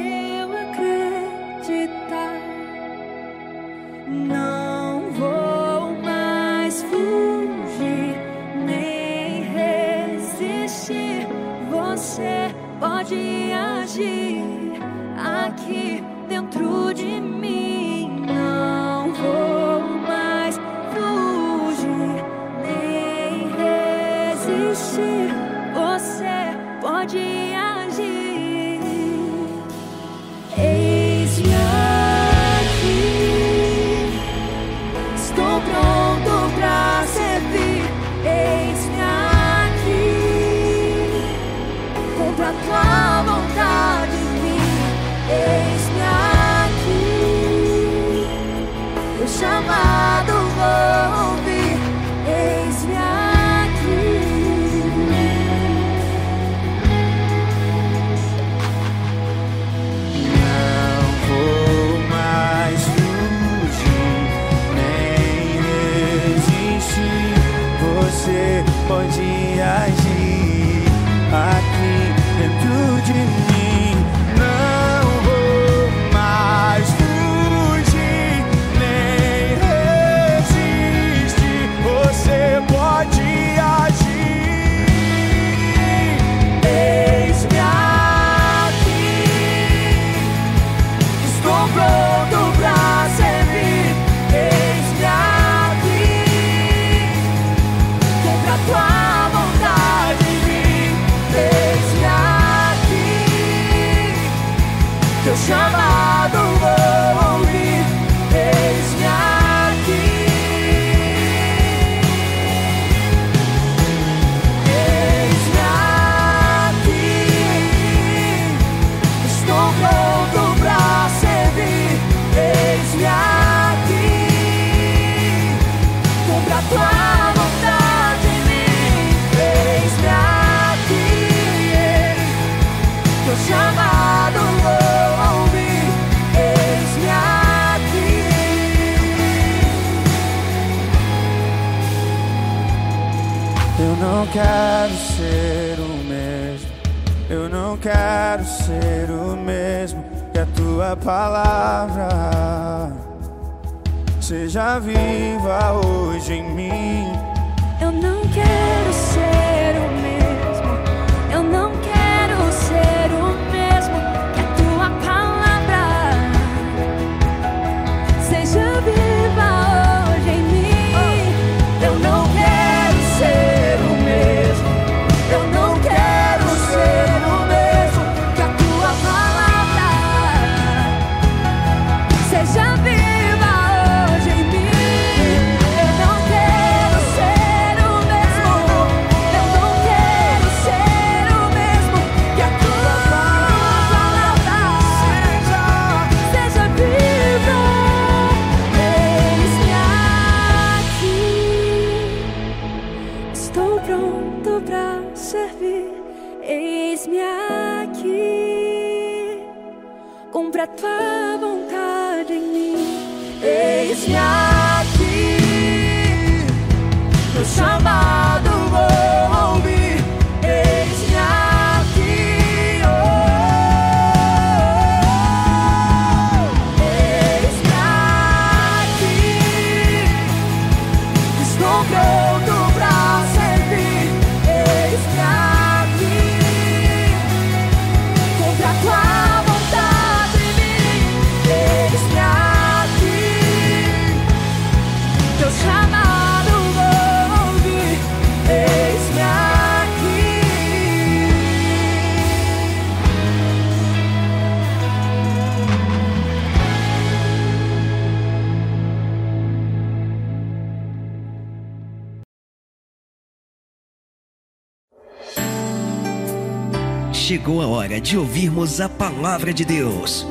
de 268.09 268.17
ouvirmos 268.17 268.81
a 268.81 268.89
palavra 268.89 269.53
de 269.53 269.63
Deus. 269.63 270.25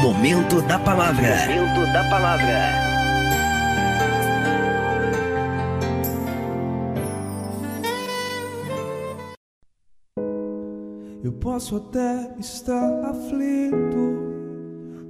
Momento 0.00 0.62
da 0.62 0.78
palavra. 0.78 1.36
Momento 1.48 1.92
da 1.92 2.08
palavra. 2.08 2.62
Eu 11.22 11.32
posso 11.32 11.76
até 11.76 12.34
estar 12.38 13.04
aflito, 13.04 14.32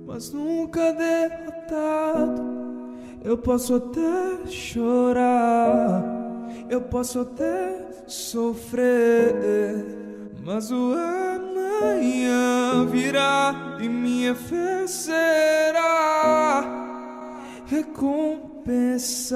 mas 0.05 0.33
nunca 0.33 0.93
derrotado. 0.95 2.43
Eu 3.23 3.39
posso 3.39 3.77
até 3.77 4.51
chorar, 4.51 6.03
eu 6.69 6.81
posso 6.81 7.21
até 7.21 7.62
mas 10.63 10.71
o 10.71 10.95
amanhã 10.95 12.87
virá 12.87 13.77
e 13.81 13.89
minha 13.89 14.33
fé 14.33 14.87
será 14.87 16.65
recompensada 17.67 19.27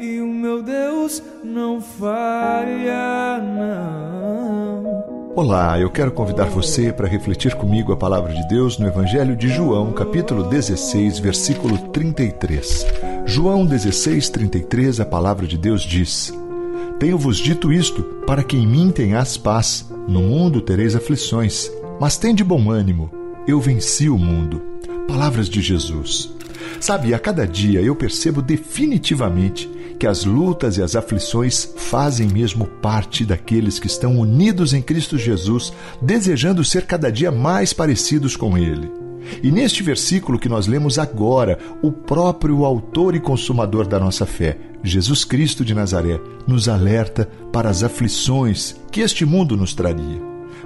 e 0.00 0.18
o 0.22 0.28
meu 0.28 0.62
Deus 0.62 1.22
não 1.44 1.78
falha, 1.82 3.38
não. 3.38 4.86
Olá, 5.36 5.78
eu 5.78 5.90
quero 5.90 6.10
convidar 6.10 6.46
você 6.46 6.90
para 6.90 7.06
refletir 7.06 7.54
comigo 7.54 7.92
a 7.92 7.96
palavra 7.98 8.32
de 8.32 8.48
Deus 8.48 8.78
no 8.78 8.86
Evangelho 8.86 9.36
de 9.36 9.48
João, 9.48 9.92
capítulo 9.92 10.44
16, 10.44 11.18
versículo 11.18 11.76
33. 11.88 12.86
João 13.26 13.66
16, 13.66 14.30
33, 14.30 15.00
a 15.00 15.04
palavra 15.04 15.46
de 15.46 15.58
Deus 15.58 15.82
diz: 15.82 16.32
Tenho-vos 16.98 17.36
dito 17.36 17.70
isto, 17.70 18.02
para 18.26 18.42
que 18.42 18.56
em 18.56 18.66
mim 18.66 18.90
tenhas 18.90 19.36
paz. 19.36 19.86
No 20.08 20.22
mundo 20.22 20.62
tereis 20.62 20.96
aflições, 20.96 21.70
mas 22.00 22.16
tende 22.16 22.42
bom 22.42 22.70
ânimo. 22.70 23.10
Eu 23.46 23.60
venci 23.60 24.08
o 24.08 24.16
mundo. 24.16 24.62
Palavras 25.06 25.48
de 25.48 25.60
Jesus. 25.60 26.34
Sabe, 26.80 27.12
a 27.12 27.18
cada 27.18 27.46
dia 27.46 27.82
eu 27.82 27.94
percebo 27.94 28.40
definitivamente 28.40 29.68
que 29.98 30.06
as 30.06 30.24
lutas 30.24 30.78
e 30.78 30.82
as 30.82 30.96
aflições 30.96 31.68
fazem 31.76 32.28
mesmo 32.28 32.66
parte 32.66 33.24
daqueles 33.24 33.78
que 33.78 33.86
estão 33.86 34.18
unidos 34.18 34.72
em 34.72 34.80
Cristo 34.80 35.18
Jesus, 35.18 35.72
desejando 36.00 36.64
ser 36.64 36.86
cada 36.86 37.10
dia 37.10 37.30
mais 37.30 37.74
parecidos 37.74 38.36
com 38.36 38.56
Ele. 38.56 39.05
E 39.42 39.50
neste 39.50 39.82
versículo 39.82 40.38
que 40.38 40.48
nós 40.48 40.66
lemos 40.66 40.98
agora, 40.98 41.58
o 41.82 41.90
próprio 41.90 42.64
autor 42.64 43.14
e 43.14 43.20
consumador 43.20 43.86
da 43.86 43.98
nossa 43.98 44.26
fé, 44.26 44.58
Jesus 44.82 45.24
Cristo 45.24 45.64
de 45.64 45.74
Nazaré, 45.74 46.20
nos 46.46 46.68
alerta 46.68 47.28
para 47.52 47.68
as 47.68 47.82
aflições 47.82 48.76
que 48.90 49.00
este 49.00 49.24
mundo 49.24 49.56
nos 49.56 49.74
traria. 49.74 50.20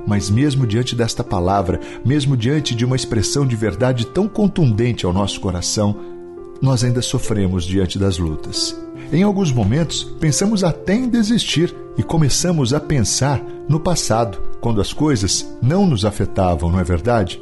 Mas 0.07 0.31
mesmo 0.31 0.67
diante 0.67 0.95
desta 0.95 1.23
palavra, 1.23 1.81
mesmo 2.05 2.37
diante 2.37 2.75
de 2.75 2.85
uma 2.85 2.97
expressão 2.97 3.47
de 3.47 3.57
verdade 3.57 4.07
tão 4.07 4.29
contundente 4.29 5.05
ao 5.05 5.13
nosso 5.13 5.41
coração, 5.41 5.97
nós 6.61 6.85
ainda 6.85 7.01
sofremos 7.01 7.65
diante 7.65 7.99
das 7.99 8.19
lutas. 8.19 8.79
Em 9.13 9.23
alguns 9.23 9.51
momentos, 9.51 10.05
pensamos 10.21 10.63
até 10.63 10.95
em 10.95 11.09
desistir 11.09 11.75
e 11.97 12.03
começamos 12.03 12.73
a 12.73 12.81
pensar 12.81 13.43
no 13.69 13.81
passado, 13.81 14.39
quando 14.61 14.81
as 14.81 14.93
coisas 14.93 15.47
não 15.61 15.87
nos 15.87 16.05
afetavam, 16.05 16.71
não 16.71 16.79
é 16.79 16.85
verdade? 16.85 17.41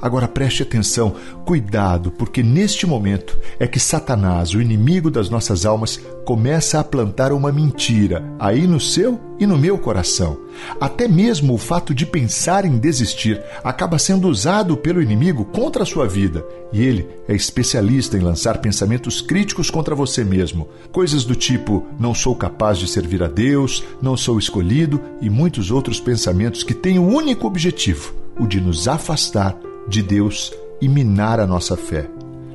Agora 0.00 0.28
preste 0.28 0.62
atenção, 0.62 1.14
cuidado, 1.44 2.10
porque 2.10 2.42
neste 2.42 2.86
momento 2.86 3.38
é 3.58 3.66
que 3.66 3.80
Satanás, 3.80 4.54
o 4.54 4.60
inimigo 4.60 5.10
das 5.10 5.30
nossas 5.30 5.64
almas, 5.64 6.00
começa 6.24 6.78
a 6.78 6.84
plantar 6.84 7.32
uma 7.32 7.50
mentira 7.50 8.22
aí 8.38 8.66
no 8.66 8.78
seu 8.78 9.18
e 9.38 9.46
no 9.46 9.56
meu 9.56 9.78
coração. 9.78 10.38
Até 10.80 11.08
mesmo 11.08 11.54
o 11.54 11.58
fato 11.58 11.94
de 11.94 12.04
pensar 12.04 12.64
em 12.64 12.76
desistir 12.76 13.40
acaba 13.62 13.98
sendo 13.98 14.28
usado 14.28 14.76
pelo 14.76 15.00
inimigo 15.00 15.44
contra 15.44 15.82
a 15.82 15.86
sua 15.86 16.06
vida. 16.06 16.44
E 16.72 16.82
ele 16.82 17.08
é 17.26 17.34
especialista 17.34 18.16
em 18.16 18.20
lançar 18.20 18.58
pensamentos 18.58 19.20
críticos 19.20 19.70
contra 19.70 19.94
você 19.94 20.24
mesmo. 20.24 20.68
Coisas 20.92 21.24
do 21.24 21.34
tipo: 21.34 21.86
não 21.98 22.14
sou 22.14 22.34
capaz 22.34 22.78
de 22.78 22.88
servir 22.88 23.22
a 23.22 23.28
Deus, 23.28 23.82
não 24.02 24.16
sou 24.16 24.38
escolhido 24.38 25.00
e 25.20 25.30
muitos 25.30 25.70
outros 25.70 26.00
pensamentos 26.00 26.62
que 26.62 26.74
têm 26.74 26.98
o 26.98 27.06
único 27.06 27.46
objetivo: 27.46 28.12
o 28.38 28.46
de 28.46 28.60
nos 28.60 28.86
afastar 28.86 29.56
de 29.88 30.02
Deus 30.02 30.52
e 30.80 30.88
minar 30.88 31.40
a 31.40 31.46
nossa 31.46 31.76
fé. 31.76 32.08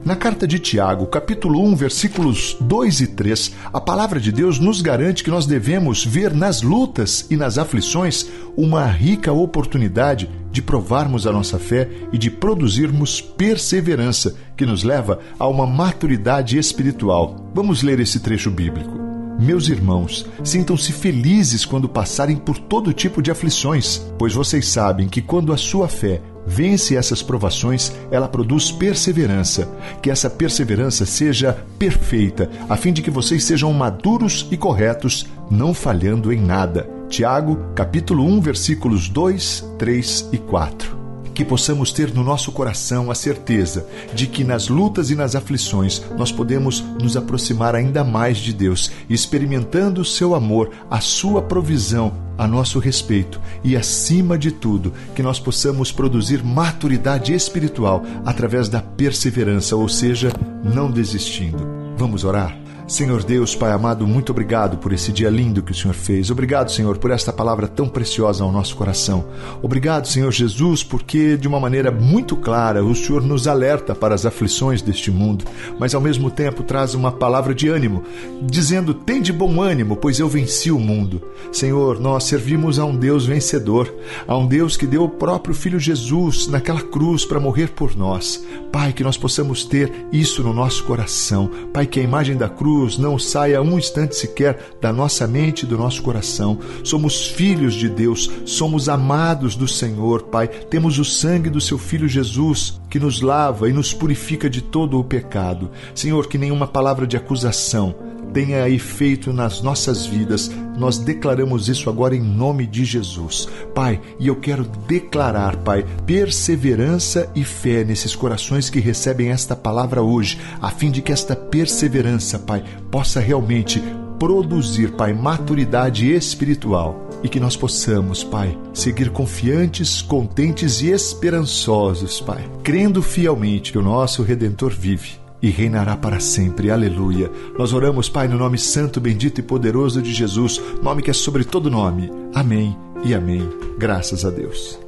Na 0.05 0.17
carta 0.17 0.45
de 0.45 0.59
Tiago, 0.59 1.07
capítulo 1.07 1.63
1, 1.63 1.75
versículos 1.77 2.57
2 2.59 3.01
e 3.01 3.07
3, 3.07 3.53
a 3.71 3.79
palavra 3.79 4.19
de 4.19 4.33
Deus 4.33 4.59
nos 4.59 4.81
garante 4.81 5.23
que 5.23 5.29
nós 5.29 5.45
devemos 5.45 6.05
ver 6.05 6.33
nas 6.33 6.61
lutas 6.61 7.25
e 7.29 7.37
nas 7.37 7.57
aflições 7.57 8.27
uma 8.57 8.85
rica 8.85 9.31
oportunidade 9.31 10.29
de 10.51 10.61
provarmos 10.61 11.25
a 11.25 11.31
nossa 11.31 11.57
fé 11.57 11.89
e 12.11 12.17
de 12.17 12.29
produzirmos 12.29 13.21
perseverança, 13.21 14.35
que 14.57 14.65
nos 14.65 14.83
leva 14.83 15.19
a 15.39 15.47
uma 15.47 15.65
maturidade 15.65 16.57
espiritual. 16.57 17.49
Vamos 17.55 17.81
ler 17.81 18.01
esse 18.01 18.19
trecho 18.19 18.51
bíblico. 18.51 19.12
Meus 19.43 19.67
irmãos, 19.67 20.25
sintam-se 20.41 20.93
felizes 20.93 21.65
quando 21.65 21.89
passarem 21.89 22.37
por 22.37 22.57
todo 22.57 22.93
tipo 22.93 23.21
de 23.21 23.29
aflições, 23.29 24.01
pois 24.17 24.33
vocês 24.33 24.69
sabem 24.69 25.09
que 25.09 25.21
quando 25.21 25.51
a 25.51 25.57
sua 25.57 25.89
fé 25.89 26.21
vence 26.47 26.95
essas 26.95 27.21
provações, 27.21 27.91
ela 28.09 28.29
produz 28.29 28.71
perseverança. 28.71 29.67
Que 30.01 30.09
essa 30.09 30.29
perseverança 30.29 31.05
seja 31.05 31.61
perfeita, 31.77 32.49
a 32.69 32.77
fim 32.77 32.93
de 32.93 33.01
que 33.01 33.11
vocês 33.11 33.43
sejam 33.43 33.73
maduros 33.73 34.47
e 34.49 34.55
corretos, 34.55 35.25
não 35.51 35.73
falhando 35.73 36.31
em 36.31 36.39
nada. 36.39 36.89
Tiago, 37.09 37.57
capítulo 37.75 38.23
1, 38.23 38.39
versículos 38.39 39.09
2, 39.09 39.73
3 39.77 40.29
e 40.31 40.37
4 40.37 41.02
que 41.33 41.43
possamos 41.43 41.91
ter 41.91 42.13
no 42.13 42.23
nosso 42.23 42.51
coração 42.51 43.09
a 43.09 43.15
certeza 43.15 43.87
de 44.13 44.27
que 44.27 44.43
nas 44.43 44.67
lutas 44.67 45.09
e 45.09 45.15
nas 45.15 45.35
aflições 45.35 46.01
nós 46.17 46.31
podemos 46.31 46.81
nos 47.01 47.17
aproximar 47.17 47.75
ainda 47.75 48.03
mais 48.03 48.37
de 48.37 48.53
Deus, 48.53 48.91
experimentando 49.09 50.01
o 50.01 50.05
seu 50.05 50.35
amor, 50.35 50.71
a 50.89 50.99
sua 50.99 51.41
provisão 51.41 52.13
a 52.37 52.47
nosso 52.47 52.79
respeito 52.79 53.39
e, 53.63 53.75
acima 53.75 54.37
de 54.37 54.51
tudo, 54.51 54.93
que 55.15 55.21
nós 55.21 55.39
possamos 55.39 55.91
produzir 55.91 56.43
maturidade 56.43 57.33
espiritual 57.33 58.03
através 58.25 58.67
da 58.67 58.81
perseverança, 58.81 59.75
ou 59.75 59.87
seja, 59.87 60.31
não 60.63 60.89
desistindo. 60.89 61.67
Vamos 61.97 62.23
orar? 62.23 62.62
Senhor 62.87 63.23
Deus, 63.23 63.55
Pai 63.55 63.71
amado, 63.71 64.05
muito 64.05 64.31
obrigado 64.31 64.77
por 64.77 64.91
esse 64.91 65.11
dia 65.11 65.29
lindo 65.29 65.63
que 65.63 65.71
o 65.71 65.75
Senhor 65.75 65.93
fez. 65.93 66.29
Obrigado, 66.29 66.69
Senhor, 66.69 66.97
por 66.97 67.11
esta 67.11 67.31
palavra 67.31 67.65
tão 67.65 67.87
preciosa 67.87 68.43
ao 68.43 68.51
nosso 68.51 68.75
coração. 68.75 69.25
Obrigado, 69.61 70.05
Senhor 70.05 70.31
Jesus, 70.31 70.83
porque 70.83 71.37
de 71.37 71.47
uma 71.47 71.61
maneira 71.61 71.91
muito 71.91 72.35
clara 72.35 72.83
o 72.83 72.93
Senhor 72.93 73.23
nos 73.23 73.47
alerta 73.47 73.95
para 73.95 74.13
as 74.13 74.25
aflições 74.25 74.81
deste 74.81 75.09
mundo, 75.09 75.45
mas 75.79 75.95
ao 75.95 76.01
mesmo 76.01 76.29
tempo 76.29 76.61
traz 76.61 76.93
uma 76.93 77.09
palavra 77.09 77.55
de 77.55 77.69
ânimo, 77.69 78.03
dizendo: 78.41 78.93
Tem 78.93 79.21
de 79.21 79.31
bom 79.31 79.61
ânimo, 79.61 79.95
pois 79.95 80.19
eu 80.19 80.27
venci 80.27 80.69
o 80.69 80.79
mundo. 80.79 81.21
Senhor, 81.53 82.01
nós 82.01 82.25
servimos 82.25 82.79
a 82.79 82.85
um 82.85 82.95
Deus 82.95 83.25
vencedor, 83.25 83.93
a 84.27 84.37
um 84.37 84.45
Deus 84.45 84.75
que 84.75 84.85
deu 84.85 85.05
o 85.05 85.09
próprio 85.09 85.55
Filho 85.55 85.79
Jesus 85.79 86.47
naquela 86.47 86.81
cruz 86.81 87.23
para 87.23 87.39
morrer 87.39 87.69
por 87.69 87.95
nós. 87.95 88.43
Pai, 88.73 88.91
que 88.91 89.03
nós 89.03 89.17
possamos 89.17 89.63
ter 89.63 89.91
isso 90.11 90.43
no 90.43 90.51
nosso 90.51 90.83
coração. 90.83 91.49
Pai, 91.71 91.87
que 91.87 91.99
a 91.99 92.03
imagem 92.03 92.35
da 92.35 92.49
cruz 92.49 92.72
Jesus 92.73 92.97
não 92.97 93.19
saia 93.19 93.61
um 93.61 93.77
instante 93.77 94.15
sequer 94.15 94.57
da 94.81 94.91
nossa 94.91 95.27
mente 95.27 95.63
e 95.63 95.65
do 95.65 95.77
nosso 95.77 96.01
coração. 96.01 96.57
Somos 96.83 97.27
filhos 97.27 97.75
de 97.75 97.87
Deus, 97.87 98.29
somos 98.45 98.89
amados 98.89 99.55
do 99.55 99.67
Senhor, 99.67 100.23
Pai. 100.23 100.47
Temos 100.47 100.97
o 100.97 101.05
sangue 101.05 101.49
do 101.49 101.61
seu 101.61 101.77
filho 101.77 102.07
Jesus 102.07 102.81
que 102.89 102.99
nos 102.99 103.21
lava 103.21 103.69
e 103.69 103.73
nos 103.73 103.93
purifica 103.93 104.49
de 104.49 104.61
todo 104.61 104.99
o 104.99 105.03
pecado. 105.03 105.69
Senhor, 105.93 106.27
que 106.27 106.37
nenhuma 106.37 106.67
palavra 106.67 107.05
de 107.05 107.15
acusação 107.15 107.95
tenha 108.33 108.67
efeito 108.67 109.31
nas 109.31 109.61
nossas 109.61 110.05
vidas. 110.05 110.51
Nós 110.77 110.97
declaramos 110.97 111.69
isso 111.69 111.89
agora 111.89 112.15
em 112.15 112.21
nome 112.21 112.65
de 112.65 112.83
Jesus. 112.83 113.47
Pai, 113.75 114.01
e 114.19 114.27
eu 114.27 114.35
quero 114.35 114.65
declarar, 114.87 115.55
Pai, 115.57 115.85
perseverança 116.05 117.29
e 117.35 117.43
fé 117.43 117.83
nesses 117.83 118.15
corações 118.15 118.69
que 118.69 118.79
recebem 118.79 119.29
esta 119.29 119.55
palavra 119.55 120.01
hoje, 120.01 120.39
a 120.59 120.71
fim 120.71 120.89
de 120.89 121.01
que 121.01 121.11
esta 121.11 121.35
perseverança, 121.35 122.39
Pai, 122.39 122.63
possa 122.89 123.19
realmente 123.19 123.81
produzir, 124.17 124.91
Pai, 124.93 125.13
maturidade 125.13 126.11
espiritual 126.11 127.09
e 127.21 127.29
que 127.29 127.39
nós 127.39 127.55
possamos, 127.55 128.23
Pai, 128.23 128.57
seguir 128.73 129.11
confiantes, 129.11 130.01
contentes 130.01 130.81
e 130.81 130.89
esperançosos, 130.89 132.19
Pai, 132.19 132.49
crendo 132.63 133.01
fielmente 133.01 133.71
que 133.71 133.77
o 133.77 133.83
nosso 133.83 134.23
Redentor 134.23 134.71
vive 134.71 135.22
e 135.43 135.49
reinará 135.49 135.97
para 135.97 136.21
sempre. 136.21 136.71
Aleluia. 136.71 137.29
Nós 137.59 137.73
oramos, 137.73 138.07
Pai, 138.07 138.29
no 138.29 138.37
nome 138.37 138.57
santo, 138.57 139.01
bendito 139.01 139.39
e 139.39 139.43
poderoso 139.43 140.01
de 140.01 140.13
Jesus, 140.13 140.59
nome 140.81 141.03
que 141.03 141.11
é 141.11 141.13
sobre 141.13 141.43
todo 141.43 141.69
nome. 141.69 142.09
Amém 142.33 142.75
e 143.03 143.13
amém. 143.13 143.47
Graças 143.77 144.23
a 144.23 144.29
Deus. 144.29 144.82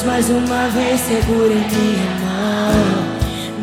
Deus, 0.00 0.04
mais 0.04 0.28
uma 0.30 0.68
vez 0.68 1.00
segura 1.00 1.52
em 1.52 1.68
minha 1.68 2.10
mão. 2.20 2.72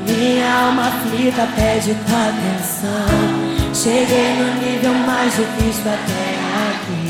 Minha 0.05 0.53
alma 0.65 0.87
aflita 0.87 1.47
pede 1.55 1.95
tua 2.05 2.29
atenção. 2.29 3.73
Cheguei 3.73 4.35
no 4.35 4.53
nível 4.61 4.93
mais 5.05 5.33
difícil 5.35 5.83
até 5.85 6.37
aqui. 6.69 7.09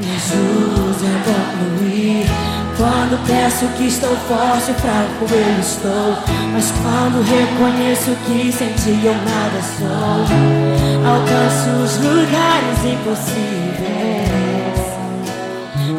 Me 0.00 0.08
ajude 0.16 1.06
a 1.06 1.16
concluir. 1.24 2.26
Quando 2.76 3.26
peço 3.26 3.66
que 3.76 3.86
estou 3.86 4.14
forte, 4.28 4.72
fraco 4.74 5.26
eu 5.30 5.60
estou. 5.60 6.16
Mas 6.52 6.70
quando 6.82 7.22
reconheço 7.22 8.16
que 8.26 8.52
sem 8.52 8.72
ti 8.74 9.00
eu 9.04 9.14
nada 9.14 9.62
sou, 9.78 10.26
alcanço 11.06 11.70
os 11.82 11.96
lugares 11.98 12.84
impossíveis. 12.84 14.05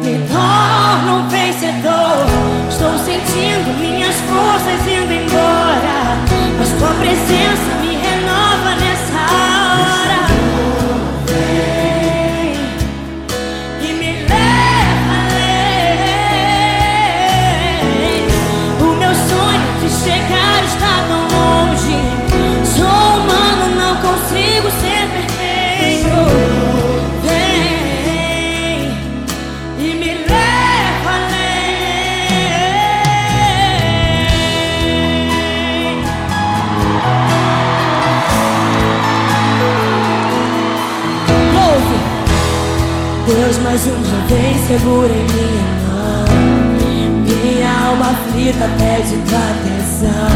Me 0.08 0.16
torno 0.26 1.18
um 1.18 1.28
vencedor. 1.28 2.24
Estou 2.70 2.96
sentindo 2.96 3.78
minhas 3.78 4.16
forças 4.20 4.80
indo 4.86 5.12
embora. 5.12 6.16
Mas 6.58 6.70
tua 6.78 6.94
presença 6.94 7.74
me 7.82 7.94
renova 7.94 8.74
nessa 8.80 9.20
hora. 9.34 10.20
Vem 11.26 12.56
e 13.82 13.92
me 13.92 14.12
leva 14.22 15.14
além. 15.26 16.00
O 18.80 18.96
meu 18.96 19.14
sonho 19.14 19.68
de 19.82 19.88
chegar 19.90 20.64
está 20.64 21.04
tão 21.06 21.22
longe. 21.36 21.96
Sou 22.64 22.86
humano, 22.86 23.64
não 23.76 23.94
consigo 24.00 24.68
ser 24.80 25.04
perfeito. 25.12 26.57
Deus 43.48 43.58
mais 43.60 43.80
uma 43.86 44.26
vez 44.26 44.60
segura 44.66 45.08
em 45.08 45.24
minha 45.32 45.68
mão. 45.88 46.28
Minha 47.24 47.70
alma 47.88 48.10
aflita 48.10 48.68
pede 48.76 49.16
tua 49.26 49.38
atenção. 49.38 50.28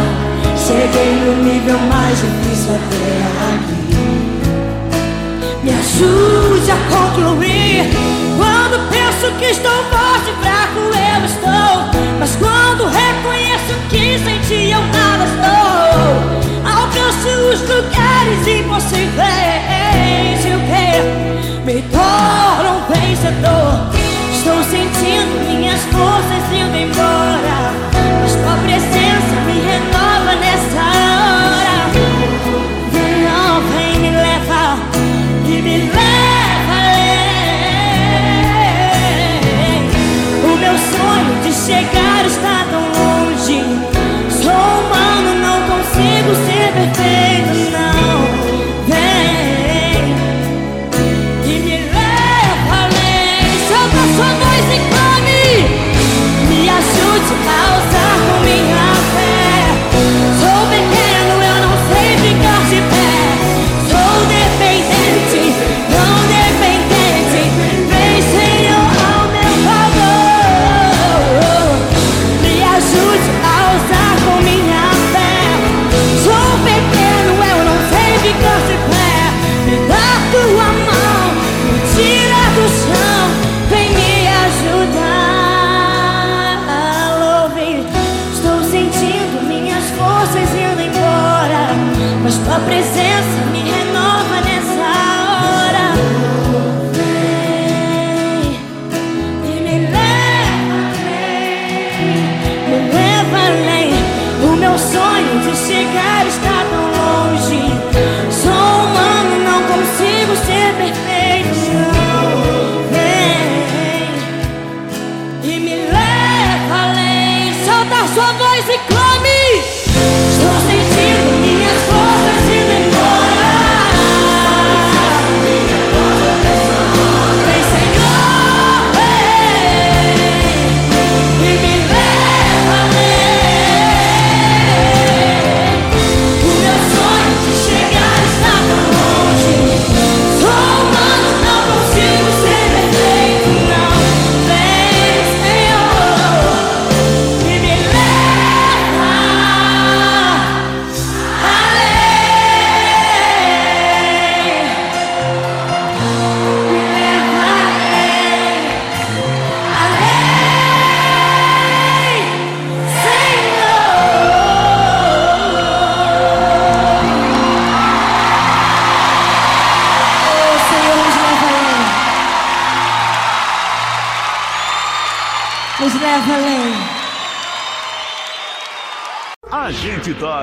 Cheguei 0.56 1.12
no 1.20 1.44
nível 1.44 1.78
mais 1.90 2.16
difícil 2.18 2.74
até 2.74 3.12
aqui. 3.52 3.92
Me 5.62 5.70
ajude 5.72 6.70
a 6.70 6.76
concluir. 6.88 7.84
Quando 8.38 8.80
penso 8.88 9.30
que 9.38 9.44
estou 9.44 9.84
forte, 9.90 10.32
fraco 10.40 10.80
eu 10.80 11.20
estou. 11.26 11.72
Mas 12.18 12.34
quando 12.36 12.86
reconheço 12.86 13.74
que 13.90 14.18
sem 14.24 14.38
ti 14.48 14.70
eu 14.70 14.80
nada 14.86 15.24
estou, 15.26 16.61
alcanço 17.12 17.28
os 17.52 17.60
lugares 17.68 18.46
impossíveis. 18.46 20.44
E 20.44 20.48
o 20.54 20.60
que? 20.60 20.92
Me 21.64 21.82
torno 21.82 22.70
um 22.78 22.82
vencedor. 22.92 23.72
Estou 24.32 24.62
sentindo 24.64 25.34
minhas 25.46 25.80
forças 25.84 26.44
indo 26.52 26.76
embora. 26.76 27.72
Mas 28.20 28.32
tua 28.34 28.56
presença 28.64 29.34
me 29.46 29.60
renova 29.60 30.34
nessa 30.36 30.80
hora. 30.80 31.78
Vem, 32.92 33.26
ó, 33.28 33.60
vem, 33.72 33.94
me 34.00 34.10
leva 34.10 34.62
e 35.46 35.62
me 35.62 35.76
leva 35.78 36.74
além. 36.80 37.82
O 40.42 40.46
meu 40.56 40.76
sonho 40.78 41.34
de 41.42 41.52
chegar 41.52 42.24
está 42.26 42.66
tão 42.70 42.91
consigo 46.32 46.94
ser 46.94 47.31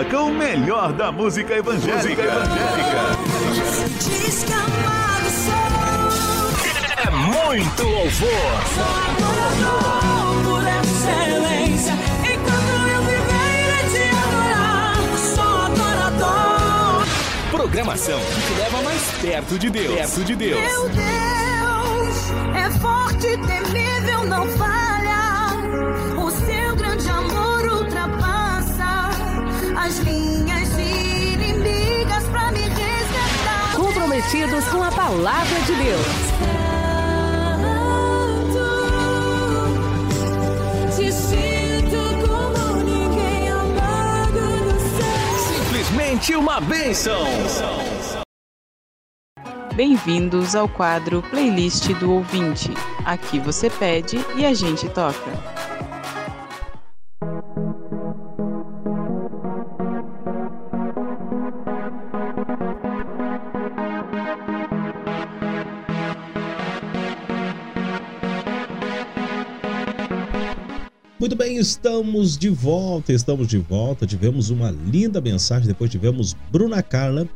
toca 0.03 0.21
o 0.21 0.31
melhor 0.31 0.93
da 0.93 1.11
música 1.11 1.55
evangélica. 1.55 2.23
Amado 2.23 2.49
sou. 5.45 5.59
É 7.05 7.09
muito 7.09 7.83
louvor. 7.83 8.29
Adorador 9.09 10.43
por 10.45 10.63
excelência. 10.67 11.93
Enquanto 12.23 12.71
eu 12.93 13.01
viver, 13.01 13.55
irei 13.65 13.83
te 13.91 14.03
adorar. 14.15 14.95
Sou 15.35 15.57
adorador. 15.65 17.03
Programação 17.51 18.19
que 18.19 18.41
te 18.41 18.53
leva 18.59 18.81
mais 18.81 19.01
perto 19.21 19.59
de 19.59 19.69
Deus. 19.69 19.95
Perto 19.95 20.23
de 20.23 20.35
Deus. 20.35 20.61
Meu 20.61 20.89
Deus 20.89 22.31
é 22.55 22.69
forte, 22.79 23.37
temível, 23.37 24.25
não 24.25 24.47
falha. 24.57 24.78
As 29.89 29.97
linhas 29.99 30.69
inimigas 30.77 32.23
pra 32.29 32.51
me 32.51 32.59
resgatar. 32.59 33.75
Comprometidos 33.75 34.65
com 34.65 34.83
a 34.83 34.91
palavra 34.91 35.59
de 35.61 35.75
Deus. 35.75 36.05
Te 40.95 41.11
sinto 41.11 42.27
como 42.27 42.83
ninguém 42.83 43.49
amado 43.49 44.41
no 44.65 44.79
céu. 44.79 45.63
Simplesmente 45.63 46.35
uma 46.35 46.61
bênção. 46.61 47.25
Bem-vindos 49.73 50.55
ao 50.55 50.69
quadro 50.69 51.23
Playlist 51.31 51.87
do 51.93 52.13
Ouvinte. 52.13 52.71
Aqui 53.05 53.39
você 53.39 53.71
pede 53.71 54.23
e 54.35 54.45
a 54.45 54.53
gente 54.53 54.87
toca. 54.89 55.38
Estamos 71.59 72.37
de 72.37 72.49
volta, 72.49 73.11
estamos 73.11 73.47
de 73.47 73.57
volta. 73.57 74.05
Tivemos 74.07 74.49
uma 74.49 74.71
linda 74.71 75.19
mensagem, 75.19 75.67
depois 75.67 75.91
tivemos 75.91 76.33
Bruna 76.51 76.81
Carla 76.81 77.27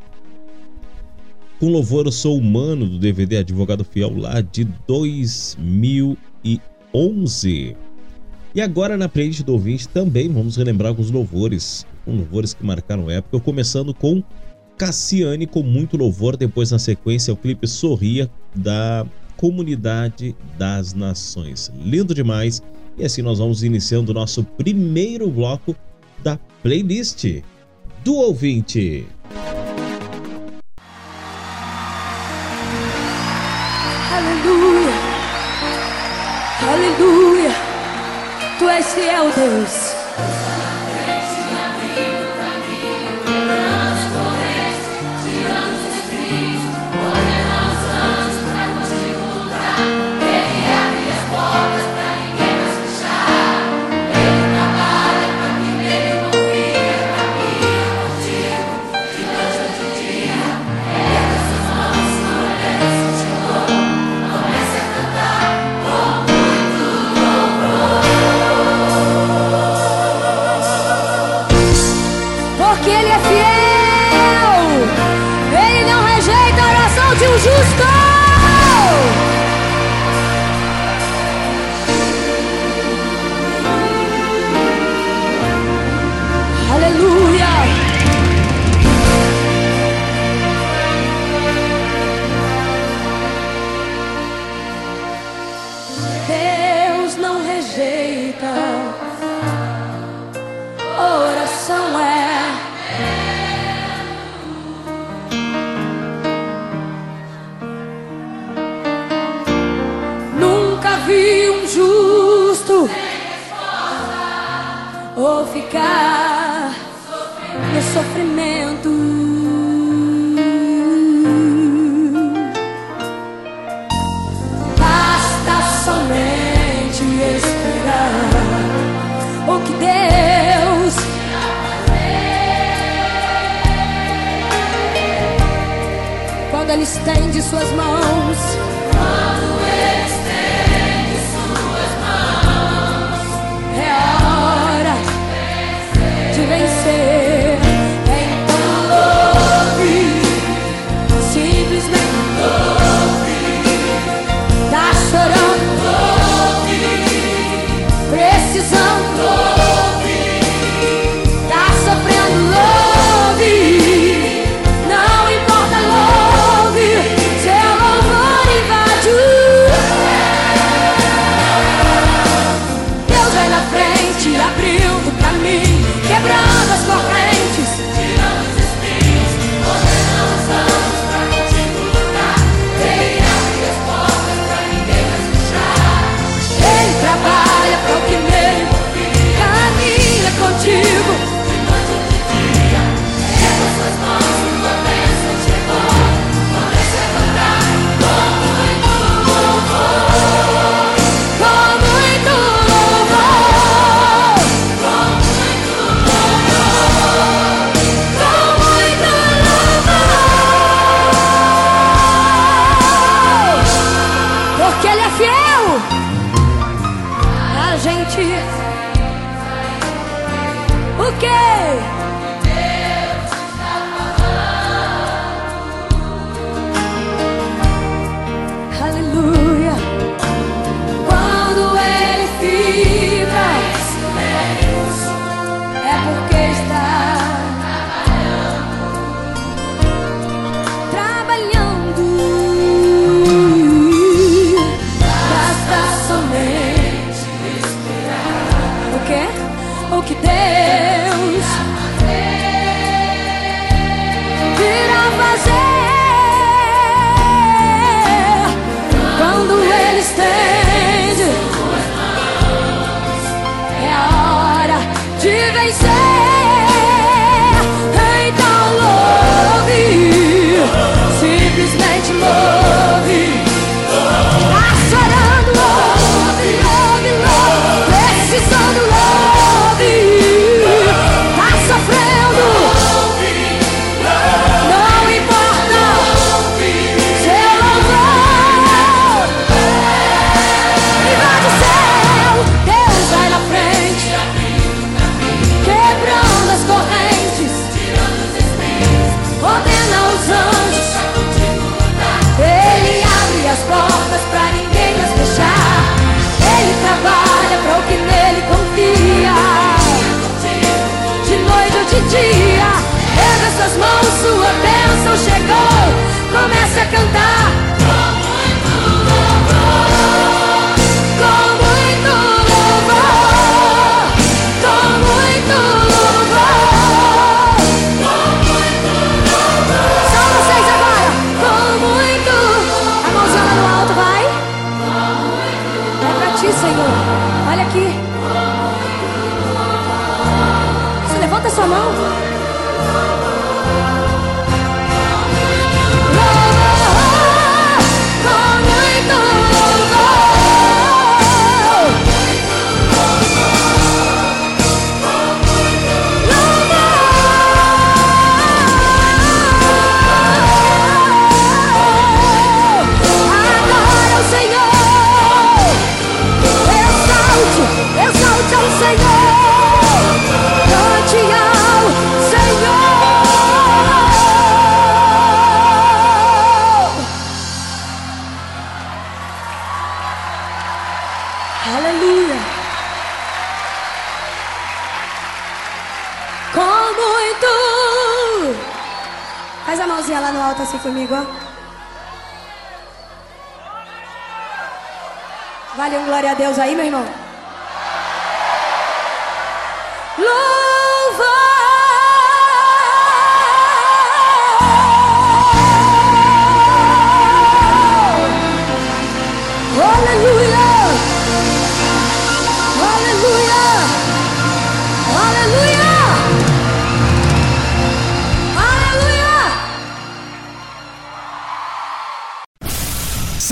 com 1.59 1.69
louvor 1.69 2.05
Eu 2.05 2.11
Sou 2.11 2.37
Humano 2.37 2.87
do 2.87 2.97
DVD 2.97 3.37
Advogado 3.37 3.83
Fiel 3.83 4.17
lá 4.17 4.39
de 4.41 4.63
2011. 4.87 7.75
E 8.55 8.61
agora 8.61 8.95
na 8.97 9.09
playlist 9.09 9.43
do 9.43 9.53
ouvinte 9.53 9.87
também 9.87 10.29
vamos 10.29 10.57
relembrar 10.57 10.89
alguns 10.89 11.11
louvores, 11.11 11.85
louvores 12.07 12.53
que 12.53 12.65
marcaram 12.65 13.09
época, 13.09 13.39
começando 13.39 13.93
com 13.93 14.23
Cassiane 14.77 15.45
com 15.45 15.63
muito 15.63 15.97
louvor, 15.97 16.37
depois 16.37 16.71
na 16.71 16.79
sequência 16.79 17.33
o 17.33 17.37
clipe 17.37 17.67
Sorria 17.67 18.29
da 18.55 19.05
Comunidade 19.37 20.35
das 20.57 20.93
Nações. 20.93 21.71
Lindo 21.77 22.13
demais. 22.13 22.61
E 22.97 23.05
assim 23.05 23.21
nós 23.21 23.39
vamos 23.39 23.63
iniciando 23.63 24.11
o 24.11 24.13
nosso 24.13 24.43
primeiro 24.43 25.29
bloco 25.29 25.75
da 26.19 26.37
playlist 26.61 27.41
do 28.03 28.15
ouvinte. 28.15 29.07
Aleluia, 34.11 34.93
aleluia, 36.71 37.51
tu 38.59 38.69
és 38.69 38.93
fiel, 38.93 39.31
Deus. 39.35 39.92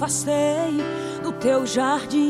Afastei 0.00 0.78
do 1.22 1.30
teu 1.32 1.66
jardim. 1.66 2.22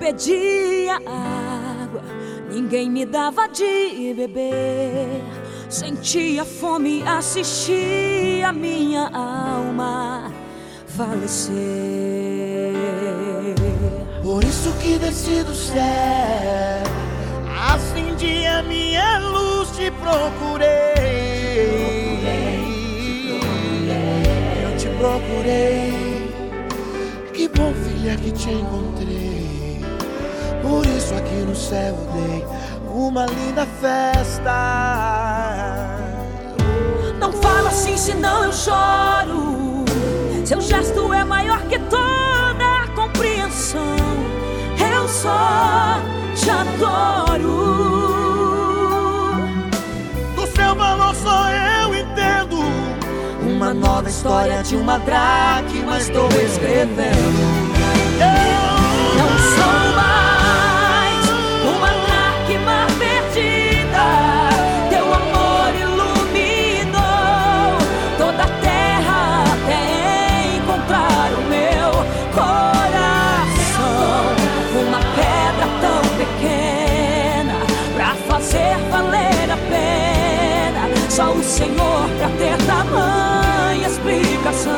Pedia 0.00 0.96
água, 0.96 2.02
ninguém 2.50 2.90
me 2.90 3.06
dava 3.06 3.46
de 3.46 4.12
beber. 4.16 5.22
Sentia 5.68 6.44
fome, 6.44 7.04
assistia 7.06 8.52
minha 8.52 9.08
alma 9.12 10.32
falecer. 10.88 11.54
Por 14.24 14.42
isso 14.42 14.72
que 14.80 14.98
desci 14.98 15.44
do 15.44 15.54
céu, 15.54 16.82
acendi 17.72 18.44
a 18.46 18.60
minha 18.64 19.20
luz, 19.20 19.70
te 19.70 19.88
procurei. 19.92 20.73
Procurei. 25.04 26.32
Que 27.34 27.48
bom, 27.48 27.74
filha, 27.74 28.16
que 28.16 28.32
te 28.32 28.50
encontrei. 28.50 29.80
Por 30.62 30.86
isso 30.86 31.14
aqui 31.14 31.34
no 31.46 31.54
céu 31.54 31.94
dei 32.14 32.44
uma 32.88 33.26
linda 33.26 33.66
festa. 33.82 34.54
Não 37.20 37.32
fala 37.32 37.68
assim, 37.68 37.96
senão 37.96 38.44
eu 38.44 38.52
choro. 38.52 39.84
Seu 40.44 40.60
gesto 40.60 41.12
é 41.12 41.22
maior 41.24 41.60
que 41.68 41.78
toda 41.78 42.82
a 42.82 42.88
compreensão. 42.94 43.96
Eu 44.94 45.06
só 45.08 46.00
te 46.34 46.48
adoro. 46.48 47.63
Nova 53.74 54.08
história 54.08 54.62
de 54.62 54.76
uma 54.76 54.98
dracma 54.98 55.98
estou 55.98 56.28
escrevendo. 56.28 57.74
Não 59.16 59.28
sou 59.54 59.76
mais 59.96 61.22
uma 61.64 61.88
dracma 61.88 62.86
perdida. 62.98 64.06
Teu 64.90 65.04
amor 65.12 65.74
iluminou 65.80 66.92
toda 68.16 68.44
a 68.44 68.52
terra 68.60 69.44
até 69.52 69.82
encontrar 70.56 71.32
o 71.32 71.42
meu 71.48 71.90
coração. 72.32 73.82
Uma 74.80 75.00
pedra 75.16 75.66
tão 75.80 76.02
pequena 76.16 77.58
pra 77.94 78.14
fazer 78.28 78.76
valer 78.90 79.50
a 79.50 79.56
pena. 79.68 80.82
Só 81.10 81.32
o 81.32 81.42
Senhor 81.42 82.08
pra 82.18 82.28
ter 82.38 82.56
tamanha 82.66 83.33
explicação. 84.04 84.72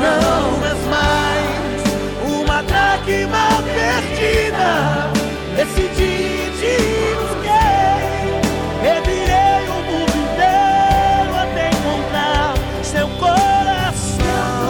Não 0.00 0.64
és 0.64 0.80
mais 0.90 1.80
uma 2.22 2.62
dracma 2.62 3.62
perdida. 3.64 5.10
Decidi 5.56 6.52
te 6.58 6.76
busquei. 7.16 8.40
Revirei 8.82 9.64
o 9.68 9.78
mundo 9.88 10.14
inteiro 10.24 11.32
até 11.40 11.70
encontrar 11.70 12.54
seu 12.82 13.08
coração. 13.08 14.68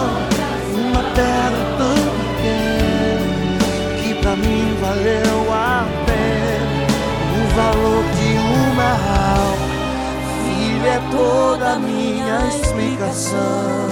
Uma 0.73 1.03
pedra 1.13 1.63
tão 1.77 1.99
pequena 2.17 3.57
que 4.01 4.13
pra 4.21 4.35
mim 4.37 4.77
valeu 4.79 5.53
a 5.53 5.85
pena. 6.05 6.87
O 7.35 7.41
valor 7.55 8.03
de 8.15 8.29
uma 8.73 8.91
alma. 9.35 9.67
Filha 10.45 10.89
é 10.89 11.01
toda 11.11 11.79
minha 11.79 12.37
explicação. 12.47 12.66
Oh, 12.99 13.86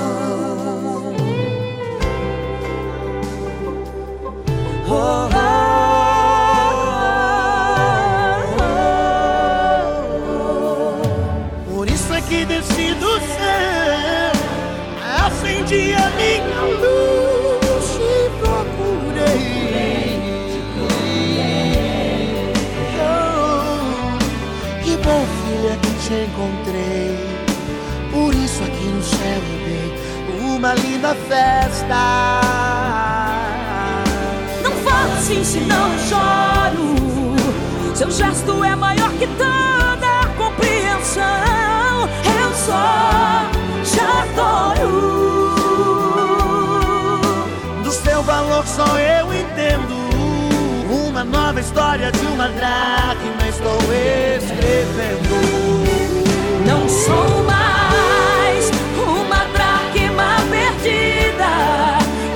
uma 30.66 30.74
linda 30.74 31.14
festa. 31.30 32.42
Não 34.64 34.72
fala 34.72 35.14
assim, 35.14 35.44
senão 35.44 35.94
eu 35.94 36.00
choro. 36.00 36.96
Seu 37.94 38.10
gesto 38.10 38.64
é 38.64 38.76
maior 38.76 39.12
que 39.12 39.28
toda 39.28 40.28
compreensão. 40.36 42.10
Eu 42.42 42.52
só 42.56 43.48
te 43.84 44.00
adoro. 44.00 45.54
Do 47.84 47.92
seu 47.92 48.24
valor 48.24 48.66
só 48.66 48.88
eu 48.98 49.32
entendo. 49.36 49.94
Uma 50.90 51.24
nova 51.24 51.60
história 51.60 52.12
de 52.12 52.26
uma 52.26 52.48
dracma 52.48 53.48
estou 53.48 53.78
escrevendo. 54.36 55.30
Não 56.66 56.90
sou 56.90 57.44
mais 57.44 57.85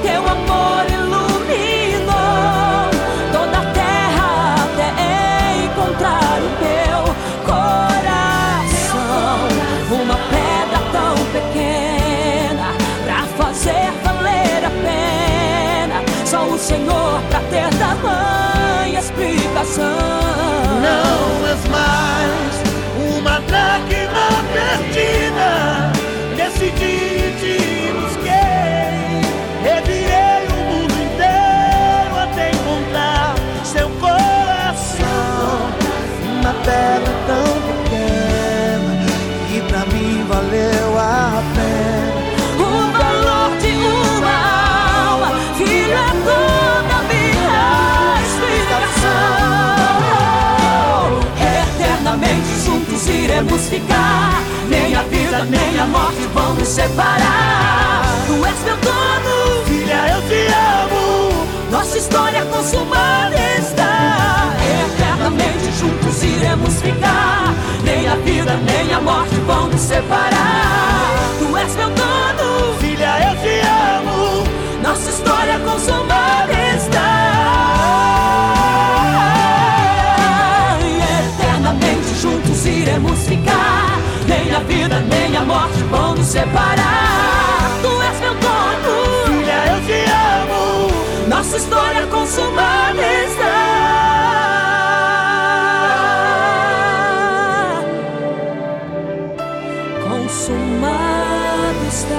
Teu 0.01 0.21
amor 0.27 0.83
iluminou 0.91 2.13
toda 3.31 3.57
a 3.59 3.65
terra 3.73 4.55
até 4.63 4.89
encontrar 5.65 6.39
o 6.39 6.49
meu 6.59 7.01
coração. 7.45 9.37
Uma 9.91 10.17
pedra 10.31 10.79
tão 10.91 11.15
pequena 11.31 12.69
pra 13.05 13.19
fazer 13.37 13.87
valer 14.03 14.61
a 14.65 14.71
pena. 14.83 15.97
Só 16.25 16.41
o 16.47 16.57
Senhor 16.57 17.21
pra 17.29 17.41
ter 17.51 17.69
tamanha 17.77 18.99
explicação. 18.99 19.97
Não 20.81 21.47
és 21.47 21.63
mais 21.69 22.53
uma 23.15 23.39
dracma 23.41 24.27
perdida. 24.51 25.49
Decidi 26.35 26.97
te 27.39 27.88
Pedra 36.69 37.13
tão 37.25 37.49
pequena 37.67 38.93
que 39.47 39.57
pra 39.61 39.81
mim 39.87 40.15
valeu 40.27 40.89
a 40.99 41.41
pena. 41.55 42.13
O 42.57 42.69
valor 42.95 43.49
de 43.57 43.71
uma 43.73 44.37
alma, 45.09 45.29
filha 45.57 46.05
toda 46.27 46.95
minha 47.09 47.65
explicação. 48.21 49.09
Eternamente 51.65 52.51
juntos 52.63 53.01
iremos 53.07 53.63
ficar. 53.67 54.43
Nem 54.69 54.95
a 54.95 55.01
vida, 55.03 55.45
nem 55.45 55.79
a 55.79 55.85
morte 55.87 56.27
vão 56.35 56.53
nos 56.53 56.67
separar. 56.67 58.03
Tu 58.27 58.45
és 58.45 58.59
meu 58.63 58.77
dono, 58.77 59.65
Filha, 59.65 60.19
história 61.99 62.45
consumada 62.45 63.35
está. 63.57 63.98
Eternamente 65.29 65.71
juntos 65.79 66.23
iremos 66.23 66.81
ficar. 66.81 67.53
Nem 67.83 68.07
a 68.07 68.15
vida, 68.15 68.57
nem 68.65 68.91
a 68.93 68.99
morte 68.99 69.35
vão 69.45 69.67
nos 69.67 69.81
separar. 69.81 71.13
Tu 71.37 71.55
és 71.55 71.75
meu 71.75 71.89
dono, 71.89 72.73
filha, 72.79 73.29
eu 73.29 73.35
te 73.37 73.59
amo. 73.61 74.43
Nossa 74.81 75.09
história 75.11 75.59
consumada 75.59 76.51
está. 76.75 77.29
Eternamente 81.37 82.15
juntos 82.19 82.65
iremos 82.65 83.19
ficar. 83.27 83.99
Nem 84.27 84.55
a 84.55 84.59
vida, 84.61 84.99
nem 85.01 85.37
a 85.37 85.41
morte 85.41 85.83
vão 85.91 86.15
nos 86.15 86.25
separar. 86.25 87.69
Tu 87.83 88.01
és 88.01 88.19
meu 88.19 88.33
dono, 88.33 89.25
filha, 89.27 89.65
eu 89.73 89.79
te 89.85 90.05
amo. 90.09 91.27
Nossa 91.27 91.57
história 91.57 92.07
consumada 92.07 92.99
está. 93.25 94.78
Consumado 100.29 101.87
está. 101.87 102.13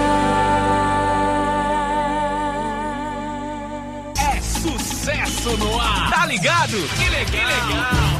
É 4.18 4.40
sucesso 4.42 5.56
no 5.56 5.80
ar. 5.80 6.10
Tá 6.10 6.26
ligado? 6.26 6.72
Que 6.72 7.08
legal. 7.08 7.30
Que 7.30 7.36
legal. 7.36 8.19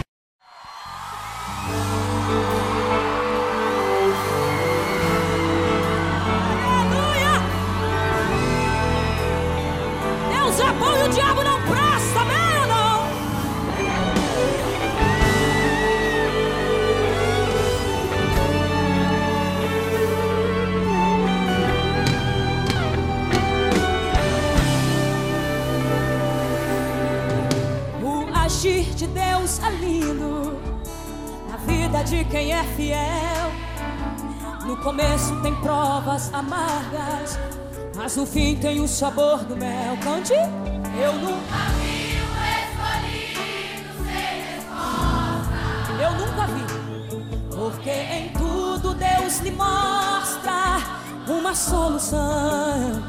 Provas 36.21 36.35
amargas, 36.35 37.39
mas 37.97 38.17
no 38.17 38.27
fim 38.27 38.57
tem 38.57 38.81
o 38.81 38.89
sabor 38.89 39.39
do 39.45 39.57
mel. 39.57 39.97
Cante, 40.03 40.35
eu 40.35 41.13
nunca 41.15 41.57
vi 41.79 42.21
um 42.21 42.35
escolhido 42.61 43.89
sem 44.05 44.43
resposta. 44.53 45.57
Eu 46.03 46.13
nunca 46.13 46.47
vi, 46.47 47.57
porque 47.57 47.91
em 47.91 48.29
tudo 48.33 48.95
Deus 48.95 49.39
lhe 49.39 49.51
mostra 49.53 50.79
uma 51.27 51.55
solução. 51.55 53.03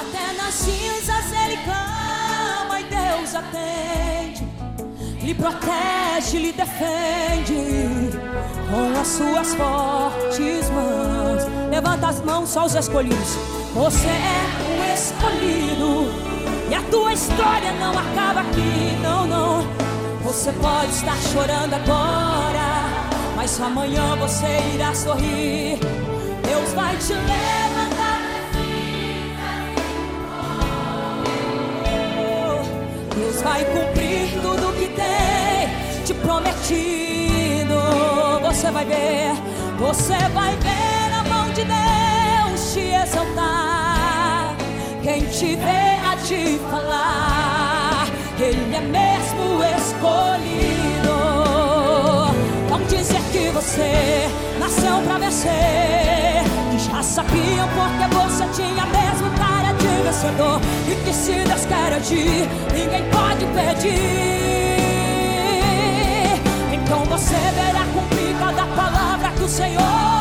Até 0.00 0.42
nas 0.42 0.54
cinzas 0.54 1.32
ele 1.44 1.56
clama 1.64 2.80
e 2.80 2.84
Deus 2.84 3.34
atende. 3.34 4.48
Lhe 5.22 5.34
protege, 5.34 6.38
lhe 6.38 6.52
defende 6.52 8.10
com 8.70 9.00
as 9.00 9.08
suas 9.08 9.54
fortes 9.54 10.70
mãos. 10.70 11.59
Levanta 11.82 12.08
as 12.08 12.20
mãos, 12.20 12.50
só 12.50 12.66
os 12.66 12.74
escolhidos. 12.74 13.38
Você 13.72 14.06
é 14.06 14.44
um 14.68 14.94
escolhido 14.94 16.12
e 16.70 16.74
a 16.74 16.82
tua 16.90 17.14
história 17.14 17.72
não 17.72 17.92
acaba 17.98 18.42
aqui, 18.42 18.98
não, 19.02 19.26
não. 19.26 19.66
Você 20.22 20.52
pode 20.52 20.92
estar 20.92 21.16
chorando 21.32 21.72
agora, 21.72 22.84
mas 23.34 23.58
amanhã 23.58 24.14
você 24.16 24.46
irá 24.74 24.94
sorrir. 24.94 25.78
Deus 26.46 26.70
vai 26.74 26.94
te 26.98 27.14
levantar. 27.14 28.20
Deus 33.16 33.40
vai 33.40 33.64
cumprir 33.64 34.38
tudo 34.42 34.74
que 34.74 34.88
tem 34.88 36.04
te 36.04 36.12
prometido. 36.12 37.80
Você 38.42 38.70
vai 38.70 38.84
ver, 38.84 39.32
você 39.78 40.18
vai 40.34 40.54
ver 40.56 40.89
exaltar. 42.92 44.56
Quem 45.02 45.22
te 45.26 45.56
vê 45.56 45.96
a 46.04 46.16
te 46.16 46.58
falar, 46.70 48.06
Ele 48.38 48.74
é 48.74 48.80
mesmo 48.80 49.62
escolhido. 49.78 51.16
Vão 52.68 52.82
dizer 52.84 53.20
que 53.32 53.50
você 53.50 54.28
nasceu 54.58 55.00
pra 55.06 55.18
vencer. 55.18 56.44
Já 56.78 57.02
sabiam 57.02 57.68
porque 57.68 58.06
você 58.14 58.44
tinha 58.54 58.86
mesmo 58.86 59.30
cara 59.38 59.72
de 59.74 60.02
vencedor. 60.02 60.60
E 60.88 60.94
que 61.04 61.12
se 61.12 61.32
Deus 61.32 61.66
quer 61.66 61.92
agir, 61.94 62.48
ninguém 62.72 63.04
pode 63.10 63.46
pedir. 63.46 64.30
Então 66.72 67.04
você 67.04 67.34
verá 67.34 67.84
cumprir 67.94 68.34
cada 68.38 68.66
palavra 68.74 69.30
que 69.36 69.42
o 69.42 69.48
Senhor 69.48 70.19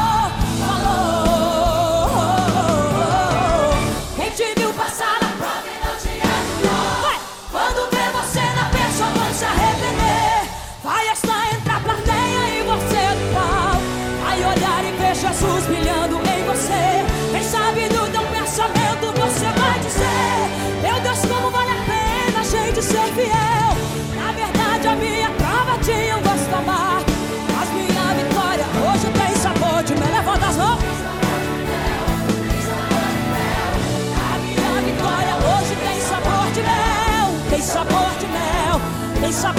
mel. 39.32 39.59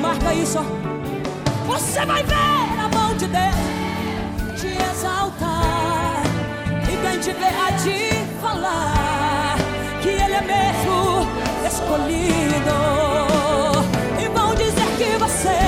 Marca 0.00 0.32
isso. 0.32 0.58
Você 1.66 2.06
vai 2.06 2.22
ver 2.22 2.34
a 2.34 2.88
mão 2.88 3.14
de 3.16 3.26
Deus 3.26 3.54
te 4.58 4.68
exaltar. 4.68 6.22
E 6.84 6.96
quem 6.96 7.20
te 7.20 7.32
vê 7.32 7.46
a 7.46 7.72
te 7.72 8.24
falar 8.40 9.56
que 10.00 10.08
Ele 10.08 10.34
é 10.34 10.40
mesmo 10.40 11.28
escolhido. 11.66 12.76
E 14.18 14.28
vão 14.28 14.54
dizer 14.54 14.88
que 14.96 15.18
você 15.18 15.58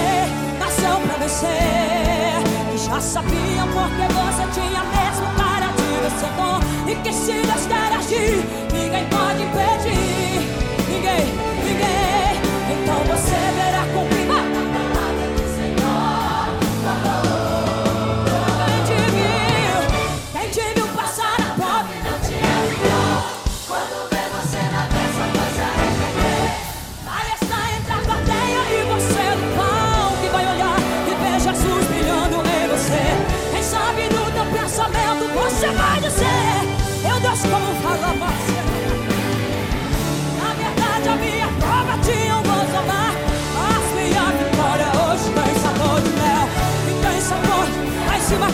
nasceu 0.59 0.99
pra 1.07 1.17
vencer. 1.18 2.43
Que 2.73 2.78
já 2.78 3.01
sabiam 3.01 3.68
porque 3.68 4.07
você 4.15 4.60
tinha 4.60 4.83
mesmo 4.83 5.26
cara 5.36 5.73
de 5.76 5.89
vencedor. 6.05 6.60
E 6.89 6.94
que 7.02 7.12
se 7.12 7.33
Deus 7.33 7.67
quer 7.67 7.93
agir, 7.93 8.47
ninguém 8.73 9.05
pode 9.10 9.43
impedir. 9.43 10.41
Ninguém, 10.89 11.26
ninguém. 11.65 12.15
Então 12.82 13.05
você 13.05 13.45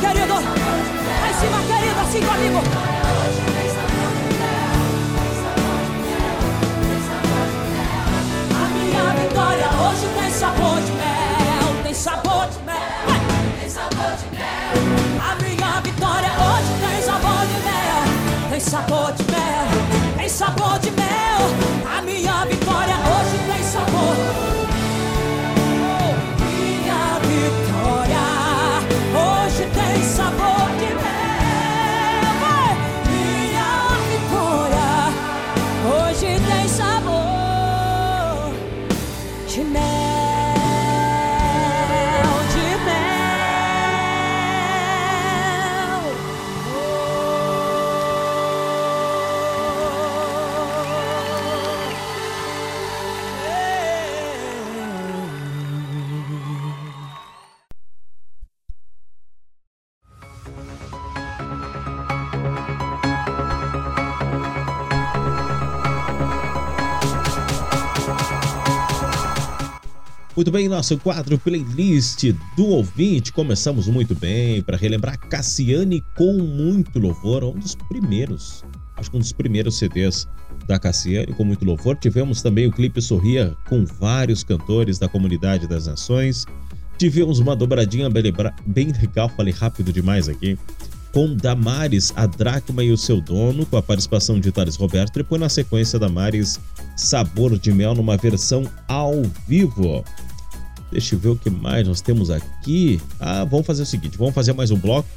querido. 0.02 0.34
Lá 0.34 1.30
em 1.30 1.34
cima, 1.34 1.58
querido, 1.62 2.00
assim 2.00 2.20
comigo. 2.20 2.58
A 8.50 8.68
minha 8.74 9.06
vitória 9.14 9.68
hoje 9.80 10.06
tem 10.18 10.30
sabor 10.30 10.80
de 10.80 10.92
mel, 10.92 11.82
tem 11.84 11.94
sabor 11.94 12.48
de 12.48 12.58
mel. 12.64 12.76
Tem 13.60 13.70
sabor 13.70 14.16
de 14.18 14.26
mel. 14.36 14.74
A 15.20 15.34
minha 15.36 15.80
vitória 15.80 16.30
hoje 16.30 16.72
tem 16.80 17.02
sabor 17.02 17.46
de 17.46 17.56
mel, 17.62 18.02
tem 18.50 18.60
sabor 18.60 19.12
de 19.12 19.24
mel, 19.30 20.16
tem 20.16 20.28
sabor 20.28 20.78
de 20.78 20.78
mel. 20.78 20.81
Muito 70.34 70.50
bem, 70.50 70.66
nosso 70.66 70.96
quadro 70.96 71.38
playlist 71.38 72.32
do 72.56 72.66
ouvinte. 72.66 73.30
Começamos 73.30 73.86
muito 73.86 74.14
bem 74.14 74.62
para 74.62 74.78
relembrar 74.78 75.18
Cassiane 75.18 76.02
com 76.16 76.38
muito 76.38 76.98
louvor, 76.98 77.44
um 77.44 77.58
dos 77.58 77.74
primeiros, 77.74 78.64
acho 78.96 79.10
que 79.10 79.16
um 79.18 79.20
dos 79.20 79.32
primeiros 79.32 79.76
CDs 79.76 80.26
da 80.66 80.78
Cassiane 80.78 81.34
com 81.34 81.44
muito 81.44 81.66
louvor. 81.66 81.96
Tivemos 81.96 82.40
também 82.40 82.66
o 82.66 82.72
clipe 82.72 83.02
Sorria 83.02 83.54
com 83.68 83.84
vários 83.84 84.42
cantores 84.42 84.98
da 84.98 85.06
comunidade 85.06 85.66
das 85.66 85.86
nações. 85.86 86.46
Tivemos 86.96 87.38
uma 87.38 87.54
dobradinha 87.54 88.08
bem 88.08 88.90
legal, 88.90 89.28
falei 89.28 89.52
rápido 89.52 89.92
demais 89.92 90.30
aqui, 90.30 90.58
com 91.12 91.34
Damares, 91.34 92.12
a 92.16 92.26
Dracma 92.26 92.82
e 92.82 92.90
o 92.90 92.96
seu 92.96 93.20
dono, 93.20 93.66
com 93.66 93.76
a 93.76 93.82
participação 93.82 94.40
de 94.40 94.50
Thales 94.50 94.76
Roberto, 94.76 95.16
e 95.16 95.22
depois 95.22 95.40
na 95.40 95.48
sequência 95.48 95.98
Damares, 95.98 96.58
Sabor 96.96 97.58
de 97.58 97.70
Mel, 97.72 97.94
numa 97.94 98.16
versão 98.16 98.68
ao 98.88 99.22
vivo. 99.46 100.04
Deixa 100.90 101.14
eu 101.14 101.18
ver 101.18 101.28
o 101.30 101.36
que 101.36 101.50
mais 101.50 101.86
nós 101.86 102.00
temos 102.00 102.30
aqui. 102.30 103.00
Ah, 103.20 103.44
vamos 103.44 103.66
fazer 103.66 103.82
o 103.82 103.86
seguinte, 103.86 104.16
vamos 104.18 104.34
fazer 104.34 104.52
mais 104.52 104.70
um 104.70 104.76
bloco. 104.76 105.08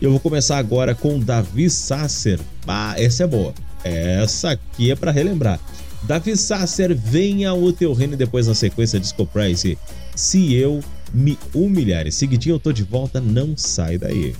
Eu 0.00 0.10
vou 0.10 0.20
começar 0.20 0.58
agora 0.58 0.94
com 0.94 1.18
Davi 1.18 1.68
Sasser. 1.68 2.38
Ah, 2.66 2.94
essa 2.96 3.24
é 3.24 3.26
boa. 3.26 3.52
Essa 3.84 4.50
aqui 4.50 4.90
é 4.90 4.96
para 4.96 5.10
relembrar. 5.10 5.58
Davi 6.04 6.36
Sasser, 6.36 6.96
venha 6.96 7.52
o 7.52 7.72
teu 7.72 7.92
reino 7.92 8.14
e 8.14 8.16
depois 8.16 8.46
na 8.46 8.54
sequência 8.54 9.00
Disco 9.00 9.26
Price. 9.26 9.76
Se 10.14 10.54
eu 10.54 10.80
me 11.12 11.38
humilhar. 11.54 12.06
E 12.06 12.12
seguidinho 12.12 12.54
eu 12.54 12.60
tô 12.60 12.72
de 12.72 12.82
volta, 12.82 13.20
não 13.20 13.56
sai 13.56 13.98
daí. 13.98 14.34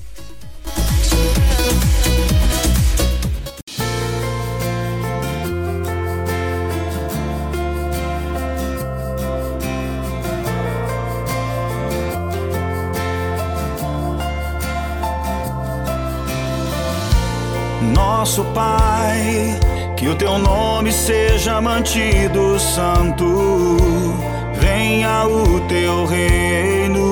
Nosso 18.19 18.43
Pai, 18.47 19.57
que 19.97 20.09
o 20.09 20.15
teu 20.17 20.41
nome 20.41 20.91
seja 20.91 21.61
mantido 21.61 22.59
santo, 22.59 23.77
venha 24.55 25.25
o 25.25 25.61
teu 25.69 26.05
reino. 26.05 27.11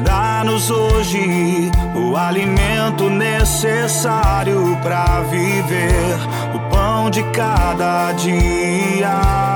Dá-nos 0.00 0.70
hoje 0.70 1.70
o 1.94 2.16
alimento 2.16 3.10
necessário 3.10 4.78
para 4.82 5.20
viver, 5.20 6.16
o 6.54 6.70
pão 6.70 7.10
de 7.10 7.22
cada 7.24 8.12
dia. 8.12 9.55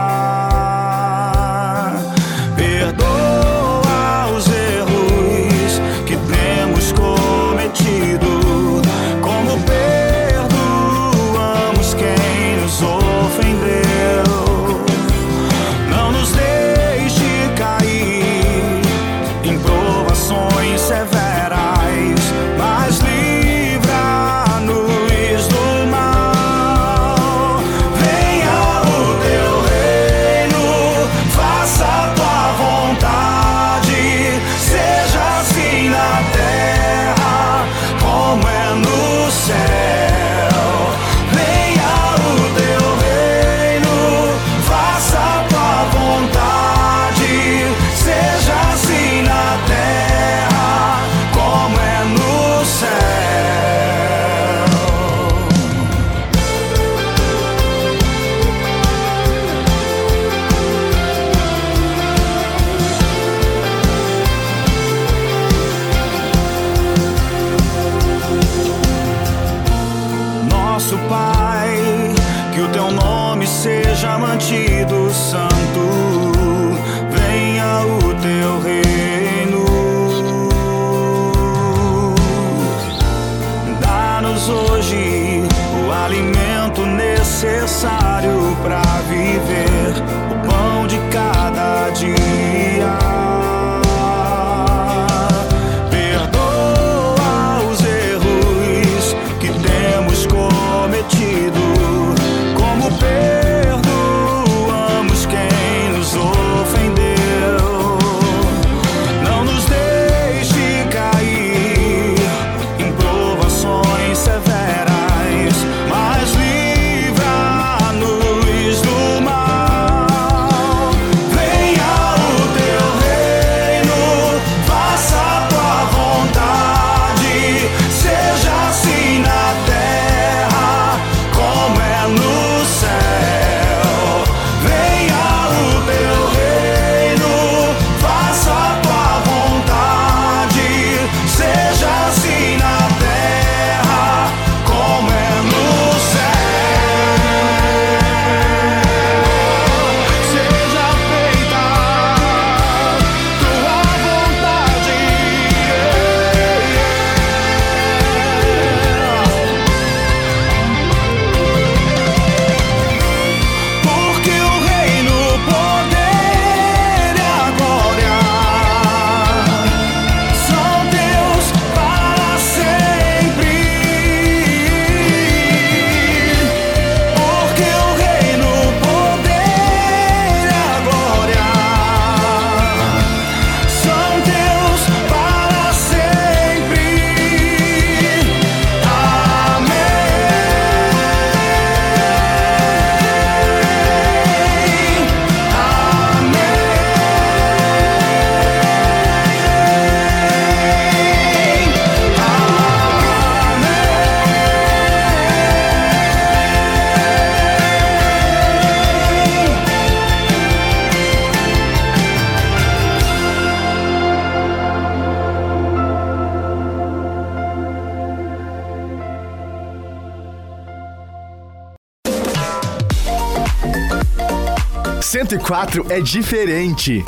104 225.30 225.86
é 225.90 226.00
diferente. 226.00 227.04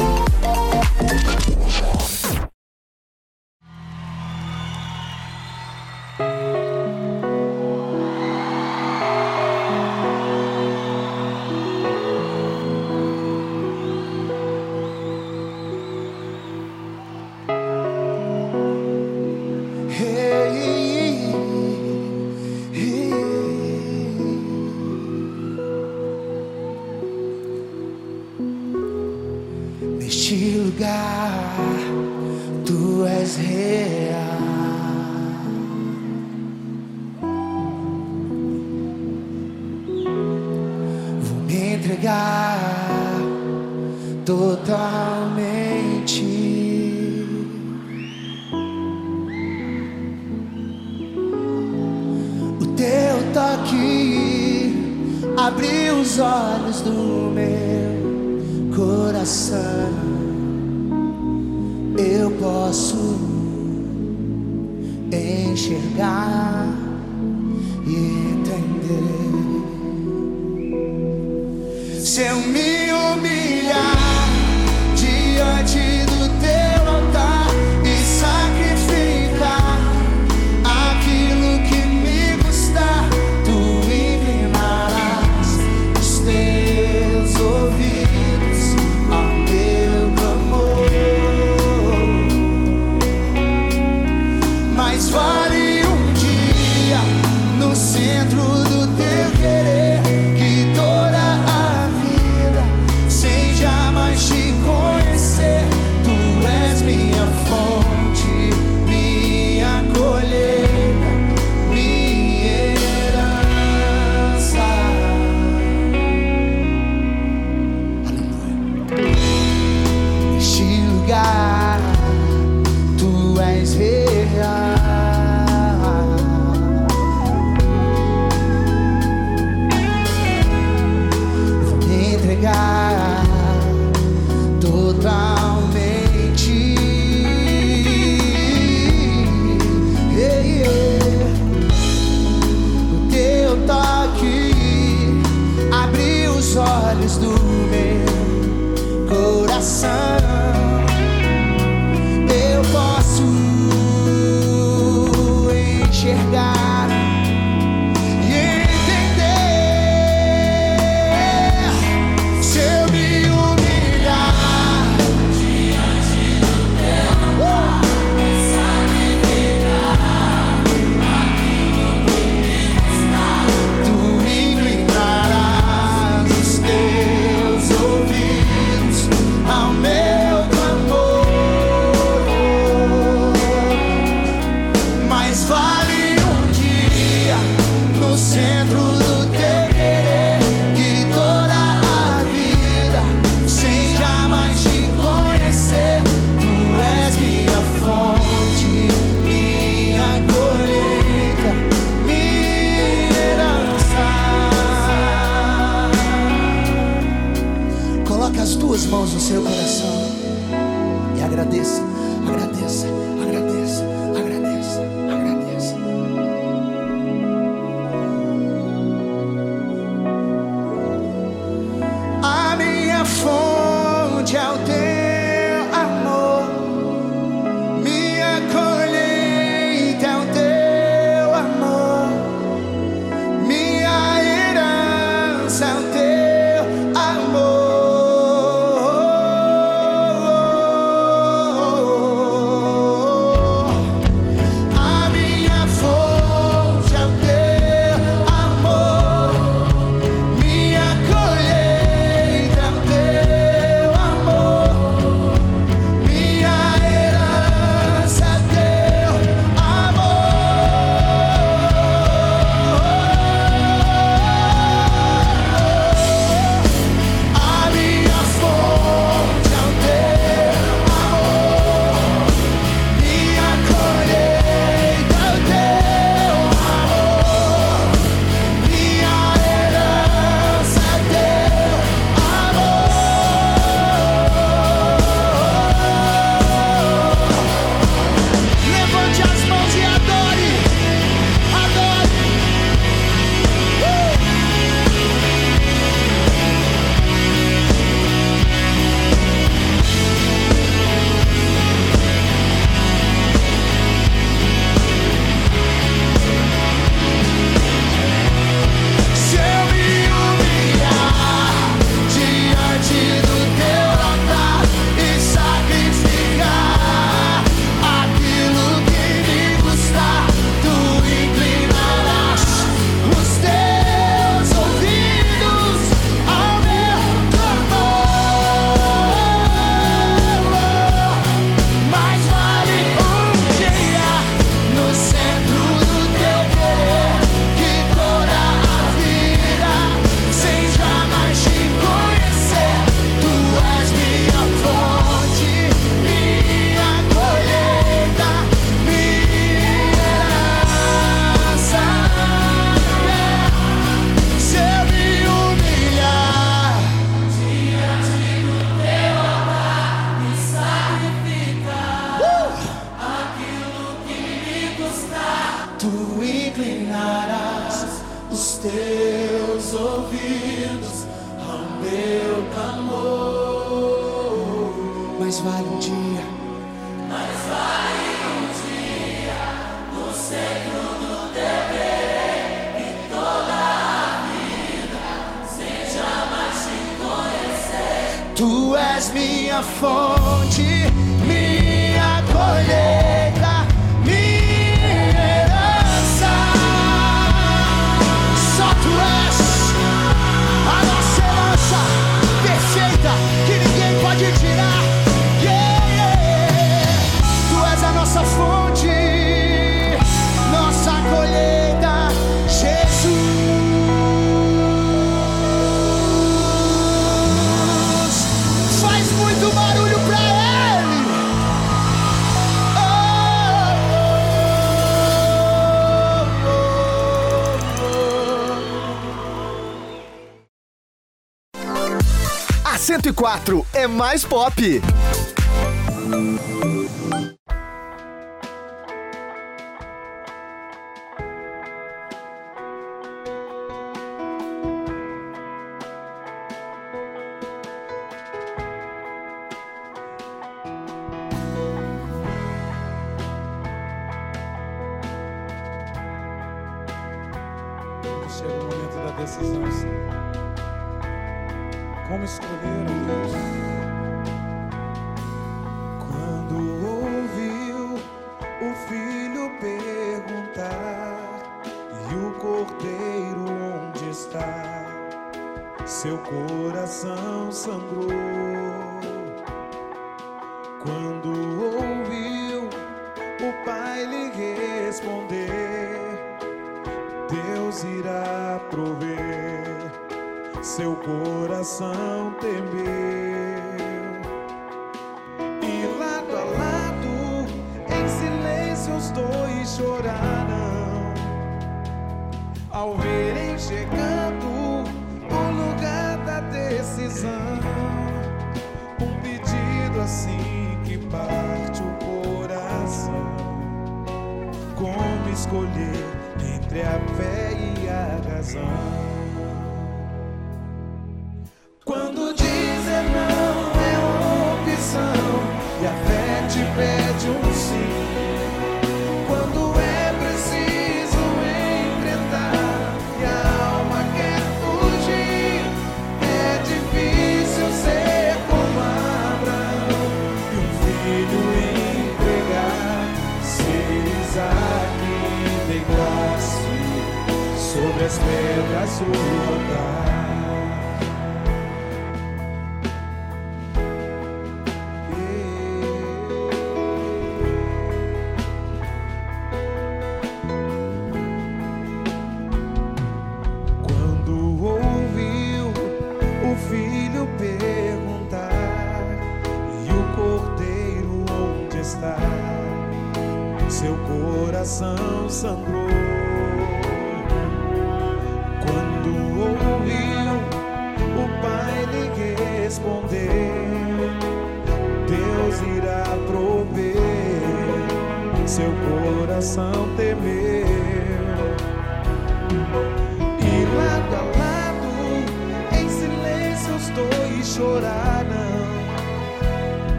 É 433.82 433.88
mais 433.88 434.24
pop. 434.24 434.80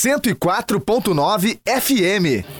104.9 0.00 1.60
FM. 1.64 2.59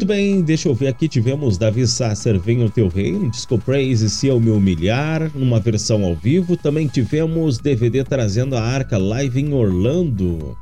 Muito 0.00 0.08
bem, 0.08 0.40
deixa 0.40 0.66
eu 0.66 0.74
ver 0.74 0.88
aqui. 0.88 1.06
Tivemos 1.06 1.58
Davi 1.58 1.86
Sasser, 1.86 2.40
Vem 2.40 2.64
o 2.64 2.70
Teu 2.70 2.88
Reino, 2.88 3.30
Disco 3.30 3.58
Praise, 3.58 4.08
Se 4.08 4.28
Eu 4.28 4.40
Me 4.40 4.48
Humilhar, 4.48 5.30
numa 5.34 5.60
versão 5.60 6.02
ao 6.06 6.16
vivo. 6.16 6.56
Também 6.56 6.86
tivemos 6.86 7.58
DVD 7.58 8.02
trazendo 8.02 8.56
a 8.56 8.62
Arca 8.62 8.96
Live 8.96 9.38
em 9.38 9.52
Orlando. 9.52 10.56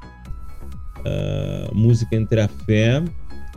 Uh, 0.99 1.73
música 1.73 2.17
Entre 2.17 2.41
a 2.41 2.49
Fé. 2.49 3.01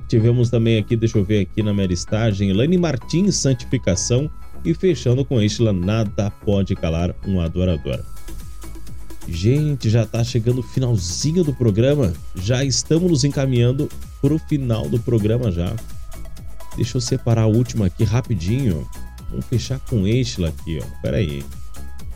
Tivemos 0.08 0.51
também 0.51 0.77
aqui, 0.77 0.95
deixa 0.95 1.18
eu 1.18 1.26
ver 1.26 1.40
aqui 1.40 1.64
na 1.64 1.74
minha 1.74 1.88
listagem, 1.88 2.51
Elaine 2.51 2.77
Martins, 2.77 3.38
Santificação. 3.38 4.30
E 4.64 4.76
fechando 4.76 5.26
com 5.26 5.42
Estela, 5.42 5.74
Nada 5.74 6.30
Pode 6.30 6.76
Calar 6.76 7.16
um 7.26 7.42
Adorador. 7.42 8.01
Gente, 9.27 9.90
já 9.90 10.03
está 10.03 10.24
chegando 10.24 10.60
o 10.60 10.64
finalzinho 10.64 11.43
do 11.43 11.56
programa. 11.56 12.14
Já 12.35 12.64
estamos 12.64 13.10
nos 13.10 13.24
encaminhando 13.24 13.90
pro 14.22 14.38
final 14.38 14.88
do 14.88 15.00
programa 15.00 15.51
já. 15.51 15.74
Deixa 16.75 16.98
eu 16.98 17.01
separar 17.01 17.43
a 17.43 17.48
última 17.48 17.88
aqui 17.88 18.03
rapidinho. 18.03 18.88
Vamos 19.30 19.45
fechar 19.45 19.80
com 19.90 20.08
Isla 20.08 20.50
aqui, 20.50 20.80
ó. 20.82 21.01
Pera 21.01 21.17
aí. 21.17 21.43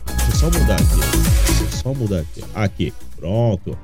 Deixa 0.06 0.30
eu 0.30 0.36
só 0.36 0.46
mudar 0.46 0.74
aqui. 0.74 1.46
Deixa 1.46 1.62
eu 1.62 1.70
só 1.70 1.94
mudar 1.94 2.20
aqui. 2.20 2.44
Aqui, 2.54 2.94
pronto. 3.16 3.76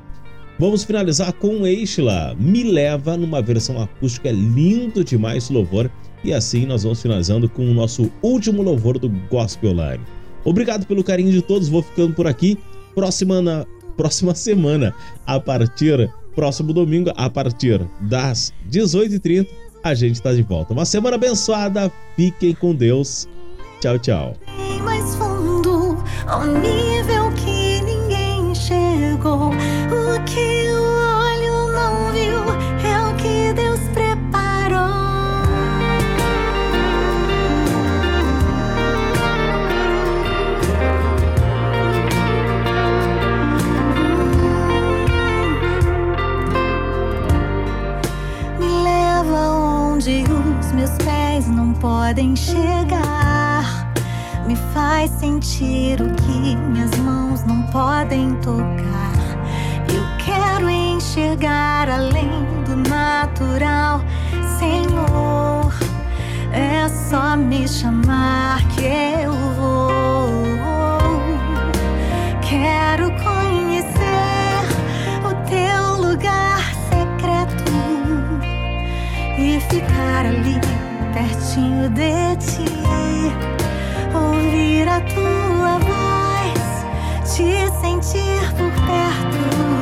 Vamos 0.59 0.85
finalizar 0.85 1.33
com 1.33 1.67
Eixla, 1.67 2.37
Me 2.39 2.63
Leva, 2.63 3.17
numa 3.17 3.43
versão 3.43 3.81
acústica, 3.83 4.31
lindo 4.31 5.03
demais 5.03 5.51
o 5.51 5.55
louvor. 5.55 5.91
E 6.23 6.33
assim 6.33 6.67
nós 6.67 6.85
vamos 6.85 7.03
finalizando 7.03 7.49
com 7.49 7.69
o 7.69 7.75
nosso 7.75 8.11
último 8.23 8.63
louvor 8.63 8.99
do 8.99 9.09
Gospel 9.29 9.73
Online. 9.73 10.05
Obrigado 10.45 10.87
pelo 10.87 11.03
carinho 11.03 11.33
de 11.33 11.43
todos, 11.43 11.69
vou 11.69 11.83
ficando 11.83 12.15
por 12.15 12.27
aqui. 12.27 12.59
Próxima, 12.95 13.41
na, 13.43 13.67
próxima 13.97 14.35
semana, 14.37 14.95
a 15.27 15.41
partir, 15.41 16.13
próximo 16.35 16.73
domingo, 16.73 17.11
a 17.17 17.29
partir 17.31 17.81
das 18.01 18.53
18h30, 18.71 19.47
a 19.83 19.95
gente 19.95 20.15
está 20.15 20.33
de 20.33 20.43
volta. 20.43 20.73
Uma 20.73 20.85
semana 20.85 21.17
abençoada, 21.17 21.93
fiquem 22.17 22.55
com 22.55 22.75
Deus. 22.75 23.29
Tchau, 23.81 23.99
tchau. 23.99 24.37
mais 24.85 25.15
fundo, 25.17 26.03
ao 26.27 26.47
nível 26.47 27.33
que 27.33 27.83
ninguém 27.83 28.55
chegou. 28.55 29.51
O 29.51 30.25
que 30.25 30.62
podem 51.83 52.37
chegar. 52.37 53.93
Me 54.47 54.55
faz 54.73 55.11
sentir 55.11 56.01
o 56.01 56.15
que 56.15 56.57
minhas 56.57 56.97
mãos 57.01 57.43
não 57.45 57.61
podem 57.65 58.37
tocar. 58.37 59.13
Eu 59.93 60.05
quero 60.25 60.71
enxergar 60.71 61.91
além 61.91 62.31
do 62.65 62.77
natural, 62.89 64.01
Senhor. 64.61 65.75
É 66.53 66.89
só 66.89 67.37
me 67.37 67.67
chamar 67.67 68.63
que 68.69 68.85
eu 69.25 69.33
vou. 69.57 70.31
Quero 72.49 73.11
conhecer 73.25 74.63
o 75.25 75.35
teu 75.51 76.09
lugar 76.09 76.63
secreto 76.91 77.73
e 79.37 79.59
ficar 79.69 80.27
ali 80.27 80.82
pertinho 81.13 81.91
de 81.91 82.37
ti, 82.39 82.65
ouvir 84.15 84.89
a 84.89 85.01
tua 85.01 85.79
voz, 85.79 86.63
te 87.23 87.69
sentir 87.81 88.43
por 88.57 88.73
perto, 88.87 89.82